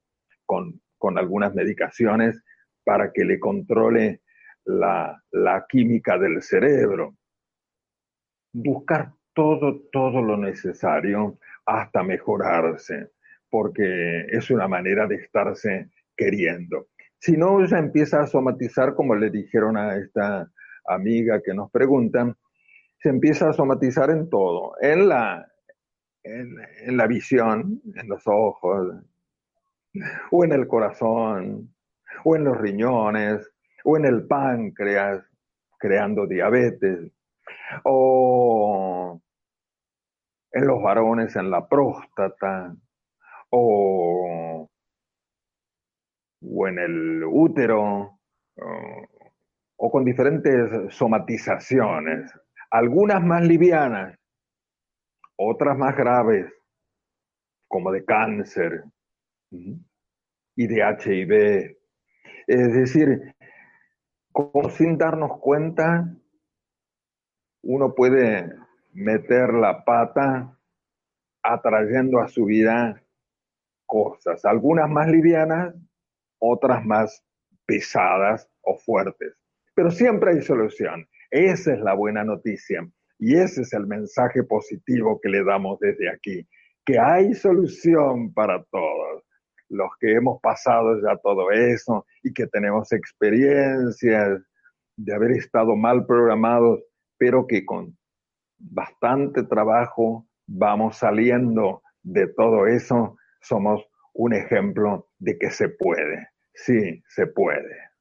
con, 0.45 0.81
con, 0.97 1.17
algunas 1.17 1.53
medicaciones 1.53 2.41
para 2.83 3.11
que 3.11 3.23
le 3.23 3.39
controle 3.39 4.21
la, 4.65 5.65
química 5.67 6.17
del 6.17 6.41
cerebro. 6.41 7.15
Buscar 8.53 9.13
todo, 9.33 9.81
todo 9.91 10.21
lo 10.21 10.37
necesario 10.37 11.39
hasta 11.65 12.03
mejorarse, 12.03 13.11
porque 13.49 14.25
es 14.29 14.49
una 14.49 14.67
manera 14.67 15.07
de 15.07 15.15
estarse 15.15 15.89
queriendo. 16.15 16.87
Si 17.19 17.37
no, 17.37 17.65
ya 17.65 17.77
empieza 17.77 18.21
a 18.21 18.27
somatizar, 18.27 18.95
como 18.95 19.15
le 19.15 19.29
dijeron 19.29 19.77
a 19.77 19.95
esta 19.95 20.51
amiga 20.85 21.41
que 21.41 21.53
nos 21.53 21.71
preguntan, 21.71 22.35
se 22.99 23.09
empieza 23.09 23.49
a 23.49 23.53
somatizar 23.53 24.09
en 24.09 24.29
todo, 24.29 24.75
en 24.81 25.09
la, 25.09 25.47
en, 26.23 26.97
la 26.97 27.07
visión, 27.07 27.81
en 27.95 28.07
los 28.07 28.23
ojos, 28.27 28.95
o 30.31 30.43
en 30.43 30.51
el 30.51 30.67
corazón, 30.67 31.73
o 32.23 32.35
en 32.35 32.43
los 32.43 32.57
riñones, 32.57 33.51
o 33.83 33.97
en 33.97 34.05
el 34.05 34.27
páncreas, 34.27 35.25
creando 35.77 36.27
diabetes, 36.27 37.11
o 37.83 39.21
en 40.51 40.67
los 40.67 40.81
varones 40.81 41.35
en 41.35 41.49
la 41.49 41.67
próstata, 41.67 42.75
o, 43.49 44.69
o 46.41 46.67
en 46.67 46.79
el 46.79 47.23
útero, 47.25 48.19
o 49.75 49.91
con 49.91 50.05
diferentes 50.05 50.95
somatizaciones, 50.95 52.31
algunas 52.69 53.23
más 53.23 53.43
livianas, 53.43 54.17
otras 55.35 55.77
más 55.77 55.95
graves, 55.95 56.51
como 57.67 57.91
de 57.91 58.05
cáncer 58.05 58.83
y 59.49 60.67
de 60.67 60.81
HIV. 60.81 61.82
Es 62.47 62.73
decir, 62.73 63.35
como 64.31 64.69
sin 64.69 64.97
darnos 64.97 65.39
cuenta, 65.39 66.13
uno 67.63 67.93
puede 67.95 68.51
meter 68.93 69.53
la 69.53 69.83
pata 69.85 70.57
atrayendo 71.41 72.19
a 72.19 72.27
su 72.27 72.45
vida 72.45 73.01
cosas, 73.85 74.43
algunas 74.45 74.89
más 74.89 75.07
livianas, 75.07 75.75
otras 76.39 76.83
más 76.85 77.23
pesadas 77.65 78.49
o 78.61 78.77
fuertes. 78.77 79.33
Pero 79.75 79.91
siempre 79.91 80.31
hay 80.31 80.41
solución. 80.41 81.07
Esa 81.31 81.73
es 81.73 81.79
la 81.79 81.93
buena 81.93 82.23
noticia 82.23 82.87
y 83.17 83.35
ese 83.35 83.61
es 83.61 83.73
el 83.73 83.87
mensaje 83.87 84.43
positivo 84.43 85.19
que 85.21 85.29
le 85.29 85.43
damos 85.43 85.79
desde 85.79 86.09
aquí, 86.09 86.47
que 86.85 86.99
hay 86.99 87.33
solución 87.33 88.33
para 88.33 88.63
todos. 88.65 89.22
Los 89.73 89.89
que 89.99 90.13
hemos 90.13 90.39
pasado 90.41 91.01
ya 91.01 91.17
todo 91.17 91.51
eso 91.51 92.05
y 92.21 92.31
que 92.31 92.47
tenemos 92.47 92.91
experiencias 92.91 94.41
de 94.95 95.13
haber 95.13 95.31
estado 95.31 95.75
mal 95.75 96.05
programados, 96.05 96.79
pero 97.17 97.47
que 97.47 97.65
con 97.65 97.97
bastante 98.59 99.43
trabajo 99.43 100.27
vamos 100.45 100.97
saliendo 100.97 101.81
de 102.03 102.27
todo 102.27 102.67
eso, 102.67 103.17
somos 103.41 103.83
un 104.13 104.33
ejemplo 104.33 105.09
de 105.17 105.37
que 105.39 105.49
se 105.49 105.69
puede. 105.69 106.29
Sí, 106.53 107.03
se 107.07 107.25
puede. 107.25 107.92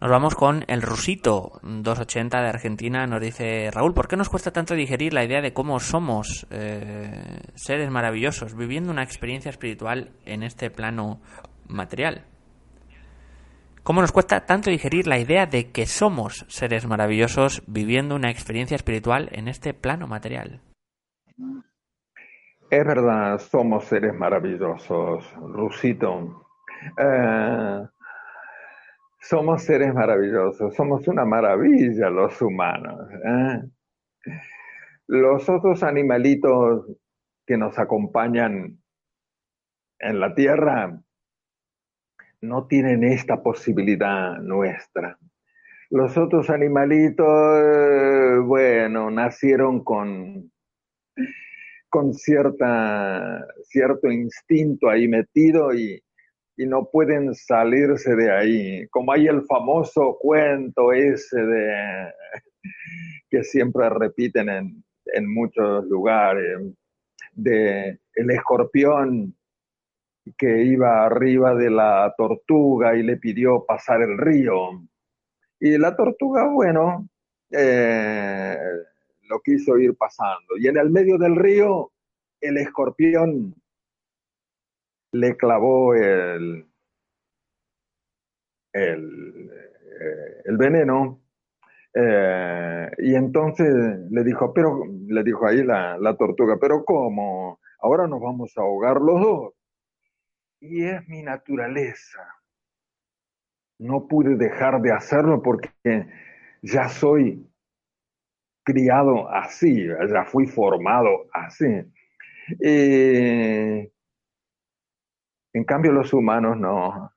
Nos 0.00 0.10
vamos 0.10 0.34
con 0.34 0.64
el 0.66 0.82
Rusito 0.82 1.60
280 1.62 2.40
de 2.42 2.48
Argentina. 2.48 3.06
Nos 3.06 3.20
dice 3.20 3.70
Raúl, 3.72 3.94
¿por 3.94 4.08
qué 4.08 4.16
nos 4.16 4.28
cuesta 4.28 4.52
tanto 4.52 4.74
digerir 4.74 5.14
la 5.14 5.24
idea 5.24 5.40
de 5.40 5.52
cómo 5.52 5.80
somos 5.80 6.46
eh, 6.50 7.40
seres 7.54 7.90
maravillosos 7.90 8.54
viviendo 8.54 8.90
una 8.90 9.02
experiencia 9.02 9.50
espiritual 9.50 10.10
en 10.26 10.42
este 10.42 10.70
plano 10.70 11.20
material? 11.68 12.24
¿Cómo 13.82 14.00
nos 14.00 14.12
cuesta 14.12 14.46
tanto 14.46 14.70
digerir 14.70 15.06
la 15.06 15.18
idea 15.18 15.46
de 15.46 15.70
que 15.70 15.86
somos 15.86 16.44
seres 16.48 16.86
maravillosos 16.86 17.62
viviendo 17.66 18.14
una 18.14 18.30
experiencia 18.30 18.76
espiritual 18.76 19.28
en 19.32 19.46
este 19.46 19.74
plano 19.74 20.06
material? 20.06 20.60
Es 22.70 22.84
verdad, 22.84 23.38
somos 23.38 23.84
seres 23.84 24.14
maravillosos, 24.14 25.32
Rusito. 25.36 26.46
Eh, 26.98 27.86
somos 29.24 29.62
seres 29.62 29.94
maravillosos, 29.94 30.74
somos 30.74 31.08
una 31.08 31.24
maravilla 31.24 32.10
los 32.10 32.40
humanos. 32.42 33.08
¿eh? 33.24 33.62
Los 35.06 35.48
otros 35.48 35.82
animalitos 35.82 36.86
que 37.46 37.56
nos 37.56 37.78
acompañan 37.78 38.78
en 39.98 40.20
la 40.20 40.34
Tierra 40.34 41.00
no 42.42 42.66
tienen 42.66 43.02
esta 43.02 43.42
posibilidad 43.42 44.38
nuestra. 44.40 45.18
Los 45.88 46.18
otros 46.18 46.50
animalitos, 46.50 47.26
bueno, 48.44 49.10
nacieron 49.10 49.82
con, 49.84 50.52
con 51.88 52.12
cierta, 52.12 53.46
cierto 53.62 54.10
instinto 54.10 54.90
ahí 54.90 55.08
metido 55.08 55.72
y, 55.72 56.03
y 56.56 56.66
no 56.66 56.88
pueden 56.90 57.34
salirse 57.34 58.14
de 58.14 58.30
ahí. 58.30 58.88
Como 58.88 59.12
hay 59.12 59.26
el 59.26 59.42
famoso 59.46 60.16
cuento 60.20 60.92
ese 60.92 61.40
de 61.40 62.12
que 63.30 63.42
siempre 63.42 63.88
repiten 63.90 64.48
en, 64.48 64.84
en 65.06 65.32
muchos 65.32 65.84
lugares, 65.86 66.60
de 67.32 67.98
el 68.14 68.30
escorpión 68.30 69.34
que 70.38 70.62
iba 70.64 71.04
arriba 71.04 71.54
de 71.54 71.70
la 71.70 72.14
tortuga 72.16 72.96
y 72.96 73.02
le 73.02 73.16
pidió 73.16 73.64
pasar 73.64 74.02
el 74.02 74.16
río. 74.16 74.82
Y 75.60 75.76
la 75.78 75.96
tortuga, 75.96 76.48
bueno, 76.48 77.08
eh, 77.50 78.56
lo 79.28 79.40
quiso 79.40 79.78
ir 79.78 79.96
pasando. 79.96 80.56
Y 80.58 80.68
en 80.68 80.78
el 80.78 80.90
medio 80.90 81.18
del 81.18 81.36
río, 81.36 81.92
el 82.40 82.58
escorpión 82.58 83.54
le 85.14 85.36
clavó 85.36 85.94
el, 85.94 86.66
el, 88.72 89.50
eh, 90.00 90.52
veneno 90.58 91.22
eh, 91.94 92.90
y 92.98 93.14
entonces 93.14 93.68
le 94.10 94.24
dijo, 94.24 94.52
pero, 94.52 94.84
le 95.06 95.22
dijo 95.22 95.46
ahí 95.46 95.62
la, 95.62 95.96
la, 95.98 96.16
tortuga, 96.16 96.58
pero 96.60 96.84
¿cómo? 96.84 97.60
Ahora 97.78 98.08
nos 98.08 98.20
vamos 98.20 98.52
a 98.56 98.62
ahogar 98.62 99.00
los 99.00 99.20
dos. 99.20 99.54
Y 100.60 100.84
es 100.84 101.06
mi 101.06 101.22
naturaleza. 101.22 102.26
No 103.78 104.08
pude 104.08 104.34
dejar 104.36 104.80
de 104.82 104.90
hacerlo 104.90 105.42
porque 105.42 105.70
ya 106.60 106.88
soy 106.88 107.48
criado 108.64 109.28
así, 109.30 109.86
ya 109.86 110.24
fui 110.24 110.46
formado 110.46 111.28
así. 111.32 111.66
En 115.54 115.64
cambio, 115.64 115.92
los 115.92 116.12
humanos 116.12 116.58
no. 116.58 117.10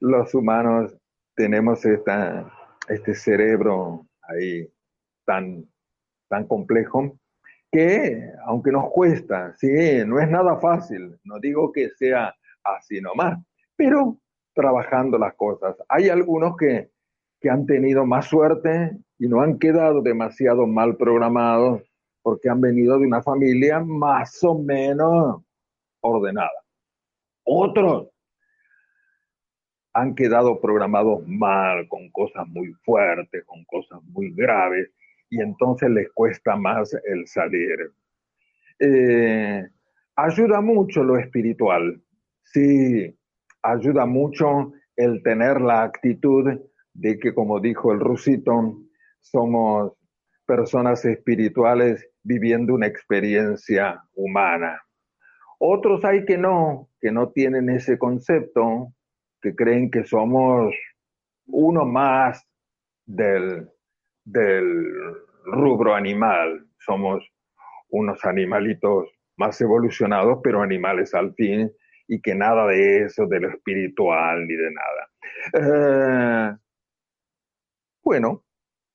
Los 0.00 0.34
humanos 0.34 0.96
tenemos 1.36 1.84
este 1.84 3.14
cerebro 3.14 4.06
ahí 4.22 4.66
tan, 5.26 5.66
tan 6.28 6.46
complejo 6.46 7.18
que, 7.70 8.32
aunque 8.46 8.72
nos 8.72 8.90
cuesta, 8.90 9.54
sí, 9.58 9.68
no 10.06 10.18
es 10.18 10.28
nada 10.28 10.58
fácil, 10.58 11.18
no 11.22 11.38
digo 11.38 11.70
que 11.70 11.90
sea 11.90 12.34
así 12.64 13.00
nomás, 13.00 13.38
pero 13.76 14.18
trabajando 14.54 15.18
las 15.18 15.34
cosas. 15.34 15.76
Hay 15.88 16.08
algunos 16.08 16.56
que, 16.56 16.90
que 17.40 17.50
han 17.50 17.66
tenido 17.66 18.06
más 18.06 18.26
suerte 18.26 18.96
y 19.18 19.28
no 19.28 19.42
han 19.42 19.58
quedado 19.58 20.00
demasiado 20.00 20.66
mal 20.66 20.96
programados 20.96 21.82
porque 22.22 22.48
han 22.48 22.60
venido 22.62 22.98
de 22.98 23.06
una 23.06 23.22
familia 23.22 23.80
más 23.80 24.42
o 24.42 24.58
menos 24.58 25.42
ordenada. 26.00 26.50
Otros 27.52 28.06
han 29.92 30.14
quedado 30.14 30.60
programados 30.60 31.26
mal, 31.26 31.88
con 31.88 32.08
cosas 32.10 32.46
muy 32.46 32.72
fuertes, 32.84 33.44
con 33.44 33.64
cosas 33.64 34.00
muy 34.04 34.30
graves, 34.30 34.88
y 35.28 35.40
entonces 35.40 35.90
les 35.90 36.08
cuesta 36.12 36.54
más 36.54 36.94
el 37.04 37.26
salir. 37.26 37.92
Eh, 38.78 39.68
ayuda 40.14 40.60
mucho 40.60 41.02
lo 41.02 41.18
espiritual, 41.18 42.00
sí, 42.44 43.18
ayuda 43.62 44.06
mucho 44.06 44.72
el 44.94 45.20
tener 45.24 45.60
la 45.60 45.82
actitud 45.82 46.56
de 46.94 47.18
que, 47.18 47.34
como 47.34 47.58
dijo 47.58 47.92
el 47.92 47.98
rusito, 47.98 48.78
somos 49.18 49.92
personas 50.46 51.04
espirituales 51.04 52.08
viviendo 52.22 52.74
una 52.74 52.86
experiencia 52.86 54.00
humana. 54.14 54.80
Otros 55.58 56.04
hay 56.04 56.24
que 56.24 56.38
no, 56.38 56.89
que 57.00 57.10
no 57.10 57.30
tienen 57.30 57.70
ese 57.70 57.98
concepto, 57.98 58.92
que 59.40 59.54
creen 59.54 59.90
que 59.90 60.04
somos 60.04 60.74
uno 61.46 61.84
más 61.84 62.46
del, 63.06 63.68
del 64.24 64.92
rubro 65.44 65.94
animal. 65.94 66.66
Somos 66.78 67.24
unos 67.88 68.24
animalitos 68.24 69.08
más 69.36 69.60
evolucionados, 69.60 70.40
pero 70.42 70.62
animales 70.62 71.14
al 71.14 71.34
fin, 71.34 71.72
y 72.06 72.20
que 72.20 72.34
nada 72.34 72.66
de 72.66 73.04
eso, 73.04 73.26
de 73.26 73.40
lo 73.40 73.50
espiritual 73.50 74.46
ni 74.46 74.54
de 74.54 74.70
nada. 74.72 76.52
Eh, 76.52 76.56
bueno, 78.02 78.44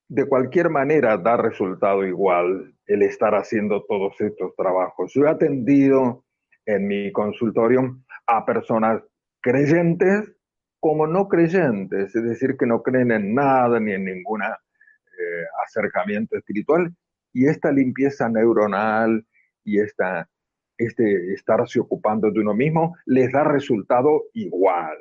de 0.07 0.27
cualquier 0.27 0.69
manera 0.69 1.17
da 1.17 1.37
resultado 1.37 2.05
igual 2.05 2.75
el 2.85 3.01
estar 3.01 3.33
haciendo 3.33 3.83
todos 3.85 4.19
estos 4.21 4.55
trabajos. 4.55 5.11
Yo 5.13 5.23
he 5.23 5.29
atendido 5.29 6.24
en 6.65 6.87
mi 6.87 7.11
consultorio 7.11 7.99
a 8.27 8.45
personas 8.45 9.01
creyentes 9.41 10.31
como 10.79 11.07
no 11.07 11.27
creyentes, 11.27 12.15
es 12.15 12.23
decir, 12.23 12.57
que 12.57 12.65
no 12.65 12.83
creen 12.83 13.11
en 13.11 13.33
nada 13.33 13.79
ni 13.79 13.93
en 13.93 14.05
ningún 14.05 14.43
eh, 14.43 15.45
acercamiento 15.65 16.37
espiritual, 16.37 16.93
y 17.33 17.47
esta 17.47 17.71
limpieza 17.71 18.29
neuronal 18.29 19.25
y 19.63 19.79
esta, 19.79 20.29
este 20.77 21.33
estarse 21.33 21.79
ocupando 21.79 22.31
de 22.31 22.39
uno 22.39 22.53
mismo 22.53 22.95
les 23.05 23.31
da 23.31 23.43
resultado 23.43 24.25
igual. 24.33 24.95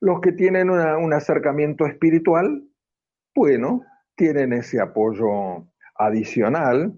Los 0.00 0.20
que 0.20 0.32
tienen 0.32 0.70
un 0.70 1.12
acercamiento 1.12 1.86
espiritual, 1.86 2.62
bueno, 3.34 3.82
tienen 4.14 4.52
ese 4.52 4.80
apoyo 4.80 5.66
adicional 5.96 6.94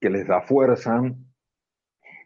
que 0.00 0.10
les 0.10 0.26
da 0.26 0.40
fuerza 0.40 1.02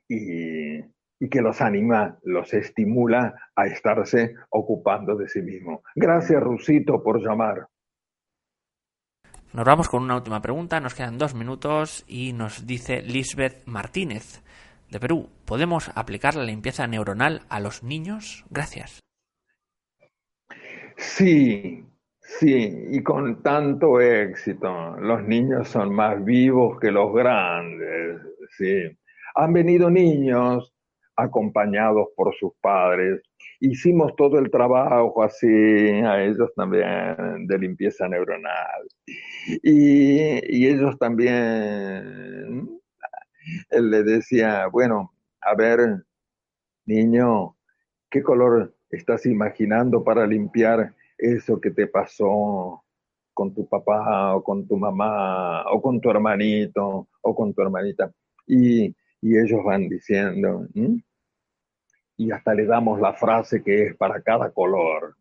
y, 0.08 0.78
y 1.20 1.28
que 1.30 1.40
los 1.40 1.60
anima, 1.60 2.18
los 2.22 2.52
estimula 2.54 3.50
a 3.54 3.66
estarse 3.66 4.34
ocupando 4.50 5.16
de 5.16 5.28
sí 5.28 5.42
mismo. 5.42 5.82
Gracias, 5.94 6.42
Rusito, 6.42 7.02
por 7.02 7.20
llamar. 7.20 7.68
Nos 9.52 9.64
vamos 9.64 9.88
con 9.88 10.02
una 10.02 10.16
última 10.16 10.42
pregunta, 10.42 10.80
nos 10.80 10.94
quedan 10.94 11.16
dos 11.16 11.34
minutos 11.34 12.04
y 12.08 12.32
nos 12.32 12.66
dice 12.66 13.02
Lisbeth 13.02 13.64
Martínez 13.66 14.42
de 14.90 14.98
Perú. 14.98 15.28
¿Podemos 15.44 15.92
aplicar 15.94 16.34
la 16.34 16.42
limpieza 16.42 16.88
neuronal 16.88 17.42
a 17.48 17.60
los 17.60 17.84
niños? 17.84 18.44
Gracias. 18.50 19.00
Sí, 20.96 21.84
sí, 22.18 22.86
y 22.90 23.02
con 23.02 23.42
tanto 23.42 24.00
éxito. 24.00 24.96
Los 24.98 25.22
niños 25.22 25.68
son 25.68 25.94
más 25.94 26.24
vivos 26.24 26.78
que 26.80 26.90
los 26.90 27.12
grandes, 27.14 28.22
sí. 28.56 28.98
Han 29.34 29.52
venido 29.52 29.90
niños 29.90 30.72
acompañados 31.16 32.08
por 32.16 32.34
sus 32.36 32.52
padres. 32.60 33.20
Hicimos 33.60 34.14
todo 34.16 34.38
el 34.38 34.50
trabajo 34.50 35.22
así, 35.22 35.46
a 35.46 36.22
ellos 36.24 36.52
también, 36.56 37.46
de 37.46 37.58
limpieza 37.58 38.08
neuronal. 38.08 38.82
Y, 39.62 40.66
ellos 40.66 40.98
también, 40.98 42.68
él 43.70 43.90
le 43.90 44.02
decía, 44.02 44.66
bueno, 44.68 45.12
a 45.40 45.54
ver, 45.54 46.04
niño, 46.86 47.56
¿qué 48.10 48.22
color 48.22 48.74
estás 48.90 49.26
imaginando 49.26 50.02
para 50.04 50.26
limpiar 50.26 50.94
eso 51.18 51.60
que 51.60 51.70
te 51.70 51.86
pasó 51.86 52.82
con 53.32 53.54
tu 53.54 53.68
papá 53.68 54.36
o 54.36 54.44
con 54.44 54.66
tu 54.66 54.76
mamá 54.76 55.64
o 55.70 55.82
con 55.82 56.00
tu 56.00 56.10
hermanito 56.10 57.08
o 57.22 57.34
con 57.34 57.54
tu 57.54 57.62
hermanita? 57.62 58.12
Y 58.46 58.94
y 59.24 59.38
ellos 59.38 59.64
van 59.64 59.88
diciendo, 59.88 60.66
y 62.18 62.30
hasta 62.30 62.52
le 62.52 62.66
damos 62.66 63.00
la 63.00 63.14
frase 63.14 63.62
que 63.62 63.84
es 63.84 63.96
para 63.96 64.20
cada 64.20 64.50
color. 64.50 65.16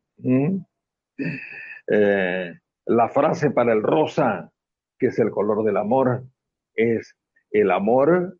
Eh, 1.87 2.53
la 2.85 3.07
frase 3.07 3.51
para 3.51 3.71
el 3.71 3.81
rosa, 3.81 4.51
que 4.99 5.07
es 5.07 5.19
el 5.19 5.31
color 5.31 5.63
del 5.63 5.77
amor, 5.77 6.25
es 6.75 7.15
el 7.49 7.71
amor 7.71 8.37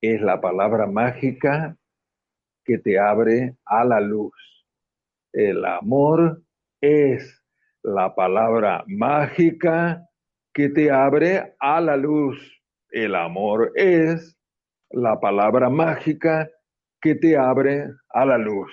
es 0.00 0.20
la 0.20 0.40
palabra 0.40 0.88
mágica 0.88 1.76
que 2.64 2.78
te 2.78 2.98
abre 2.98 3.54
a 3.64 3.84
la 3.84 4.00
luz. 4.00 4.34
El 5.32 5.64
amor 5.64 6.42
es 6.80 7.40
la 7.84 8.16
palabra 8.16 8.82
mágica 8.88 10.08
que 10.52 10.70
te 10.70 10.90
abre 10.90 11.54
a 11.60 11.80
la 11.80 11.96
luz. 11.96 12.36
El 12.90 13.14
amor 13.14 13.70
es 13.76 14.36
la 14.92 15.20
palabra 15.20 15.70
mágica 15.70 16.48
que 17.00 17.14
te 17.14 17.36
abre 17.36 17.88
a 18.10 18.24
la 18.24 18.38
luz. 18.38 18.72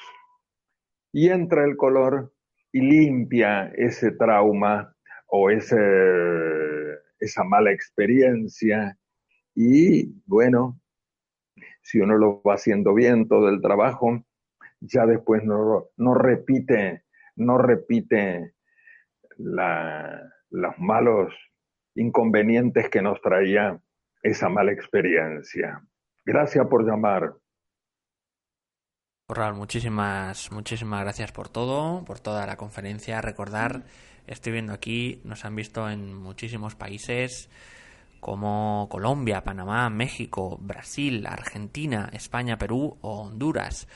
Y 1.12 1.30
entra 1.30 1.66
el 1.66 1.76
color 1.76 2.34
y 2.72 2.82
limpia 2.82 3.72
ese 3.76 4.12
trauma 4.12 4.96
o 5.28 5.50
ese, 5.50 5.78
esa 7.20 7.44
mala 7.44 7.72
experiencia. 7.72 8.98
Y 9.56 10.14
bueno, 10.26 10.80
si 11.82 12.00
uno 12.00 12.18
lo 12.18 12.42
va 12.44 12.56
haciendo 12.56 12.94
bien 12.94 13.28
todo 13.28 13.50
el 13.50 13.62
trabajo, 13.62 14.24
ya 14.82 15.06
después 15.06 15.44
no, 15.44 15.90
no 15.98 16.14
repite, 16.14 17.04
no 17.36 17.58
repite 17.58 18.54
los 19.38 20.78
malos 20.78 21.34
inconvenientes 21.96 22.90
que 22.90 23.02
nos 23.02 23.22
traía 23.22 23.82
esa 24.22 24.50
mala 24.50 24.72
experiencia. 24.72 25.82
Gracias 26.32 26.68
por 26.68 26.86
llamar. 26.86 27.38
Raúl, 29.28 29.56
muchísimas, 29.56 30.52
muchísimas 30.52 31.02
gracias 31.02 31.32
por 31.32 31.50
todo, 31.50 32.06
por 32.06 32.20
toda 32.20 32.46
la 32.46 32.56
conferencia. 32.56 33.20
Recordar, 33.20 33.86
estoy 34.28 34.54
viendo 34.54 34.72
aquí, 34.74 35.22
nos 35.24 35.44
han 35.44 35.56
visto 35.56 35.90
en 35.90 36.14
muchísimos 36.14 36.76
países 36.76 37.50
como 38.20 38.88
Colombia, 38.92 39.44
Panamá, 39.44 39.90
México, 39.90 40.60
Brasil, 40.62 41.26
Argentina, 41.26 42.12
España, 42.14 42.60
Perú 42.60 43.00
o 43.02 43.22
Honduras. 43.22 43.88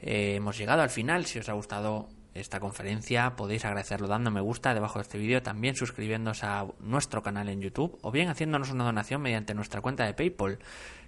Eh, 0.00 0.36
hemos 0.36 0.56
llegado 0.56 0.82
al 0.82 0.90
final. 0.90 1.26
Si 1.26 1.40
os 1.40 1.48
ha 1.48 1.54
gustado 1.54 2.06
esta 2.34 2.60
conferencia 2.60 3.34
podéis 3.36 3.64
agradecerlo 3.64 4.06
dando 4.06 4.30
me 4.30 4.40
gusta 4.40 4.72
debajo 4.72 4.98
de 4.98 5.02
este 5.02 5.18
vídeo, 5.18 5.42
también 5.42 5.74
suscribiéndose 5.74 6.46
a 6.46 6.66
nuestro 6.80 7.22
canal 7.22 7.48
en 7.48 7.60
YouTube 7.60 7.98
o 8.02 8.10
bien 8.10 8.28
haciéndonos 8.28 8.70
una 8.70 8.84
donación 8.84 9.20
mediante 9.20 9.52
nuestra 9.52 9.80
cuenta 9.80 10.06
de 10.06 10.14
PayPal 10.14 10.58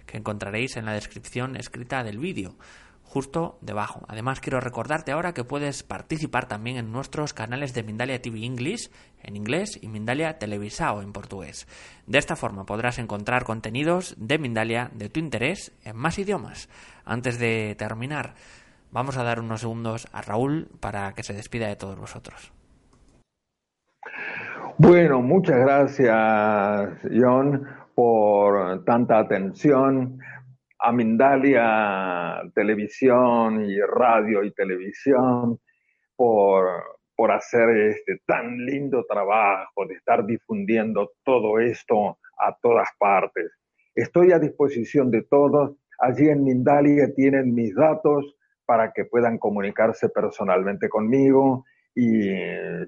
que 0.05 0.17
encontraréis 0.17 0.77
en 0.77 0.85
la 0.85 0.93
descripción 0.93 1.55
escrita 1.55 2.03
del 2.03 2.19
vídeo 2.19 2.55
justo 3.15 3.57
debajo. 3.61 4.03
Además, 4.09 4.41
quiero 4.41 4.59
recordarte 4.59 5.13
ahora 5.13 5.33
que 5.33 5.45
puedes 5.45 5.83
participar 5.83 6.47
también 6.47 6.75
en 6.75 6.91
nuestros 6.91 7.33
canales 7.33 7.73
de 7.73 7.83
Mindalia 7.83 8.21
TV 8.21 8.43
English 8.43 8.91
en 9.23 9.37
inglés 9.37 9.79
y 9.81 9.87
Mindalia 9.87 10.37
Televisao 10.37 11.01
en 11.01 11.13
portugués. 11.13 11.65
De 12.07 12.17
esta 12.17 12.35
forma 12.35 12.65
podrás 12.65 12.99
encontrar 12.99 13.45
contenidos 13.45 14.15
de 14.17 14.37
Mindalia 14.37 14.91
de 14.93 15.07
tu 15.09 15.21
interés 15.21 15.71
en 15.85 15.95
más 15.95 16.19
idiomas. 16.19 16.67
Antes 17.05 17.39
de 17.39 17.75
terminar, 17.77 18.33
vamos 18.91 19.17
a 19.17 19.23
dar 19.23 19.39
unos 19.39 19.61
segundos 19.61 20.07
a 20.11 20.21
Raúl 20.21 20.67
para 20.81 21.13
que 21.13 21.23
se 21.23 21.33
despida 21.33 21.67
de 21.67 21.77
todos 21.77 21.97
vosotros. 21.97 22.51
Bueno, 24.77 25.21
muchas 25.21 25.55
gracias, 25.55 26.99
John 27.17 27.65
por 27.95 28.83
tanta 28.83 29.19
atención 29.19 30.19
a 30.79 30.91
Mindalia 30.91 32.41
Televisión 32.53 33.65
y 33.65 33.79
Radio 33.79 34.43
y 34.43 34.51
Televisión, 34.51 35.59
por, 36.15 36.67
por 37.15 37.31
hacer 37.31 37.69
este 37.69 38.21
tan 38.25 38.57
lindo 38.65 39.05
trabajo 39.07 39.87
de 39.87 39.95
estar 39.95 40.25
difundiendo 40.25 41.13
todo 41.23 41.59
esto 41.59 42.19
a 42.37 42.55
todas 42.61 42.89
partes. 42.99 43.51
Estoy 43.95 44.33
a 44.33 44.39
disposición 44.39 45.09
de 45.09 45.23
todos. 45.23 45.77
Allí 45.99 46.27
en 46.27 46.43
Mindalia 46.43 47.13
tienen 47.15 47.53
mis 47.53 47.73
datos 47.73 48.35
para 48.65 48.91
que 48.91 49.05
puedan 49.05 49.37
comunicarse 49.37 50.09
personalmente 50.09 50.89
conmigo 50.89 51.63
y 51.95 52.29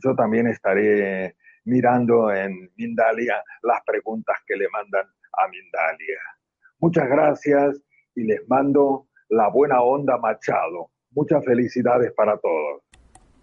yo 0.03 0.16
también 0.18 0.47
estaré 0.47 1.36
mirando 1.68 2.34
en 2.34 2.72
Mindalia 2.76 3.43
las 3.61 3.84
preguntas 3.86 4.38
que 4.47 4.55
le 4.55 4.68
mandan 4.70 5.05
a 5.05 5.47
Mindalia. 5.47 6.20
Muchas 6.80 7.07
gracias 7.07 7.82
y 8.15 8.24
les 8.24 8.47
mando 8.47 9.07
la 9.30 9.49
buena 9.49 9.82
onda 9.82 10.18
Machado. 10.18 10.91
Muchas 11.11 11.43
felicidades 11.43 12.13
para 12.13 12.38
todos. 12.38 12.84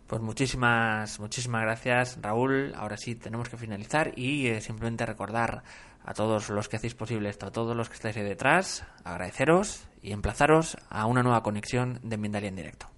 Pues 0.07 0.21
muchísimas, 0.21 1.21
muchísimas 1.21 1.63
gracias 1.63 2.19
Raúl. 2.21 2.73
Ahora 2.77 2.97
sí 2.97 3.15
tenemos 3.15 3.49
que 3.49 3.57
finalizar 3.57 4.13
y 4.17 4.49
eh, 4.49 4.61
simplemente 4.61 5.07
recordar 5.07 5.63
a 6.05 6.15
todos 6.15 6.51
los 6.51 6.69
que 6.69 6.77
hacéis 6.77 6.95
posible 6.95 7.29
esto, 7.29 7.47
a 7.47 7.53
todos 7.53 7.77
los 7.77 7.89
que 7.89 7.95
estáis 7.95 8.17
ahí 8.17 8.23
detrás, 8.23 8.87
agradeceros 9.05 9.89
y 10.03 10.13
emplazaros 10.13 10.77
a 10.91 11.07
una 11.07 11.23
nueva 11.23 11.43
conexión 11.43 11.99
de 12.03 12.19
Mindalia 12.19 12.49
en 12.49 12.57
directo. 12.57 12.94